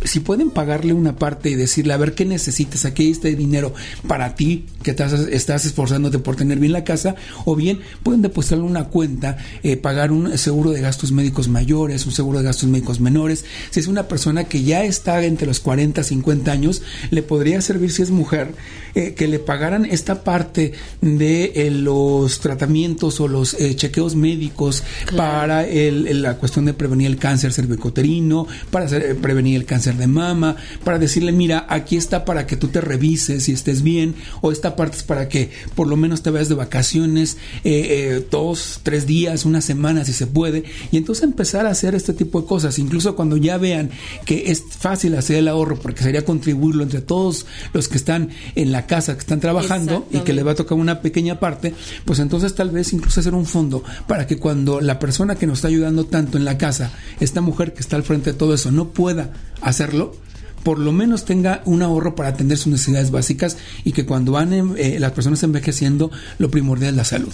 si 0.03 0.19
pueden 0.19 0.51
pagarle 0.51 0.93
una 0.93 1.15
parte 1.15 1.49
y 1.49 1.55
decirle, 1.55 1.93
a 1.93 1.97
ver, 1.97 2.13
¿qué 2.13 2.25
necesitas? 2.25 2.85
Aquí 2.85 3.03
hay 3.03 3.11
este 3.11 3.35
dinero 3.35 3.73
para 4.07 4.35
ti, 4.35 4.65
que 4.83 4.91
estás, 4.91 5.13
estás 5.13 5.65
esforzándote 5.65 6.19
por 6.19 6.35
tener 6.35 6.59
bien 6.59 6.71
la 6.71 6.83
casa, 6.83 7.15
o 7.45 7.55
bien 7.55 7.79
pueden 8.03 8.21
depositarle 8.21 8.63
una 8.63 8.85
cuenta, 8.85 9.37
eh, 9.63 9.75
pagar 9.77 10.11
un 10.11 10.37
seguro 10.37 10.71
de 10.71 10.81
gastos 10.81 11.11
médicos 11.11 11.47
mayores, 11.47 12.05
un 12.05 12.11
seguro 12.11 12.39
de 12.39 12.45
gastos 12.45 12.69
médicos 12.69 12.99
menores. 12.99 13.45
Si 13.69 13.79
es 13.79 13.87
una 13.87 14.07
persona 14.07 14.45
que 14.45 14.63
ya 14.63 14.83
está 14.83 15.23
entre 15.23 15.47
los 15.47 15.59
40, 15.59 16.03
50 16.03 16.51
años, 16.51 16.81
le 17.11 17.23
podría 17.23 17.61
servir, 17.61 17.91
si 17.91 18.01
es 18.01 18.11
mujer, 18.11 18.51
eh, 18.95 19.13
que 19.13 19.27
le 19.27 19.39
pagaran 19.39 19.85
esta 19.85 20.23
parte 20.23 20.73
de 21.01 21.51
eh, 21.55 21.71
los 21.71 22.39
tratamientos 22.39 23.19
o 23.19 23.27
los 23.27 23.57
chequeos 23.75 24.15
médicos 24.15 24.83
para 25.15 25.65
la 25.65 26.37
cuestión 26.37 26.65
de 26.65 26.73
prevenir 26.73 27.07
el 27.07 27.17
cáncer 27.17 27.51
cervicoterino, 27.51 28.47
para 28.71 28.87
prevenir 29.21 29.55
el 29.55 29.65
cáncer 29.67 29.97
de 29.97 30.07
mama, 30.07 30.55
para 30.83 30.97
decirle, 30.97 31.31
mira, 31.31 31.67
aquí 31.69 31.95
está 31.95 32.25
para 32.25 32.47
que 32.47 32.57
tú 32.57 32.69
te 32.69 32.81
revises 32.81 33.47
y 33.47 33.51
estés 33.51 33.83
bien, 33.83 34.15
o 34.41 34.51
esta 34.51 34.75
parte 34.75 34.97
es 34.97 35.03
para 35.03 35.29
que 35.29 35.51
por 35.75 35.87
lo 35.87 35.95
menos 35.95 36.23
te 36.23 36.31
vayas 36.31 36.49
de 36.49 36.55
vacaciones 36.55 37.37
eh, 37.63 37.85
eh, 37.89 38.27
dos, 38.31 38.79
tres 38.81 39.05
días, 39.05 39.45
una 39.45 39.61
semana 39.61 40.03
si 40.05 40.13
se 40.13 40.25
puede, 40.25 40.63
y 40.91 40.97
entonces 40.97 41.23
empezar 41.23 41.67
a 41.67 41.69
hacer 41.69 41.93
este 41.93 42.13
tipo 42.13 42.41
de 42.41 42.47
cosas, 42.47 42.79
incluso 42.79 43.15
cuando 43.15 43.37
ya 43.37 43.57
vean 43.57 43.91
que 44.25 44.51
es 44.51 44.63
fácil 44.79 45.15
hacer 45.15 45.37
el 45.37 45.47
ahorro, 45.47 45.77
porque 45.79 46.01
sería 46.01 46.25
contribuirlo 46.25 46.81
entre 46.81 47.01
todos 47.01 47.45
los 47.73 47.87
que 47.87 47.97
están 47.97 48.29
en 48.55 48.71
la 48.71 48.87
casa, 48.87 49.13
que 49.13 49.19
están 49.19 49.39
trabajando 49.39 50.07
y 50.11 50.19
que 50.19 50.33
le 50.33 50.43
va 50.43 50.53
a 50.53 50.55
tocar 50.55 50.77
una 50.77 51.01
pequeña 51.01 51.39
parte, 51.39 51.73
pues 52.05 52.19
entonces 52.19 52.55
tal 52.55 52.71
vez 52.71 52.93
incluso 52.93 53.19
hacer 53.19 53.35
un 53.35 53.45
fondo 53.45 53.83
para 54.07 54.25
que 54.25 54.37
cuando 54.37 54.81
la 54.81 54.99
persona 54.99 55.35
que 55.35 55.47
nos 55.47 55.59
está 55.59 55.67
ayudando 55.67 56.05
tanto 56.05 56.37
en 56.37 56.45
la 56.45 56.57
casa, 56.57 56.91
esta 57.19 57.41
mujer 57.41 57.73
que 57.73 57.81
está 57.81 57.95
al 57.95 58.03
frente 58.03 58.31
de 58.31 58.37
todo 58.37 58.53
eso, 58.53 58.71
no 58.71 58.89
pueda 58.89 59.33
hacerlo, 59.61 60.15
por 60.63 60.79
lo 60.79 60.91
menos 60.91 61.25
tenga 61.25 61.61
un 61.65 61.81
ahorro 61.81 62.15
para 62.15 62.29
atender 62.29 62.57
sus 62.57 62.67
necesidades 62.67 63.11
básicas 63.11 63.57
y 63.83 63.93
que 63.93 64.05
cuando 64.05 64.33
van 64.33 64.75
eh, 64.77 64.97
las 64.99 65.11
personas 65.13 65.41
envejeciendo, 65.43 66.11
lo 66.39 66.51
primordial 66.51 66.91
es 66.91 66.97
la 66.97 67.03
salud. 67.05 67.33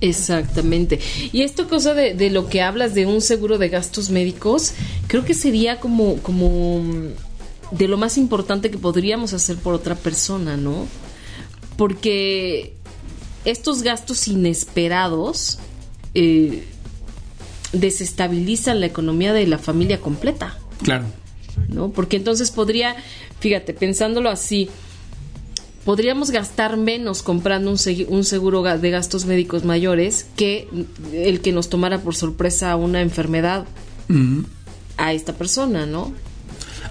Exactamente. 0.00 0.98
Y 1.32 1.42
esto 1.42 1.68
cosa 1.68 1.94
de, 1.94 2.14
de, 2.14 2.30
lo 2.30 2.48
que 2.48 2.60
hablas 2.60 2.94
de 2.94 3.06
un 3.06 3.20
seguro 3.20 3.58
de 3.58 3.68
gastos 3.68 4.10
médicos, 4.10 4.72
creo 5.06 5.24
que 5.24 5.34
sería 5.34 5.78
como, 5.78 6.16
como 6.16 6.82
de 7.70 7.88
lo 7.88 7.96
más 7.96 8.18
importante 8.18 8.70
que 8.70 8.78
podríamos 8.78 9.32
hacer 9.32 9.56
por 9.56 9.74
otra 9.74 9.94
persona, 9.94 10.56
¿no? 10.56 10.86
Porque 11.76 12.74
estos 13.44 13.82
gastos 13.82 14.28
inesperados 14.28 15.58
eh, 16.14 16.64
desestabilizan 17.72 18.80
la 18.80 18.86
economía 18.86 19.32
de 19.32 19.46
la 19.46 19.58
familia 19.58 20.00
completa. 20.00 20.58
Claro. 20.82 21.04
¿No? 21.68 21.90
Porque 21.90 22.16
entonces 22.16 22.50
podría, 22.50 22.96
fíjate, 23.40 23.74
pensándolo 23.74 24.30
así, 24.30 24.68
podríamos 25.84 26.30
gastar 26.30 26.76
menos 26.76 27.22
comprando 27.22 27.70
un, 27.70 27.78
un, 28.08 28.24
seguro 28.24 28.62
de 28.62 28.90
gastos 28.90 29.24
médicos 29.24 29.64
mayores 29.64 30.26
que 30.36 30.68
el 31.12 31.40
que 31.40 31.52
nos 31.52 31.68
tomara 31.68 32.00
por 32.00 32.14
sorpresa 32.14 32.76
una 32.76 33.00
enfermedad 33.00 33.66
a 34.96 35.12
esta 35.12 35.32
persona, 35.32 35.86
¿no? 35.86 36.12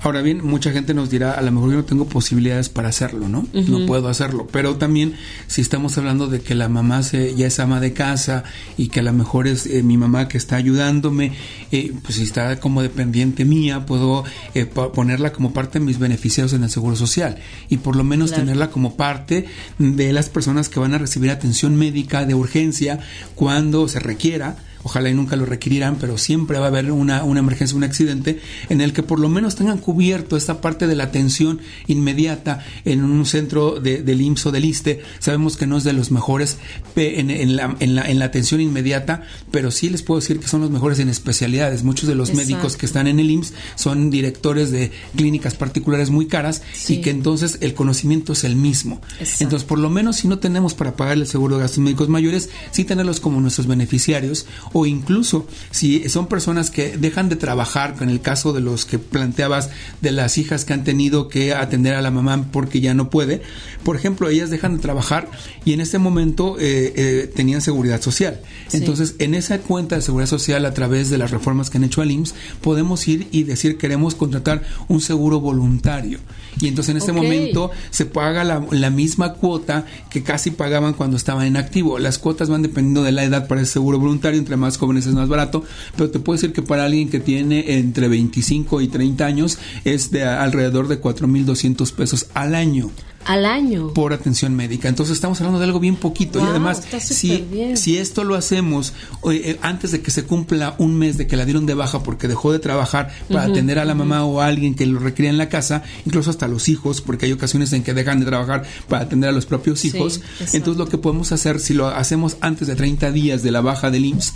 Ahora 0.04 0.24
bien, 0.24 0.44
mucha 0.44 0.72
gente 0.72 0.96
nos 0.96 1.12
dirá, 1.12 1.34
a 1.34 1.42
lo 1.44 1.52
mejor 1.52 1.70
yo 1.70 1.78
no 1.78 1.84
tengo 1.84 2.06
posibilidades 2.06 2.70
para 2.70 2.90
hacerlo, 2.90 3.30
¿no? 3.30 3.46
No 3.54 3.86
puedo 3.86 4.08
hacerlo. 4.08 4.48
Pero 4.52 4.78
también, 4.78 5.14
si 5.46 5.62
estamos 5.62 5.96
hablando 6.00 6.26
de 6.26 6.42
que 6.42 6.56
la 6.56 6.70
mamá 6.70 7.04
se, 7.04 7.36
ya 7.36 7.46
es 7.46 7.60
ama 7.60 7.80
de 7.80 7.94
casa 7.94 8.44
y 8.78 8.88
que 8.88 9.02
a 9.02 9.04
lo 9.04 9.14
mejor 9.14 9.48
es 9.48 9.68
eh, 9.68 9.84
mi 9.84 9.98
mamá 9.98 10.28
que 10.28 10.40
está 10.40 10.56
ayudándome, 10.56 11.34
eh, 11.72 11.94
pues 12.02 12.16
si 12.16 12.24
está 12.24 12.60
como 12.60 12.82
dependiente 12.82 13.46
mía, 13.46 13.86
puedo 13.86 14.24
eh, 14.56 14.66
ponerla 14.66 15.34
como 15.34 15.54
parte 15.54 15.78
de 15.78 15.86
mis 15.86 16.00
beneficiarios 16.00 16.54
en 16.54 16.64
el 16.64 16.72
Seguro 16.72 16.96
Social 16.96 17.38
y 17.70 17.78
por 17.78 17.96
lo 17.96 18.04
menos 18.04 18.32
tenerla 18.32 18.72
como 18.72 18.96
parte 18.96 19.46
de 19.78 20.14
las 20.14 20.30
personas 20.30 20.68
que 20.68 20.80
van 20.80 20.96
a 20.96 20.98
recibir 20.98 21.30
atención 21.30 21.76
médica 21.76 22.26
de 22.26 22.34
urgencia 22.34 23.00
cuando 23.36 23.88
se 23.88 24.00
requiera 24.00 24.58
ojalá 24.84 25.10
y 25.10 25.14
nunca 25.14 25.36
lo 25.36 25.46
requerirán, 25.46 25.98
pero 25.98 26.18
siempre 26.18 26.60
va 26.60 26.66
a 26.66 26.68
haber 26.70 26.92
una, 26.92 27.24
una 27.24 27.40
emergencia, 27.40 27.78
un 27.78 27.84
accidente, 27.84 28.40
en 28.70 28.82
el 28.82 28.94
que 28.94 29.04
por 29.04 29.20
lo 29.20 29.30
menos 29.30 29.56
tengan 29.56 29.78
cubierto 29.78 30.38
esta 30.38 30.62
parte 30.62 30.88
de 30.88 30.96
la 30.96 31.06
atención 31.06 31.60
inmediata 31.88 32.66
en 32.86 33.04
un 33.04 33.26
centro 33.26 33.80
de, 33.80 34.02
del 34.02 34.22
IMSS 34.22 34.46
o 34.48 34.52
del 34.52 34.66
ISTE. 34.66 35.02
Sabemos 35.20 35.58
que 35.58 35.68
no 35.68 35.78
es 35.78 35.84
de 35.84 35.94
los 35.94 36.12
mejores 36.12 36.58
en, 36.96 37.30
en, 37.30 37.56
la, 37.56 37.76
en, 37.80 37.96
la, 37.96 38.10
en, 38.10 38.20
la, 38.20 38.26
atención 38.26 38.62
inmediata, 38.62 39.24
pero 39.52 39.72
sí 39.72 39.90
les 39.90 40.04
puedo 40.04 40.20
decir 40.20 40.40
que 40.40 40.48
son 40.48 40.62
los 40.62 40.72
mejores 40.72 41.00
en 41.00 41.10
especialidades. 41.10 41.84
Muchos 41.84 42.08
de 42.08 42.16
los 42.16 42.34
médicos 42.34 42.78
que 42.78 42.86
están 42.86 43.08
en 43.08 43.20
el 43.20 43.30
IMSS 43.30 43.54
son 43.76 44.10
directores 44.10 44.72
de 44.72 44.92
clínicas 45.16 45.56
particulares 45.56 46.10
muy 46.10 46.28
caras 46.28 46.62
y 46.88 47.02
que 47.02 47.10
entonces 47.10 47.58
el 47.62 47.74
conocimiento 47.74 48.34
es 48.34 48.44
el 48.44 48.56
mismo. 48.56 49.02
Entonces, 49.40 49.68
por 49.68 49.80
lo 49.80 49.90
menos 49.90 50.18
si 50.18 50.28
no 50.28 50.40
tenemos 50.40 50.74
para 50.74 50.96
pagar 50.96 51.18
el 51.18 51.28
seguro 51.28 51.56
de 51.56 51.64
gastos 51.64 51.80
médicos 51.80 52.10
mayores, 52.10 52.50
sí 52.72 52.86
tenerlos 52.86 53.20
como 53.20 53.42
nuestros 53.42 53.68
beneficiarios 53.68 54.46
o 54.74 54.86
incluso 54.86 55.48
si 55.72 56.08
son 56.10 56.28
personas 56.28 56.72
que 56.72 56.98
dejan 56.98 57.30
de 57.30 57.36
trabajar, 57.36 57.96
en 58.02 58.10
el 58.10 58.22
caso 58.22 58.54
de 58.54 58.62
los 58.62 58.86
que 58.86 59.00
planteabas 59.00 59.70
de 60.02 60.12
las 60.12 60.38
hijas 60.38 60.66
que 60.66 60.74
han 60.74 60.84
tenido 60.84 61.28
que 61.28 61.54
atender 61.54 61.96
a 61.96 62.02
la 62.02 62.12
mamá 62.12 62.46
porque 62.52 62.82
ya 62.82 62.94
no 62.94 63.10
puede, 63.10 63.42
por 63.84 63.96
ejemplo, 63.96 64.30
ellas 64.30 64.50
dejan 64.50 64.78
de 64.78 64.82
trabajar 64.82 65.30
y 65.66 65.74
en 65.74 65.82
este 65.82 65.98
momento 65.98 66.58
eh, 66.60 66.94
eh, 66.96 67.32
tenían 67.36 67.62
seguridad 67.62 68.02
social. 68.02 68.40
Entonces, 68.72 69.16
en 69.20 69.34
esa 69.34 69.60
cuenta 69.60 69.96
de 69.96 70.02
seguridad 70.02 70.30
social, 70.30 70.66
a 70.66 70.74
través 70.74 71.10
de 71.10 71.18
las 71.18 71.32
reformas 71.32 71.70
que 71.70 71.78
han 71.78 71.84
hecho 71.84 72.02
al 72.02 72.12
IMSS, 72.12 72.36
podemos 72.62 73.08
ir 73.08 73.28
y 73.32 73.44
decir 73.44 73.78
queremos 73.78 74.16
contratar 74.16 74.64
un 74.88 75.02
seguro 75.02 75.40
voluntario. 75.40 76.20
Y 76.60 76.68
entonces 76.68 76.92
en 76.92 76.98
este 76.98 77.14
momento 77.14 77.72
se 77.90 78.06
paga 78.06 78.44
la, 78.44 78.66
la, 78.72 78.90
misma 78.90 79.34
cuota 79.34 79.86
que 80.10 80.22
casi 80.22 80.52
pagaban 80.52 80.94
cuando 80.94 81.16
estaban 81.16 81.46
en 81.48 81.58
activo. 81.58 81.98
Las 81.98 82.20
cuotas 82.20 82.50
van 82.50 82.62
dependiendo 82.62 83.04
de 83.04 83.14
la 83.14 83.24
edad 83.24 83.48
para 83.48 83.62
el 83.62 83.68
seguro 83.68 84.00
voluntario, 84.00 84.38
entre 84.38 84.58
más 84.62 84.78
jóvenes 84.78 85.06
es 85.06 85.14
más 85.14 85.28
barato, 85.28 85.64
pero 85.98 86.10
te 86.10 86.20
puedo 86.20 86.38
decir 86.38 86.54
que 86.54 86.62
para 86.62 86.86
alguien 86.86 87.10
que 87.10 87.20
tiene 87.20 87.78
entre 87.78 88.08
25 88.08 88.80
y 88.80 88.88
30 88.88 89.26
años 89.26 89.58
es 89.84 90.12
de 90.12 90.24
alrededor 90.24 90.88
de 90.88 91.02
4.200 91.02 91.92
pesos 91.92 92.28
al 92.34 92.56
año 92.56 92.92
al 93.26 93.46
año 93.46 93.94
por 93.94 94.14
atención 94.14 94.56
médica. 94.56 94.90
Entonces 94.90 95.16
estamos 95.16 95.40
hablando 95.40 95.60
de 95.60 95.66
algo 95.66 95.80
bien 95.80 95.96
poquito 95.96 96.40
y 96.40 96.44
además 96.44 96.84
si, 97.00 97.46
si 97.76 97.98
esto 97.98 98.24
lo 98.24 98.36
hacemos 98.36 98.94
eh, 99.32 99.58
antes 99.62 99.92
de 99.92 100.02
que 100.02 100.12
se 100.12 100.24
cumpla 100.24 100.76
un 100.78 100.96
mes 100.96 101.18
de 101.18 101.28
que 101.28 101.38
la 101.38 101.46
dieron 101.46 101.66
de 101.66 101.74
baja 101.74 102.04
porque 102.04 102.28
dejó 102.28 102.52
de 102.52 102.60
trabajar 102.60 103.12
para 103.30 103.44
atender 103.44 103.80
a 103.80 103.86
la 103.86 103.96
mamá 103.96 104.26
o 104.26 104.42
a 104.42 104.48
alguien 104.48 104.76
que 104.76 104.86
lo 104.86 105.00
requería 105.00 105.32
en 105.32 105.38
la 105.38 105.50
casa, 105.50 105.84
incluso 106.06 106.30
hasta 106.30 106.48
los 106.48 106.70
hijos, 106.70 107.02
porque 107.02 107.26
hay 107.26 107.32
ocasiones 107.32 107.74
en 107.74 107.84
que 107.84 107.94
dejan 107.94 108.20
de 108.20 108.26
trabajar 108.26 108.64
para 108.88 109.04
atender 109.04 109.30
a 109.30 109.34
los 109.34 109.46
propios 109.46 109.86
hijos. 109.86 110.22
Entonces 110.54 110.78
lo 110.78 110.88
que 110.88 110.98
podemos 110.98 111.32
hacer 111.32 111.60
si 111.60 111.74
lo 111.74 111.88
hacemos 111.88 112.38
antes 112.42 112.68
de 112.68 112.76
30 112.76 113.12
días 113.12 113.44
de 113.44 113.52
la 113.52 113.62
baja 113.62 113.92
del 113.92 114.06
IMSS 114.06 114.34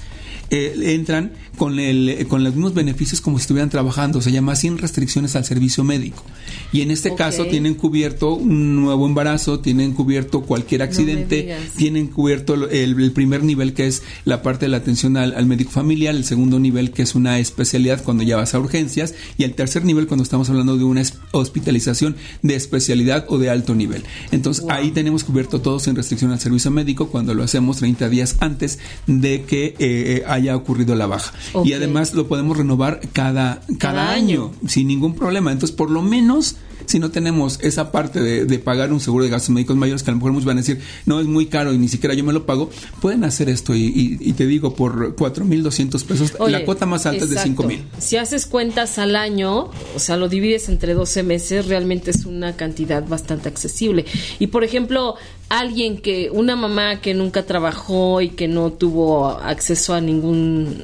eh, 0.50 0.76
entran 0.84 1.32
con, 1.58 1.80
el, 1.80 2.28
con 2.28 2.44
los 2.44 2.54
mismos 2.54 2.74
beneficios 2.74 3.22
como 3.22 3.38
si 3.38 3.44
estuvieran 3.44 3.70
trabajando, 3.70 4.22
se 4.22 4.32
llama 4.32 4.56
sin 4.56 4.78
restricciones 4.78 5.36
al 5.36 5.46
servicio 5.46 5.84
médico. 5.84 6.24
Y 6.72 6.82
en 6.82 6.92
este 6.92 7.16
caso 7.16 7.46
tienen 7.46 7.76
cubierto 7.76 8.34
un 8.34 8.76
nuevo 8.76 9.08
embarazo, 9.08 9.60
tienen 9.60 9.94
cubierto 9.94 10.42
cualquier 10.42 10.82
accidente, 10.82 11.56
tienen 11.78 12.08
cubierto 12.08 12.70
el, 12.70 13.12
primer 13.12 13.44
nivel 13.44 13.74
que 13.74 13.88
es 13.88 14.04
la 14.26 14.42
parte 14.42 14.66
de 14.66 14.70
la 14.70 14.78
atención 14.78 15.18
al, 15.18 15.46
médico 15.46 15.72
familiar, 15.72 16.16
el 16.16 16.26
segundo 16.26 16.60
nivel 16.60 16.92
que 16.92 17.04
es 17.04 17.16
una 17.16 17.40
especialidad 17.40 18.04
cuando 18.04 18.24
ya 18.24 18.38
vas 18.38 18.54
a 18.54 18.60
urgencias 18.60 19.14
y 19.38 19.44
el 19.44 19.54
tercer 19.54 19.86
nivel 19.86 20.08
cuando 20.08 20.24
estamos 20.24 20.50
hablando 20.50 20.78
de 20.78 20.84
una 20.84 21.04
hospitalización 21.32 22.16
de 22.42 22.56
especialidad 22.56 23.26
o 23.30 23.38
de 23.38 23.50
alto 23.50 23.76
nivel. 23.76 24.04
Entonces 24.32 24.66
ahí 24.70 24.92
tenemos 24.92 25.24
cubierto 25.24 25.62
todo 25.62 25.80
sin 25.80 25.96
restricción 25.96 26.32
al 26.32 26.40
servicio 26.40 26.72
médico 26.72 27.10
cuando 27.10 27.34
lo 27.34 27.44
hacemos 27.44 27.78
30 27.78 28.10
días 28.10 28.38
antes 28.40 28.80
de 29.08 29.44
que 29.44 29.68
eh, 29.68 29.76
eh 29.80 30.24
haya 30.36 30.56
ocurrido 30.56 30.96
la 30.96 31.08
baja. 31.08 31.34
Y 31.64 31.74
además 31.74 32.14
lo 32.14 32.28
podemos 32.28 32.58
renovar 32.58 33.02
cada, 33.14 33.62
cada, 33.80 34.12
año, 34.12 34.52
sin 34.68 34.88
ningún 34.88 35.16
problema. 35.16 35.52
Entonces, 35.52 35.76
por 35.76 35.90
lo 35.90 36.02
menos 36.02 36.58
si 36.86 37.00
no 37.00 37.12
tenemos 37.12 37.60
esa 37.62 37.92
parte 37.92 38.20
de, 38.22 38.60
pagar 38.60 38.92
un 38.92 39.00
seguro 39.00 39.26
de 39.26 39.30
gastos 39.30 39.52
médicos 39.52 39.76
mayores 39.76 40.04
que 40.04 40.10
a 40.10 40.14
lo 40.14 40.18
mejor 40.18 40.32
muchos 40.32 40.46
van 40.46 40.58
a 40.58 40.62
decir, 40.62 40.80
no 41.06 41.20
es 41.20 41.28
muy 41.28 41.48
caro 41.48 41.74
y 41.74 41.78
ni 41.78 41.88
siquiera 41.88 42.16
yo 42.16 42.24
me 42.24 42.34
lo 42.34 42.46
pago, 42.46 42.70
pueden 43.02 43.24
hacer 43.24 43.50
esto 43.50 43.74
y, 43.76 44.34
te 44.34 44.46
digo, 44.48 44.76
por 44.76 45.16
4.200 45.16 46.04
pesos, 46.04 46.34
la 46.48 46.64
cuota 46.66 46.86
más 46.86 47.06
alta 47.06 47.26
es 47.26 47.30
de 47.30 47.38
5.000. 47.38 47.82
Si 48.00 48.18
haces 48.18 48.46
cuentas 48.46 48.98
al 48.98 49.16
año, 49.16 49.70
o 49.96 50.00
sea, 50.00 50.18
lo 50.18 50.30
divides 50.30 50.70
entre 50.70 50.94
12 50.94 51.24
meses, 51.24 51.68
realmente 51.68 52.12
es 52.12 52.26
una 52.26 52.56
cantidad 52.56 53.08
bastante 53.08 53.50
accesible. 53.50 54.06
Y 54.40 54.48
por 54.48 54.64
ejemplo, 54.64 55.16
alguien 55.50 55.98
que, 55.98 56.30
una 56.32 56.56
mamá 56.56 57.02
que 57.02 57.14
nunca 57.14 57.46
trabajó 57.46 58.22
y 58.22 58.30
que 58.30 58.48
no 58.48 58.72
tuvo 58.72 59.30
acceso 59.30 59.94
a 59.94 60.02
ningún 60.02 60.84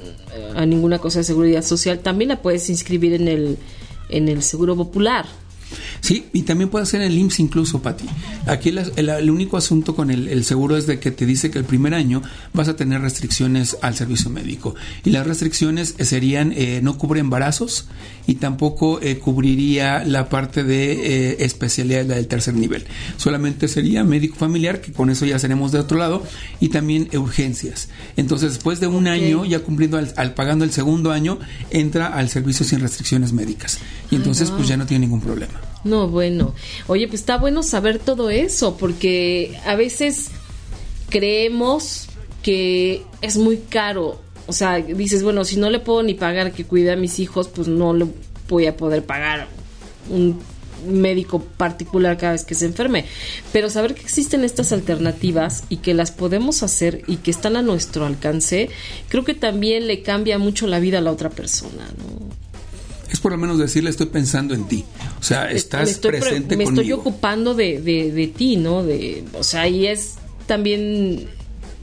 a 0.56 0.66
ninguna 0.66 1.00
cosa 1.00 1.20
de 1.20 1.26
seguridad 1.26 1.64
social, 1.64 2.00
también 2.00 2.30
la 2.30 2.42
puedes 2.42 2.70
inscribir 2.70 3.14
en 3.14 3.28
el 3.28 3.58
en 4.10 4.28
el 4.28 4.44
seguro 4.44 4.76
popular. 4.76 5.26
Sí, 6.00 6.26
y 6.34 6.44
también 6.44 6.70
puede 6.70 6.86
ser 6.86 7.02
el 7.02 7.18
IMSS 7.18 7.40
incluso, 7.40 7.82
Pati. 7.82 8.06
Aquí 8.48 8.70
el, 8.70 9.30
único 9.30 9.58
asunto 9.58 9.96
con 9.96 10.12
el, 10.12 10.44
seguro 10.44 10.78
es 10.78 10.88
de 10.88 11.00
que 11.00 11.12
te 11.12 11.26
dice 11.26 11.52
que 11.52 11.60
el 11.60 11.66
primer 11.66 11.94
año 11.94 12.22
vas 12.54 12.68
a 12.68 12.76
tener 12.76 13.02
restricciones 13.02 13.78
al 13.82 13.96
servicio 13.96 14.30
médico. 14.30 14.76
Y 15.04 15.12
las 15.12 15.26
restricciones 15.28 15.96
serían, 16.00 16.54
eh, 16.56 16.80
no 16.82 16.98
cubre 16.98 17.20
embarazos 17.20 17.88
y 18.28 18.36
tampoco 18.36 19.00
eh, 19.02 19.18
cubriría 19.18 20.04
la 20.04 20.30
parte 20.30 20.64
de 20.64 20.92
eh, 20.92 21.38
especialidad 21.40 22.06
del 22.06 22.28
tercer 22.28 22.54
nivel. 22.54 22.86
Solamente 23.18 23.68
sería 23.68 24.04
médico 24.04 24.36
familiar, 24.36 24.82
que 24.82 24.92
con 24.92 25.10
eso 25.10 25.26
ya 25.26 25.40
seremos 25.40 25.72
de 25.72 25.80
otro 25.80 25.98
lado, 25.98 26.24
y 26.60 26.70
también 26.70 27.10
urgencias. 27.14 27.90
Entonces, 28.18 28.54
después 28.54 28.80
de 28.80 28.88
un 28.88 29.08
año, 29.08 29.46
ya 29.46 29.60
cumpliendo 29.60 29.98
al, 29.98 30.34
pagando 30.34 30.66
el 30.66 30.72
segundo 30.72 31.12
año, 31.12 31.40
entra 31.70 32.08
al 32.08 32.30
servicio 32.30 32.66
sin 32.66 32.80
restricciones 32.80 33.34
médicas. 33.34 33.80
Y 34.10 34.16
entonces, 34.16 34.52
pues 34.52 34.68
ya 34.68 34.78
no 34.78 34.86
tiene 34.86 35.06
ningún 35.06 35.22
problema. 35.22 35.61
No, 35.84 36.08
bueno. 36.08 36.54
Oye, 36.88 37.08
pues 37.08 37.22
está 37.22 37.38
bueno 37.38 37.64
saber 37.64 38.00
todo 38.00 38.30
eso, 38.30 38.78
porque 38.78 39.60
a 39.66 39.76
veces 39.76 40.30
creemos 41.10 42.08
que 42.44 43.04
es 43.22 43.38
muy 43.38 43.58
caro. 43.58 44.22
O 44.48 44.54
sea, 44.54 44.78
dices, 44.78 45.24
bueno, 45.24 45.46
si 45.46 45.58
no 45.58 45.70
le 45.70 45.80
puedo 45.80 46.04
ni 46.04 46.14
pagar 46.14 46.52
que 46.52 46.66
cuide 46.66 46.92
a 46.92 46.96
mis 46.96 47.20
hijos, 47.20 47.48
pues 47.48 47.68
no 47.68 47.94
le 47.94 48.08
voy 48.48 48.68
a 48.68 48.76
poder 48.76 49.06
pagar 49.06 49.48
un 50.10 50.40
médico 50.86 51.40
particular 51.42 52.18
cada 52.18 52.34
vez 52.34 52.44
que 52.44 52.56
se 52.56 52.66
enferme. 52.66 53.06
Pero 53.52 53.70
saber 53.70 53.94
que 53.94 54.02
existen 54.02 54.44
estas 54.44 54.72
alternativas 54.72 55.64
y 55.70 55.78
que 55.78 55.94
las 55.94 56.12
podemos 56.12 56.64
hacer 56.64 57.04
y 57.08 57.18
que 57.18 57.32
están 57.32 57.56
a 57.56 57.62
nuestro 57.62 58.06
alcance, 58.06 58.70
creo 59.08 59.24
que 59.24 59.36
también 59.36 59.88
le 59.88 60.02
cambia 60.02 60.38
mucho 60.38 60.68
la 60.68 60.80
vida 60.80 60.98
a 60.98 61.02
la 61.02 61.12
otra 61.12 61.30
persona, 61.30 61.88
¿no? 61.98 62.51
Es 63.12 63.20
por 63.20 63.32
lo 63.32 63.38
menos 63.38 63.58
decirle 63.58 63.90
estoy 63.90 64.08
pensando 64.08 64.54
en 64.54 64.68
ti. 64.68 64.86
O 65.20 65.24
sea, 65.24 65.52
estás 65.52 65.90
estoy 65.90 66.12
presente 66.12 66.58
me 66.58 66.64
conmigo. 66.64 66.82
estoy 66.82 66.94
ocupando 66.94 67.54
de, 67.54 67.82
de, 67.82 68.12
de, 68.12 68.28
ti, 68.28 68.56
¿no? 68.56 68.84
De, 68.84 69.24
o 69.38 69.44
sea, 69.44 69.68
y 69.68 69.88
es 69.88 70.16
también 70.48 71.28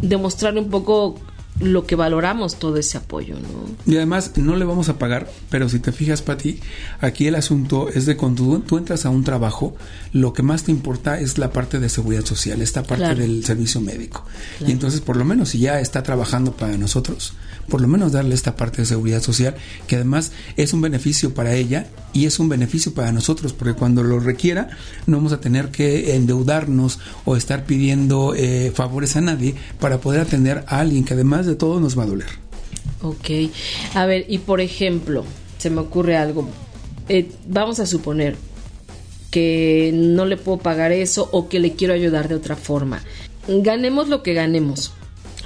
demostrar 0.00 0.56
un 0.56 0.70
poco 0.70 1.20
lo 1.60 1.86
que 1.86 1.96
valoramos 1.96 2.56
todo 2.56 2.76
ese 2.76 2.98
apoyo, 2.98 3.34
¿no? 3.34 3.92
Y 3.92 3.96
además 3.96 4.32
no 4.36 4.54
le 4.56 4.64
vamos 4.64 4.88
a 4.88 4.98
pagar, 4.98 5.28
pero 5.50 5.68
si 5.68 5.80
te 5.80 5.92
fijas, 5.92 6.22
Pati, 6.22 6.60
aquí 7.00 7.26
el 7.26 7.34
asunto 7.34 7.88
es 7.88 8.06
de 8.06 8.16
cuando 8.16 8.60
tú, 8.60 8.78
entras 8.78 9.04
a 9.06 9.10
un 9.10 9.24
trabajo, 9.24 9.74
lo 10.12 10.32
que 10.32 10.42
más 10.42 10.64
te 10.64 10.70
importa 10.70 11.18
es 11.18 11.36
la 11.36 11.52
parte 11.52 11.80
de 11.80 11.88
seguridad 11.88 12.24
social, 12.24 12.62
esta 12.62 12.84
parte 12.84 13.14
del 13.14 13.44
servicio 13.44 13.80
médico. 13.80 14.24
Y 14.64 14.70
entonces, 14.70 15.00
por 15.00 15.16
lo 15.16 15.24
menos, 15.24 15.50
si 15.50 15.58
ya 15.58 15.80
está 15.80 16.02
trabajando 16.02 16.52
para 16.52 16.76
nosotros, 16.78 17.34
por 17.68 17.80
lo 17.80 17.88
menos 17.88 18.12
darle 18.12 18.34
esta 18.34 18.56
parte 18.56 18.82
de 18.82 18.86
seguridad 18.86 19.22
social, 19.22 19.54
que 19.86 19.96
además 19.96 20.32
es 20.56 20.72
un 20.72 20.80
beneficio 20.80 21.34
para 21.34 21.54
ella 21.54 21.86
y 22.12 22.26
es 22.26 22.38
un 22.38 22.48
beneficio 22.48 22.94
para 22.94 23.12
nosotros, 23.12 23.52
porque 23.52 23.74
cuando 23.74 24.02
lo 24.02 24.20
requiera 24.20 24.70
no 25.06 25.18
vamos 25.18 25.32
a 25.32 25.40
tener 25.40 25.70
que 25.70 26.14
endeudarnos 26.14 26.98
o 27.24 27.36
estar 27.36 27.64
pidiendo 27.64 28.34
eh, 28.34 28.72
favores 28.74 29.16
a 29.16 29.20
nadie 29.20 29.54
para 29.80 29.98
poder 29.98 30.20
atender 30.20 30.64
a 30.66 30.80
alguien 30.80 31.04
que 31.04 31.14
además 31.14 31.46
de 31.46 31.54
todo 31.54 31.80
nos 31.80 31.98
va 31.98 32.04
a 32.04 32.06
doler. 32.06 32.28
Ok, 33.02 33.30
a 33.94 34.06
ver, 34.06 34.26
y 34.28 34.38
por 34.38 34.60
ejemplo, 34.60 35.24
se 35.58 35.70
me 35.70 35.80
ocurre 35.80 36.16
algo, 36.16 36.48
eh, 37.08 37.30
vamos 37.46 37.78
a 37.78 37.86
suponer 37.86 38.36
que 39.30 39.90
no 39.94 40.24
le 40.24 40.36
puedo 40.36 40.58
pagar 40.58 40.92
eso 40.92 41.28
o 41.32 41.48
que 41.48 41.60
le 41.60 41.74
quiero 41.74 41.94
ayudar 41.94 42.28
de 42.28 42.34
otra 42.34 42.56
forma. 42.56 43.02
Ganemos 43.46 44.08
lo 44.08 44.22
que 44.22 44.34
ganemos, 44.34 44.92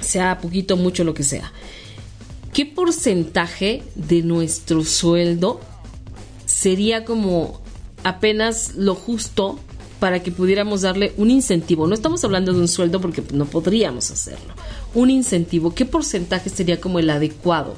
sea 0.01 0.39
poquito, 0.39 0.77
mucho, 0.77 1.03
lo 1.03 1.13
que 1.13 1.23
sea. 1.23 1.51
¿Qué 2.53 2.65
porcentaje 2.65 3.83
de 3.95 4.21
nuestro 4.21 4.83
sueldo 4.85 5.59
sería 6.45 7.03
como 7.03 7.61
apenas 8.03 8.75
lo 8.75 8.95
justo 8.95 9.59
para 9.99 10.21
que 10.21 10.31
pudiéramos 10.31 10.81
darle 10.81 11.13
un 11.17 11.31
incentivo? 11.31 11.87
No 11.87 11.95
estamos 11.95 12.23
hablando 12.23 12.53
de 12.53 12.59
un 12.59 12.67
sueldo 12.67 13.01
porque 13.01 13.23
no 13.33 13.45
podríamos 13.45 14.11
hacerlo. 14.11 14.53
Un 14.93 15.09
incentivo, 15.09 15.73
¿qué 15.73 15.85
porcentaje 15.85 16.49
sería 16.49 16.79
como 16.79 16.99
el 16.99 17.09
adecuado? 17.09 17.75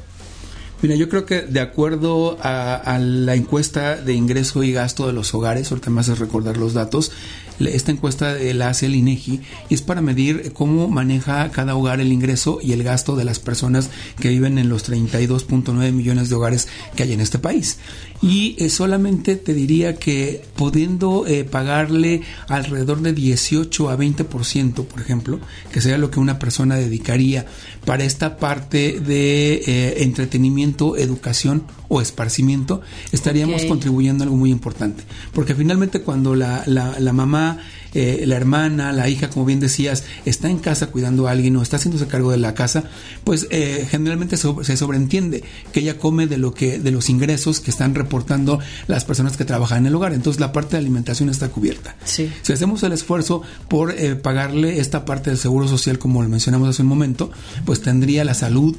Mira, 0.81 0.95
yo 0.95 1.07
creo 1.07 1.25
que 1.25 1.41
de 1.41 1.61
acuerdo 1.61 2.37
a, 2.41 2.99
la 2.99 3.35
encuesta 3.35 3.95
de 3.95 4.13
ingreso 4.13 4.61
y 4.61 4.73
gasto 4.73 5.07
de 5.07 5.13
los 5.13 5.33
hogares, 5.33 5.71
ahorita 5.71 5.89
me 5.89 6.01
haces 6.01 6.19
recordar 6.19 6.57
los 6.57 6.73
datos, 6.73 7.11
esta 7.59 7.91
encuesta 7.91 8.35
la 8.53 8.69
hace 8.69 8.87
el 8.87 8.95
INEGI 8.95 9.41
y 9.69 9.73
es 9.73 9.81
para 9.81 10.01
medir 10.01 10.53
cómo 10.53 10.87
maneja 10.87 11.49
cada 11.51 11.75
hogar 11.75 11.99
el 11.99 12.11
ingreso 12.11 12.59
y 12.61 12.73
el 12.73 12.83
gasto 12.83 13.15
de 13.15 13.23
las 13.23 13.39
personas 13.39 13.89
que 14.19 14.29
viven 14.29 14.57
en 14.57 14.69
los 14.69 14.89
32.9 14.89 15.91
millones 15.91 16.29
de 16.29 16.35
hogares 16.35 16.67
que 16.95 17.03
hay 17.03 17.13
en 17.13 17.21
este 17.21 17.39
país. 17.39 17.77
Y 18.21 18.55
eh, 18.59 18.69
solamente 18.69 19.35
te 19.35 19.53
diría 19.53 19.95
que 19.95 20.43
pudiendo 20.55 21.27
eh, 21.27 21.43
pagarle 21.43 22.21
alrededor 22.47 23.01
de 23.01 23.13
18 23.13 23.89
a 23.89 23.97
20%, 23.97 24.85
por 24.85 25.01
ejemplo, 25.01 25.39
que 25.71 25.81
sería 25.81 25.97
lo 25.97 26.11
que 26.11 26.19
una 26.19 26.39
persona 26.39 26.75
dedicaría 26.75 27.45
para 27.85 28.03
esta 28.03 28.37
parte 28.37 28.99
de 28.99 29.61
eh, 29.67 30.03
entretenimiento, 30.03 30.97
educación 30.97 31.63
o 31.87 32.01
esparcimiento, 32.01 32.81
estaríamos 33.11 33.65
contribuyendo 33.65 34.23
a 34.23 34.25
algo 34.25 34.37
muy 34.37 34.51
importante. 34.51 35.03
Porque 35.33 35.55
finalmente 35.55 36.01
cuando 36.01 36.35
la, 36.35 36.63
la, 36.65 36.99
la 36.99 37.13
mamá 37.13 37.59
eh, 37.95 38.25
la 38.27 38.35
hermana, 38.35 38.91
la 38.91 39.07
hija, 39.07 39.29
como 39.29 39.45
bien 39.45 39.61
decías, 39.61 40.03
está 40.25 40.49
en 40.49 40.59
casa 40.59 40.87
cuidando 40.87 41.29
a 41.29 41.31
alguien 41.31 41.55
o 41.55 41.61
está 41.61 41.77
haciéndose 41.77 42.07
cargo 42.07 42.29
de 42.29 42.37
la 42.37 42.53
casa, 42.53 42.83
pues 43.23 43.47
eh, 43.51 43.87
generalmente 43.89 44.35
se, 44.35 44.77
sobreentiende 44.77 45.45
que 45.71 45.79
ella 45.79 45.97
come 45.97 46.27
de 46.27 46.37
lo 46.37 46.53
que 46.53 46.77
de 46.77 46.91
los 46.91 47.09
ingresos 47.09 47.61
que 47.61 47.71
están 47.71 47.95
reportando 47.95 48.59
las 48.87 49.05
personas 49.05 49.37
que 49.37 49.45
trabajan 49.45 49.79
en 49.79 49.85
el 49.87 49.95
hogar. 49.95 50.11
Entonces 50.11 50.41
la 50.41 50.51
parte 50.51 50.71
de 50.71 50.79
alimentación 50.79 51.29
está 51.29 51.47
cubierta. 51.47 51.95
Si 52.03 52.29
hacemos 52.51 52.83
el 52.83 52.91
esfuerzo 52.91 53.43
por 53.69 53.91
eh, 53.91 54.15
pagarle 54.15 54.81
esta 54.81 55.05
parte 55.05 55.29
del 55.29 55.39
seguro 55.39 55.69
social, 55.69 55.97
como 55.97 56.21
lo 56.21 56.27
mencionamos 56.27 56.67
hace 56.67 56.81
un 56.81 56.89
momento, 56.89 57.31
pues 57.65 57.81
tendría 57.81 58.25
la 58.25 58.33
salud 58.33 58.75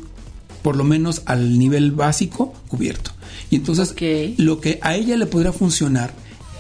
por 0.67 0.75
lo 0.75 0.83
menos 0.83 1.23
al 1.27 1.61
nivel 1.61 1.93
básico 1.93 2.53
cubierto. 2.67 3.13
Y 3.51 3.55
entonces 3.55 3.95
lo 4.37 4.61
que 4.61 4.81
a 4.83 4.97
ella 4.97 5.17
le 5.17 5.27
podrá 5.27 5.53
funcionar 5.53 6.13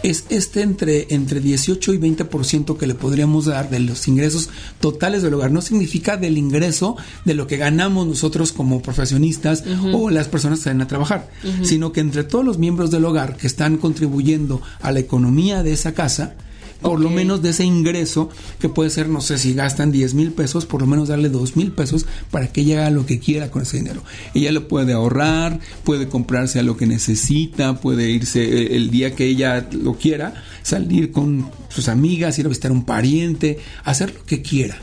es 0.04 0.26
este 0.28 0.62
entre, 0.62 1.08
entre 1.12 1.40
18 1.40 1.92
y 1.92 1.98
20% 1.98 2.76
que 2.76 2.86
le 2.86 2.94
podríamos 2.94 3.46
dar 3.46 3.68
de 3.68 3.80
los 3.80 4.06
ingresos 4.06 4.48
totales 4.78 5.22
del 5.22 5.34
hogar. 5.34 5.50
No 5.50 5.60
significa 5.60 6.16
del 6.16 6.38
ingreso 6.38 6.96
de 7.24 7.34
lo 7.34 7.48
que 7.48 7.56
ganamos 7.56 8.06
nosotros 8.06 8.52
como 8.52 8.80
profesionistas 8.80 9.64
o 9.92 10.08
las 10.08 10.28
personas 10.28 10.60
que 10.60 10.70
van 10.70 10.82
a 10.82 10.86
trabajar, 10.86 11.28
sino 11.64 11.90
que 11.90 11.98
entre 11.98 12.22
todos 12.22 12.44
los 12.44 12.58
miembros 12.58 12.92
del 12.92 13.06
hogar 13.06 13.36
que 13.36 13.48
están 13.48 13.76
contribuyendo 13.76 14.62
a 14.82 14.92
la 14.92 15.00
economía 15.00 15.64
de 15.64 15.72
esa 15.72 15.94
casa, 15.94 16.36
por 16.80 17.00
lo 17.00 17.10
menos 17.10 17.42
de 17.42 17.50
ese 17.50 17.64
ingreso 17.64 18.28
que 18.58 18.68
puede 18.68 18.90
ser, 18.90 19.08
no 19.08 19.20
sé, 19.20 19.38
si 19.38 19.54
gastan 19.54 19.92
10 19.92 20.14
mil 20.14 20.32
pesos, 20.32 20.66
por 20.66 20.80
lo 20.80 20.86
menos 20.86 21.08
darle 21.08 21.28
2 21.28 21.56
mil 21.56 21.72
pesos 21.72 22.06
para 22.30 22.48
que 22.48 22.62
ella 22.62 22.80
haga 22.80 22.90
lo 22.90 23.06
que 23.06 23.18
quiera 23.18 23.50
con 23.50 23.62
ese 23.62 23.78
dinero. 23.78 24.02
Ella 24.34 24.52
lo 24.52 24.68
puede 24.68 24.92
ahorrar, 24.92 25.60
puede 25.84 26.08
comprarse 26.08 26.58
a 26.58 26.62
lo 26.62 26.76
que 26.76 26.86
necesita, 26.86 27.80
puede 27.80 28.10
irse 28.10 28.42
eh, 28.42 28.76
el 28.76 28.90
día 28.90 29.14
que 29.14 29.26
ella 29.26 29.68
lo 29.72 29.94
quiera, 29.94 30.42
salir 30.62 31.12
con 31.12 31.50
sus 31.68 31.88
amigas, 31.88 32.38
ir 32.38 32.46
a 32.46 32.48
visitar 32.48 32.72
un 32.72 32.84
pariente, 32.84 33.58
hacer 33.84 34.14
lo 34.14 34.24
que 34.24 34.42
quiera. 34.42 34.78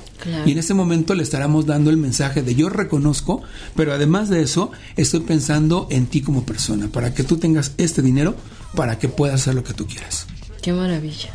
Y 0.46 0.52
en 0.52 0.58
ese 0.58 0.74
momento 0.74 1.16
le 1.16 1.24
estaremos 1.24 1.66
dando 1.66 1.90
el 1.90 1.98
mensaje 1.98 2.44
de 2.44 2.56
yo 2.56 2.70
reconozco, 2.70 3.42
pero 3.76 3.94
además 3.94 4.30
de 4.30 4.42
eso, 4.42 4.72
estoy 4.96 5.20
pensando 5.22 5.88
en 5.90 6.06
ti 6.06 6.22
como 6.22 6.46
persona, 6.46 6.88
para 6.88 7.14
que 7.14 7.24
tú 7.24 7.38
tengas 7.38 7.74
este 7.78 8.02
dinero, 8.02 8.36
para 8.76 9.00
que 9.00 9.10
puedas 9.10 9.42
hacer 9.42 9.56
lo 9.56 9.64
que 9.64 9.74
tú 9.74 9.86
quieras. 9.86 10.28
Qué 10.62 10.72
maravilla. 10.72 11.30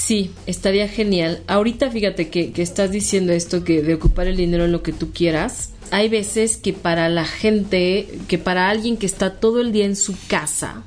Sí, 0.00 0.30
estaría 0.46 0.88
genial. 0.88 1.42
Ahorita 1.46 1.90
fíjate 1.90 2.30
que, 2.30 2.50
estás 2.56 2.90
diciendo 2.90 3.34
esto 3.34 3.64
que 3.64 3.82
de 3.82 3.94
ocupar 3.94 4.26
el 4.28 4.38
dinero 4.38 4.64
en 4.64 4.72
lo 4.72 4.82
que 4.82 4.94
tú 4.94 5.12
quieras. 5.12 5.74
Hay 5.90 6.08
veces 6.08 6.56
que 6.56 6.72
para 6.72 7.10
la 7.10 7.26
gente, 7.26 8.08
que 8.26 8.38
para 8.38 8.70
alguien 8.70 8.96
que 8.96 9.04
está 9.04 9.38
todo 9.38 9.60
el 9.60 9.72
día 9.72 9.84
en 9.84 9.96
su 9.96 10.16
casa, 10.26 10.84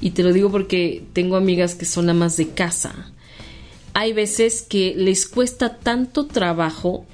y 0.00 0.10
te 0.10 0.24
lo 0.24 0.32
digo 0.32 0.50
porque 0.50 1.04
tengo 1.12 1.36
amigas 1.36 1.76
que 1.76 1.84
son 1.84 2.10
amas 2.10 2.36
de 2.36 2.48
casa, 2.48 3.12
hay 3.94 4.12
veces 4.12 4.62
que 4.62 4.92
les 4.96 5.26
cuesta 5.26 5.78
tanto 5.78 6.26
trabajo 6.26 7.06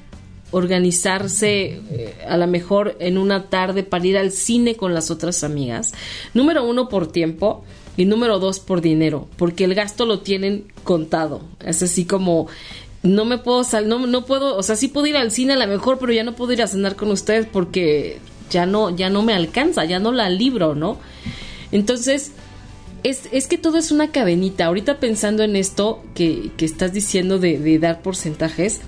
organizarse 0.51 1.83
eh, 1.91 2.15
a 2.27 2.39
lo 2.39 2.47
mejor 2.47 2.97
en 3.01 3.19
una 3.19 3.51
tarde 3.51 3.83
para 3.83 4.07
ir 4.07 4.17
al 4.17 4.31
cine 4.33 4.77
con 4.77 4.95
las 4.95 5.11
otras 5.11 5.45
amigas. 5.45 5.93
Número 6.33 6.65
uno, 6.65 6.89
por 6.89 7.13
tiempo. 7.13 7.65
Y 7.99 8.05
número 8.05 8.39
dos, 8.39 8.61
por 8.61 8.81
dinero, 8.81 9.27
porque 9.37 9.65
el 9.65 9.75
gasto 9.75 10.07
lo 10.07 10.21
tienen 10.21 10.67
contado. 10.85 11.43
Es 11.65 11.83
así 11.83 12.05
como, 12.05 12.47
no 13.03 13.25
me 13.25 13.39
puedo 13.39 13.65
salir, 13.65 13.89
no, 13.89 14.07
no 14.07 14.25
puedo, 14.25 14.57
o 14.57 14.63
sea, 14.63 14.77
sí 14.77 14.87
puedo 14.87 15.09
ir 15.09 15.17
al 15.17 15.33
cine 15.33 15.55
a 15.55 15.57
lo 15.57 15.67
mejor, 15.67 15.99
pero 15.99 16.13
ya 16.13 16.23
no 16.23 16.37
puedo 16.37 16.53
ir 16.53 16.63
a 16.63 16.69
cenar 16.69 16.95
con 16.95 17.11
ustedes 17.11 17.47
porque 17.47 18.21
ya 18.51 18.67
no, 18.67 18.95
ya 18.95 19.11
no 19.11 19.23
me 19.23 19.35
alcanza, 19.35 19.85
ya 19.85 19.99
no 19.99 20.13
la 20.13 20.31
libro, 20.31 20.77
¿no? 20.77 20.99
Entonces, 21.73 22.31
es, 23.03 23.29
es 23.33 23.49
que 23.49 23.59
todo 23.59 23.79
es 23.79 23.91
una 23.91 24.13
cadenita. 24.13 24.67
Ahorita 24.67 25.01
pensando 25.01 25.43
en 25.43 25.57
esto 25.57 26.01
que, 26.15 26.53
que 26.57 26.67
estás 26.67 26.93
diciendo 26.93 27.41
de, 27.41 27.59
de 27.59 27.81
dar 27.81 28.01
porcentajes, 28.03 28.81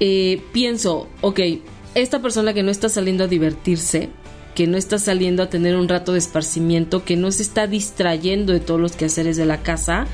eh, 0.00 0.42
pienso, 0.52 1.08
ok, 1.20 1.40
esta 1.94 2.22
persona 2.22 2.54
que 2.54 2.62
no 2.62 2.70
está 2.70 2.88
saliendo 2.88 3.24
a 3.24 3.28
divertirse, 3.28 4.08
que 4.54 4.66
no 4.66 4.76
está 4.76 4.98
saliendo 4.98 5.42
a 5.42 5.50
tener 5.50 5.76
un 5.76 5.88
rato 5.88 6.12
de 6.12 6.18
esparcimiento, 6.18 7.04
que 7.04 7.16
no 7.16 7.30
se 7.32 7.42
está 7.42 7.66
distrayendo 7.66 8.52
de 8.52 8.60
todos 8.60 8.80
los 8.80 8.92
quehaceres 8.96 9.36
de 9.36 9.46
la 9.46 9.62
casa, 9.62 10.06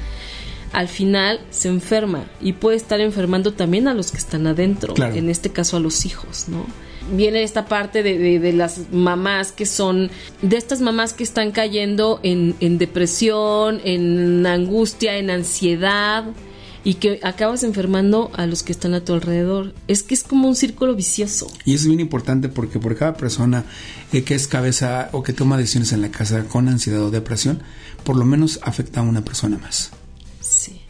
al 0.73 0.89
final 0.89 1.41
se 1.51 1.69
enferma 1.69 2.25
y 2.41 2.53
puede 2.55 2.77
estar 2.77 3.01
enfermando 3.01 3.53
también 3.53 3.89
a 3.89 3.95
los 3.95 4.11
que 4.11 4.19
están 4.19 4.47
adentro, 4.47 4.95
en 4.97 5.29
este 5.29 5.51
caso 5.51 5.77
a 5.77 5.81
los 5.81 6.07
hijos, 6.07 6.49
¿no? 6.49 6.65
Viene 7.13 7.43
esta 7.43 7.67
parte 7.67 8.03
de, 8.03 8.39
de, 8.39 8.53
las 8.53 8.93
mamás 8.93 9.51
que 9.53 9.67
son, 9.67 10.11
de 10.43 10.57
estas 10.57 10.81
mamás 10.81 11.13
que 11.13 11.25
están 11.25 11.51
cayendo 11.51 12.21
en, 12.23 12.55
en 12.61 12.79
depresión, 12.79 13.81
en 13.85 14.47
angustia, 14.47 15.17
en 15.17 15.31
ansiedad, 15.31 16.25
y 16.85 16.95
que 16.95 17.21
acabas 17.23 17.63
enfermando 17.63 18.31
a 18.35 18.47
los 18.47 18.63
que 18.63 18.73
están 18.73 18.95
a 18.95 19.05
tu 19.05 19.13
alrededor. 19.13 19.75
Es 19.89 20.03
que 20.03 20.15
es 20.15 20.23
como 20.23 20.49
un 20.49 20.57
círculo 20.57 20.95
vicioso. 20.95 21.51
Y 21.65 21.75
es 21.75 21.87
bien 21.87 22.01
importante 22.01 22.49
porque 22.49 22.79
por 22.79 22.97
cada 22.97 23.15
persona 23.15 23.65
eh, 24.13 24.23
que 24.23 24.35
es 24.35 24.49
cabeza 24.49 25.11
o 25.13 25.23
que 25.23 25.33
toma 25.33 25.59
decisiones 25.59 25.93
en 25.93 26.03
la 26.03 26.11
casa 26.11 26.45
con 26.45 26.69
ansiedad 26.69 27.03
o 27.03 27.11
depresión, 27.11 27.63
por 28.05 28.17
lo 28.17 28.25
menos 28.25 28.61
afecta 28.63 29.01
a 29.01 29.03
una 29.03 29.25
persona 29.25 29.59
más. 29.59 29.91
Sí. 30.41 30.81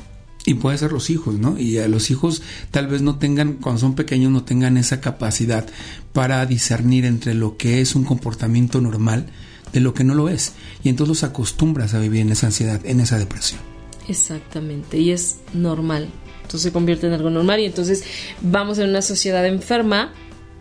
Y 0.46 0.54
puede 0.54 0.78
ser 0.78 0.92
los 0.92 1.10
hijos, 1.10 1.34
¿no? 1.34 1.58
Y 1.58 1.78
a 1.78 1.88
los 1.88 2.10
hijos 2.10 2.42
tal 2.70 2.86
vez 2.86 3.02
no 3.02 3.18
tengan, 3.18 3.54
cuando 3.54 3.80
son 3.80 3.94
pequeños, 3.94 4.32
no 4.32 4.44
tengan 4.44 4.76
esa 4.78 5.00
capacidad 5.00 5.66
para 6.12 6.44
discernir 6.46 7.04
entre 7.04 7.34
lo 7.34 7.56
que 7.56 7.80
es 7.80 7.94
un 7.94 8.04
comportamiento 8.04 8.80
normal 8.80 9.26
de 9.72 9.80
lo 9.80 9.92
que 9.92 10.04
no 10.04 10.14
lo 10.14 10.28
es. 10.28 10.52
Y 10.82 10.88
entonces 10.88 11.08
los 11.08 11.24
acostumbras 11.24 11.94
a 11.94 11.98
vivir 11.98 12.22
en 12.22 12.32
esa 12.32 12.46
ansiedad, 12.46 12.80
en 12.84 13.00
esa 13.00 13.18
depresión. 13.18 13.69
Exactamente, 14.10 14.98
y 14.98 15.12
es 15.12 15.38
normal. 15.54 16.08
Entonces 16.42 16.62
se 16.62 16.72
convierte 16.72 17.06
en 17.06 17.12
algo 17.12 17.30
normal 17.30 17.60
y 17.60 17.66
entonces 17.66 18.02
vamos 18.40 18.78
en 18.78 18.88
una 18.88 19.02
sociedad 19.02 19.46
enferma, 19.46 20.12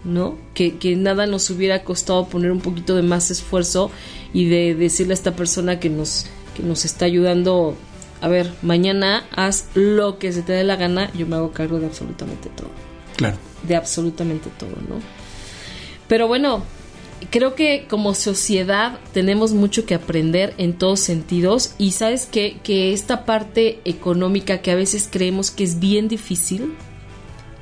¿no? 0.03 0.37
Que, 0.53 0.77
que 0.77 0.95
nada 0.95 1.25
nos 1.25 1.49
hubiera 1.49 1.83
costado 1.83 2.27
poner 2.29 2.51
un 2.51 2.61
poquito 2.61 2.95
de 2.95 3.01
más 3.01 3.31
esfuerzo 3.31 3.89
y 4.33 4.45
de 4.49 4.75
decirle 4.75 5.13
a 5.13 5.15
esta 5.15 5.35
persona 5.35 5.79
que 5.79 5.89
nos, 5.89 6.27
que 6.55 6.61
nos 6.61 6.85
está 6.85 7.05
ayudando, 7.05 7.75
a 8.21 8.27
ver, 8.27 8.53
mañana 8.61 9.25
haz 9.35 9.65
lo 9.73 10.19
que 10.19 10.31
se 10.31 10.43
te 10.43 10.53
dé 10.53 10.63
la 10.63 10.75
gana, 10.75 11.11
yo 11.15 11.25
me 11.25 11.35
hago 11.35 11.51
cargo 11.51 11.79
de 11.79 11.87
absolutamente 11.87 12.49
todo. 12.49 12.69
Claro. 13.17 13.37
De 13.67 13.75
absolutamente 13.75 14.51
todo, 14.59 14.75
¿no? 14.87 15.01
Pero 16.07 16.27
bueno, 16.27 16.63
creo 17.29 17.55
que 17.55 17.85
como 17.89 18.13
sociedad 18.13 18.99
tenemos 19.13 19.53
mucho 19.53 19.85
que 19.85 19.95
aprender 19.95 20.53
en 20.57 20.73
todos 20.73 20.99
sentidos 20.99 21.73
y 21.77 21.91
sabes 21.91 22.25
que, 22.25 22.57
que 22.63 22.93
esta 22.93 23.25
parte 23.25 23.79
económica 23.85 24.59
que 24.59 24.71
a 24.71 24.75
veces 24.75 25.07
creemos 25.11 25.51
que 25.51 25.63
es 25.63 25.79
bien 25.79 26.07
difícil, 26.07 26.73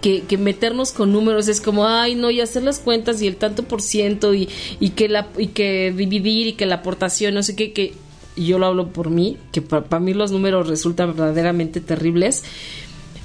que, 0.02 0.22
que, 0.22 0.38
meternos 0.38 0.92
con 0.92 1.12
números 1.12 1.48
es 1.48 1.60
como, 1.60 1.88
ay, 1.88 2.16
no, 2.16 2.30
y 2.30 2.40
hacer 2.40 2.64
las 2.64 2.80
cuentas 2.80 3.22
y 3.22 3.28
el 3.28 3.36
tanto 3.36 3.64
por 3.64 3.82
ciento 3.82 4.34
y, 4.34 4.48
y, 4.80 4.92
que, 4.92 5.10
la, 5.10 5.28
y 5.38 5.48
que 5.48 5.92
dividir 5.96 6.48
y 6.48 6.54
que 6.54 6.66
la 6.66 6.76
aportación, 6.76 7.34
no 7.34 7.42
sé 7.42 7.56
qué, 7.56 7.74
que 7.74 7.94
yo 8.36 8.60
lo 8.60 8.68
hablo 8.68 8.94
por 8.94 9.10
mí, 9.10 9.38
que 9.52 9.62
para 9.62 10.00
mí 10.00 10.14
los 10.14 10.32
números 10.32 10.68
resultan 10.68 11.16
verdaderamente 11.16 11.82
terribles, 11.82 12.44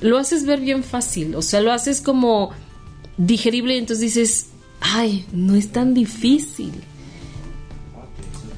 lo 0.01 0.19
haces 0.19 0.47
ver 0.47 0.61
bien 0.61 0.83
fácil, 0.83 1.37
o 1.37 1.43
sea, 1.43 1.61
lo 1.61 1.73
haces 1.73 2.01
como 2.01 2.51
digerible 3.19 3.75
y 3.75 3.79
entonces 3.79 4.15
dices, 4.15 4.49
ay, 4.83 5.25
no 5.33 5.55
es 5.55 5.73
tan 5.73 5.95
difícil. 5.95 6.73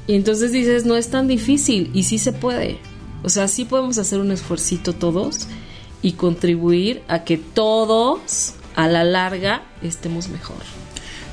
Y 0.06 0.14
entonces 0.14 0.52
dices, 0.52 0.84
no 0.84 0.96
es 0.96 1.08
tan 1.08 1.28
difícil 1.28 1.90
y 1.94 2.02
sí 2.02 2.18
se 2.18 2.32
puede. 2.32 2.78
O 3.22 3.30
sea, 3.30 3.48
sí 3.48 3.64
podemos 3.64 3.98
hacer 3.98 4.20
un 4.20 4.32
esfuercito 4.32 4.92
todos 4.92 5.46
y 6.02 6.12
contribuir 6.12 7.02
a 7.08 7.24
que 7.24 7.38
todos 7.38 8.54
a 8.74 8.88
la 8.88 9.04
larga 9.04 9.62
estemos 9.82 10.28
mejor. 10.28 10.58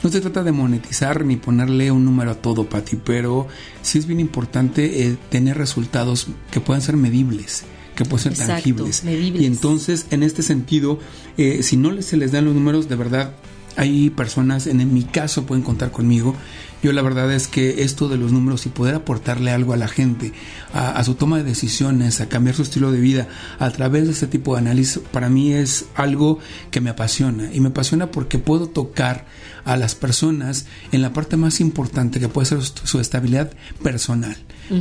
No 0.03 0.09
se 0.09 0.21
trata 0.21 0.43
de 0.43 0.51
monetizar 0.51 1.25
ni 1.25 1.35
ponerle 1.35 1.91
un 1.91 2.05
número 2.05 2.31
a 2.31 2.35
todo, 2.35 2.67
Pati, 2.67 2.95
pero 2.95 3.47
sí 3.81 3.99
es 3.99 4.07
bien 4.07 4.19
importante 4.19 5.05
eh, 5.05 5.17
tener 5.29 5.57
resultados 5.57 6.27
que 6.51 6.59
puedan 6.59 6.81
ser 6.81 6.95
medibles 6.95 7.65
que 7.95 8.05
puedan 8.05 8.35
ser 8.35 8.47
tangibles. 8.47 9.03
Y 9.05 9.45
entonces, 9.45 10.07
en 10.11 10.23
este 10.23 10.43
sentido, 10.43 10.99
eh, 11.37 11.61
si 11.61 11.77
no 11.77 12.01
se 12.01 12.17
les 12.17 12.31
dan 12.31 12.45
los 12.45 12.55
números, 12.55 12.87
de 12.87 12.95
verdad, 12.95 13.33
hay 13.78 14.09
personas, 14.09 14.67
en, 14.67 14.93
mi 14.93 15.03
caso 15.03 15.45
pueden 15.45 15.63
contar 15.63 15.91
conmigo, 15.91 16.36
yo 16.84 16.91
la 16.91 17.01
verdad 17.01 17.32
es 17.32 17.47
que 17.47 17.84
esto 17.84 18.09
de 18.09 18.17
los 18.17 18.32
números 18.32 18.65
y 18.65 18.69
poder 18.69 18.95
aportarle 18.95 19.51
algo 19.51 19.73
a 19.73 19.77
la 19.77 19.88
gente, 19.88 20.34
a, 20.73 21.01
su 21.03 21.15
toma 21.15 21.38
de 21.38 21.43
decisiones, 21.43 22.19
a 22.19 22.27
cambiar 22.27 22.55
su 22.55 22.63
estilo 22.63 22.91
de 22.91 22.99
vida 22.99 23.27
a 23.59 23.69
través 23.71 24.05
de 24.05 24.11
este 24.11 24.27
tipo 24.27 24.53
de 24.53 24.61
análisis, 24.61 25.01
para 25.11 25.29
mí 25.29 25.53
es 25.53 25.86
algo 25.95 26.39
que 26.69 26.82
me 26.82 26.89
apasiona. 26.89 27.53
Y 27.53 27.61
me 27.61 27.69
apasiona 27.69 28.11
porque 28.11 28.38
puedo 28.38 28.67
tocar 28.67 29.25
a 29.63 29.77
las 29.77 29.93
personas 29.95 30.65
en 30.91 31.01
la 31.01 31.13
parte 31.13 31.38
más 31.38 31.61
importante 31.61 32.19
que 32.19 32.27
puede 32.27 32.47
ser 32.47 32.59
su 32.63 32.99
estabilidad 32.99 33.51
personal. 33.84 34.36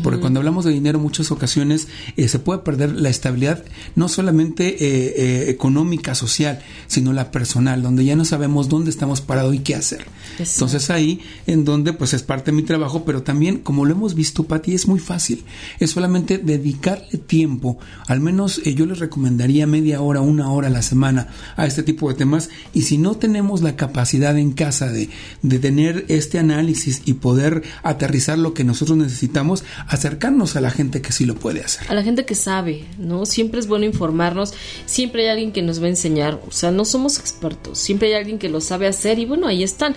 Porque 0.05 0.21
cuando 0.21 0.39
hablamos 0.39 0.65
de 0.65 0.71
dinero, 0.71 1.01
muchas 1.01 1.33
ocasiones 1.33 1.89
eh, 2.17 2.29
se 2.29 2.39
puede 2.39 2.61
perder 2.61 2.93
la 2.93 3.09
estabilidad 3.09 3.65
no 3.97 4.09
solamente 4.09 4.69
eh, 4.69 5.15
eh, 5.17 5.51
económica, 5.51 6.15
social, 6.15 6.63
sino 6.87 7.13
la 7.13 7.33
personal, 7.33 7.83
donde 7.83 8.05
ya 8.05 8.15
no 8.15 8.25
sabemos 8.25 8.69
dónde 8.69 8.81
dónde 8.81 8.91
estamos 8.91 9.21
parados 9.21 9.55
y 9.55 9.59
qué 9.59 9.75
hacer. 9.75 10.07
Entonces 10.39 10.89
ahí 10.89 11.21
en 11.47 11.67
donde 11.67 11.90
pues 11.93 12.15
es 12.15 12.23
parte 12.23 12.51
de 12.51 12.57
mi 12.57 12.63
trabajo, 12.63 13.05
pero 13.05 13.23
también 13.23 13.59
como 13.59 13.85
lo 13.85 13.93
hemos 13.93 14.15
visto, 14.15 14.45
Pati, 14.45 14.75
es 14.75 14.87
muy 14.87 14.99
fácil. 14.99 15.45
Es 15.79 15.91
solamente 15.91 16.39
dedicarle 16.39 17.19
tiempo, 17.27 17.79
al 18.07 18.21
menos 18.21 18.61
eh, 18.65 18.75
yo 18.75 18.87
les 18.87 18.99
recomendaría 18.99 19.67
media 19.67 20.01
hora, 20.01 20.21
una 20.21 20.51
hora 20.51 20.69
a 20.69 20.71
la 20.71 20.83
semana 20.83 21.29
a 21.57 21.67
este 21.67 21.83
tipo 21.83 22.09
de 22.09 22.15
temas 22.15 22.51
y 22.73 22.83
si 22.83 22.99
no 22.99 23.17
tenemos 23.17 23.63
la 23.63 23.77
capacidad 23.77 24.37
en 24.39 24.53
casa 24.53 24.91
de, 24.91 25.09
de 25.43 25.59
tener 25.59 26.05
este 26.09 26.39
análisis 26.39 27.03
y 27.05 27.15
poder 27.15 27.63
aterrizar 27.83 28.39
lo 28.39 28.55
que 28.55 28.65
nosotros 28.65 28.99
necesitamos, 28.99 29.65
acercarnos 29.87 30.57
a 30.57 30.61
la 30.61 30.71
gente 30.71 31.03
que 31.03 31.13
sí 31.13 31.25
lo 31.25 31.35
puede 31.35 31.61
hacer. 31.61 31.91
A 31.91 31.95
la 31.95 32.03
gente 32.03 32.25
que 32.25 32.35
sabe, 32.35 32.85
¿no? 32.99 33.27
Siempre 33.27 33.61
es 33.61 33.67
bueno 33.67 33.85
informarnos, 33.85 34.55
siempre 34.87 35.23
hay 35.23 35.29
alguien 35.29 35.53
que 35.53 35.63
nos 35.63 35.81
va 35.81 35.87
a 35.87 35.91
enseñar, 35.91 36.41
o 36.47 36.53
sea, 36.53 36.71
no 36.71 36.85
somos 36.85 37.19
expertos, 37.19 37.79
siempre 37.79 38.09
hay 38.09 38.15
alguien 38.15 38.39
que 38.39 38.49
lo 38.49 38.61
sabe 38.61 38.87
hacer 38.87 39.19
y 39.19 39.27
bueno, 39.27 39.47
ahí 39.47 39.63
están. 39.63 39.95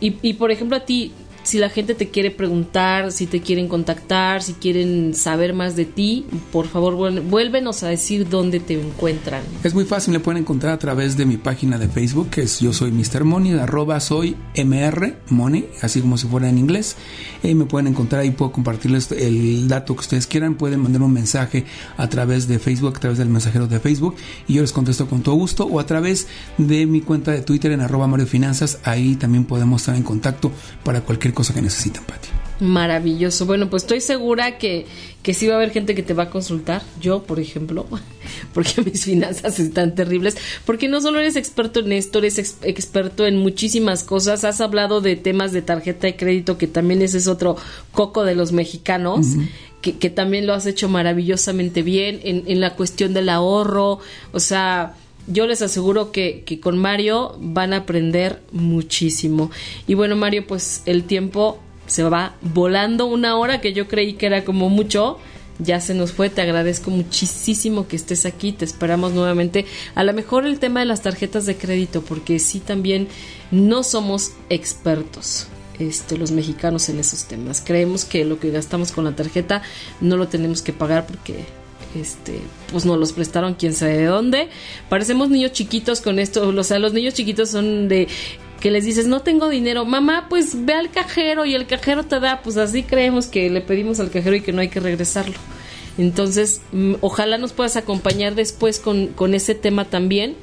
Y, 0.00 0.16
y 0.22 0.34
por 0.34 0.50
ejemplo 0.50 0.76
a 0.76 0.84
ti, 0.84 1.12
si 1.48 1.58
la 1.58 1.70
gente 1.70 1.94
te 1.94 2.10
quiere 2.10 2.30
preguntar, 2.30 3.10
si 3.10 3.26
te 3.26 3.40
quieren 3.40 3.68
contactar, 3.68 4.42
si 4.42 4.52
quieren 4.52 5.14
saber 5.14 5.54
más 5.54 5.76
de 5.76 5.86
ti, 5.86 6.26
por 6.52 6.66
favor 6.66 6.94
vuélvenos 7.22 7.82
a 7.82 7.88
decir 7.88 8.28
dónde 8.28 8.60
te 8.60 8.78
encuentran. 8.78 9.42
Es 9.64 9.72
muy 9.72 9.86
fácil, 9.86 10.12
me 10.12 10.20
pueden 10.20 10.42
encontrar 10.42 10.74
a 10.74 10.78
través 10.78 11.16
de 11.16 11.24
mi 11.24 11.38
página 11.38 11.78
de 11.78 11.88
Facebook, 11.88 12.28
que 12.28 12.42
es 12.42 12.60
yo 12.60 12.74
soy 12.74 12.92
Mr. 12.92 13.24
Money, 13.24 13.52
arroba 13.52 13.98
soy 13.98 14.36
MR 14.56 15.16
Money, 15.30 15.70
así 15.80 16.02
como 16.02 16.18
si 16.18 16.26
fuera 16.26 16.50
en 16.50 16.58
inglés. 16.58 16.96
Y 17.42 17.54
me 17.54 17.64
pueden 17.64 17.86
encontrar 17.86 18.20
ahí, 18.20 18.30
puedo 18.30 18.52
compartirles 18.52 19.10
el 19.12 19.68
dato 19.68 19.94
que 19.94 20.00
ustedes 20.00 20.26
quieran, 20.26 20.54
pueden 20.54 20.80
mandar 20.80 21.00
un 21.00 21.14
mensaje 21.14 21.64
a 21.96 22.10
través 22.10 22.46
de 22.46 22.58
Facebook, 22.58 22.96
a 22.96 23.00
través 23.00 23.18
del 23.18 23.30
mensajero 23.30 23.66
de 23.66 23.80
Facebook, 23.80 24.16
y 24.46 24.54
yo 24.54 24.60
les 24.60 24.72
contesto 24.72 25.06
con 25.06 25.22
todo 25.22 25.34
gusto, 25.36 25.64
o 25.64 25.80
a 25.80 25.86
través 25.86 26.26
de 26.58 26.84
mi 26.84 27.00
cuenta 27.00 27.32
de 27.32 27.40
Twitter 27.40 27.72
en 27.72 27.80
arroba 27.80 28.06
Mario 28.06 28.26
Finanzas, 28.26 28.80
ahí 28.84 29.16
también 29.16 29.44
podemos 29.44 29.80
estar 29.80 29.96
en 29.96 30.02
contacto 30.02 30.52
para 30.84 31.00
cualquier 31.00 31.32
cosa 31.38 31.54
que 31.54 31.62
necesitan, 31.62 32.02
Pati. 32.02 32.30
Maravilloso. 32.58 33.46
Bueno, 33.46 33.70
pues 33.70 33.84
estoy 33.84 34.00
segura 34.00 34.58
que, 34.58 34.86
que 35.22 35.34
sí 35.34 35.46
va 35.46 35.52
a 35.54 35.56
haber 35.58 35.70
gente 35.70 35.94
que 35.94 36.02
te 36.02 36.12
va 36.12 36.24
a 36.24 36.30
consultar. 36.30 36.82
Yo, 37.00 37.22
por 37.22 37.38
ejemplo, 37.38 37.86
porque 38.52 38.82
mis 38.82 39.04
finanzas 39.04 39.60
están 39.60 39.94
terribles. 39.94 40.36
Porque 40.64 40.88
no 40.88 41.00
solo 41.00 41.20
eres 41.20 41.36
experto 41.36 41.78
en 41.78 41.92
esto, 41.92 42.18
eres 42.18 42.40
experto 42.64 43.24
en 43.24 43.36
muchísimas 43.36 44.02
cosas. 44.02 44.42
Has 44.42 44.60
hablado 44.60 45.00
de 45.00 45.14
temas 45.14 45.52
de 45.52 45.62
tarjeta 45.62 46.08
de 46.08 46.16
crédito, 46.16 46.58
que 46.58 46.66
también 46.66 47.02
ese 47.02 47.18
es 47.18 47.28
otro 47.28 47.56
coco 47.92 48.24
de 48.24 48.34
los 48.34 48.50
mexicanos. 48.50 49.28
que, 49.80 49.96
que, 49.96 50.10
también 50.10 50.44
lo 50.44 50.54
has 50.54 50.66
hecho 50.66 50.88
maravillosamente 50.88 51.84
bien 51.84 52.18
en, 52.24 52.42
en 52.48 52.60
la 52.60 52.74
cuestión 52.74 53.14
del 53.14 53.28
ahorro. 53.28 54.00
O 54.32 54.40
sea, 54.40 54.96
yo 55.28 55.46
les 55.46 55.62
aseguro 55.62 56.10
que, 56.10 56.42
que, 56.44 56.60
con 56.60 56.78
Mario 56.78 57.36
van 57.40 57.72
a 57.72 57.78
aprender 57.78 58.42
muchísimo. 58.52 59.50
Y 59.86 59.94
bueno, 59.94 60.16
Mario, 60.16 60.46
pues 60.46 60.82
el 60.86 61.04
tiempo 61.04 61.60
se 61.86 62.02
va 62.02 62.36
volando 62.40 63.06
una 63.06 63.36
hora 63.36 63.60
que 63.60 63.72
yo 63.72 63.88
creí 63.88 64.14
que 64.14 64.26
era 64.26 64.44
como 64.44 64.68
mucho. 64.68 65.18
Ya 65.58 65.80
se 65.80 65.92
nos 65.92 66.12
fue, 66.12 66.30
te 66.30 66.40
agradezco 66.40 66.90
muchísimo 66.90 67.88
que 67.88 67.96
estés 67.96 68.26
aquí, 68.26 68.52
te 68.52 68.64
esperamos 68.64 69.12
nuevamente. 69.12 69.66
A 69.96 70.04
lo 70.04 70.12
mejor 70.12 70.46
el 70.46 70.60
tema 70.60 70.80
de 70.80 70.86
las 70.86 71.02
tarjetas 71.02 71.46
de 71.46 71.56
crédito, 71.56 72.02
porque 72.02 72.38
sí 72.38 72.60
también 72.60 73.08
no 73.50 73.82
somos 73.82 74.32
expertos. 74.50 75.48
Este, 75.80 76.16
los 76.16 76.32
mexicanos 76.32 76.88
en 76.88 76.98
esos 76.98 77.24
temas. 77.26 77.62
Creemos 77.64 78.04
que 78.04 78.24
lo 78.24 78.40
que 78.40 78.50
gastamos 78.50 78.90
con 78.90 79.04
la 79.04 79.14
tarjeta 79.14 79.62
no 80.00 80.16
lo 80.16 80.26
tenemos 80.26 80.60
que 80.60 80.72
pagar 80.72 81.06
porque 81.06 81.44
este, 81.94 82.40
pues 82.70 82.84
nos 82.84 82.98
los 82.98 83.12
prestaron 83.12 83.54
quién 83.54 83.74
sabe 83.74 83.96
de 83.96 84.04
dónde. 84.04 84.48
Parecemos 84.88 85.30
niños 85.30 85.52
chiquitos 85.52 86.00
con 86.00 86.18
esto, 86.18 86.48
o 86.48 86.64
sea, 86.64 86.78
los 86.78 86.92
niños 86.92 87.14
chiquitos 87.14 87.50
son 87.50 87.88
de 87.88 88.08
que 88.60 88.70
les 88.70 88.84
dices, 88.84 89.06
no 89.06 89.20
tengo 89.20 89.48
dinero, 89.48 89.84
mamá, 89.84 90.26
pues 90.28 90.64
ve 90.64 90.74
al 90.74 90.90
cajero 90.90 91.44
y 91.44 91.54
el 91.54 91.66
cajero 91.66 92.04
te 92.04 92.18
da, 92.18 92.42
pues 92.42 92.56
así 92.56 92.82
creemos 92.82 93.26
que 93.26 93.48
le 93.50 93.60
pedimos 93.60 94.00
al 94.00 94.10
cajero 94.10 94.36
y 94.36 94.40
que 94.40 94.52
no 94.52 94.60
hay 94.60 94.68
que 94.68 94.80
regresarlo. 94.80 95.36
Entonces, 95.96 96.60
mm, 96.72 96.94
ojalá 97.00 97.38
nos 97.38 97.52
puedas 97.52 97.76
acompañar 97.76 98.34
después 98.34 98.78
con, 98.78 99.08
con 99.08 99.34
ese 99.34 99.54
tema 99.54 99.84
también. 99.84 100.36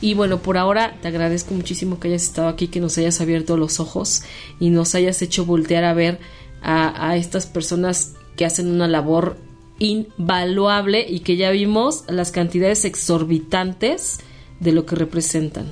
Y 0.00 0.14
bueno, 0.14 0.42
por 0.42 0.58
ahora 0.58 0.96
te 1.00 1.08
agradezco 1.08 1.54
muchísimo 1.54 2.00
que 2.00 2.08
hayas 2.08 2.24
estado 2.24 2.48
aquí, 2.48 2.68
que 2.68 2.80
nos 2.80 2.98
hayas 2.98 3.20
abierto 3.20 3.56
los 3.56 3.80
ojos 3.80 4.22
y 4.58 4.70
nos 4.70 4.94
hayas 4.94 5.22
hecho 5.22 5.44
voltear 5.44 5.84
a 5.84 5.94
ver 5.94 6.18
a, 6.60 7.08
a 7.08 7.16
estas 7.16 7.46
personas 7.46 8.14
que 8.36 8.44
hacen 8.44 8.68
una 8.68 8.88
labor 8.88 9.36
invaluable 9.82 11.04
y 11.08 11.20
que 11.20 11.36
ya 11.36 11.50
vimos 11.50 12.04
las 12.08 12.30
cantidades 12.30 12.84
exorbitantes 12.84 14.20
de 14.60 14.72
lo 14.72 14.86
que 14.86 14.94
representan. 14.96 15.66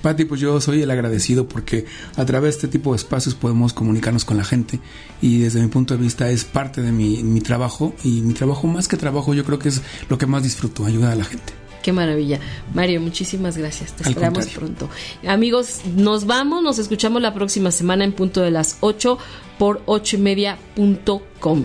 Pati, 0.00 0.24
pues 0.24 0.40
yo 0.40 0.60
soy 0.60 0.82
el 0.82 0.90
agradecido 0.90 1.46
porque 1.46 1.84
a 2.16 2.24
través 2.24 2.54
de 2.54 2.66
este 2.66 2.68
tipo 2.68 2.90
de 2.90 2.96
espacios 2.96 3.36
podemos 3.36 3.72
comunicarnos 3.72 4.24
con 4.24 4.36
la 4.36 4.44
gente 4.44 4.80
y 5.20 5.38
desde 5.38 5.60
mi 5.60 5.68
punto 5.68 5.94
de 5.94 6.02
vista 6.02 6.28
es 6.28 6.44
parte 6.44 6.82
de 6.82 6.90
mi, 6.90 7.22
mi 7.22 7.40
trabajo 7.40 7.94
y 8.02 8.22
mi 8.22 8.34
trabajo 8.34 8.66
más 8.66 8.88
que 8.88 8.96
trabajo 8.96 9.32
yo 9.32 9.44
creo 9.44 9.60
que 9.60 9.68
es 9.68 9.80
lo 10.08 10.18
que 10.18 10.26
más 10.26 10.42
disfruto, 10.42 10.84
ayudar 10.86 11.12
a 11.12 11.16
la 11.16 11.24
gente. 11.24 11.52
Qué 11.82 11.92
maravilla. 11.92 12.40
Mario, 12.74 13.00
muchísimas 13.00 13.58
gracias. 13.58 13.92
Te 13.92 14.08
esperamos 14.08 14.46
pronto. 14.46 14.88
Amigos, 15.26 15.80
nos 15.96 16.26
vamos, 16.26 16.62
nos 16.62 16.78
escuchamos 16.78 17.20
la 17.20 17.34
próxima 17.34 17.70
semana 17.70 18.04
en 18.04 18.12
punto 18.12 18.40
de 18.40 18.52
las 18.52 18.78
8 18.80 19.18
por 19.58 19.82
8 19.86 20.16
y 20.16 20.20
media 20.20 20.58
punto 20.74 21.22
com. 21.40 21.64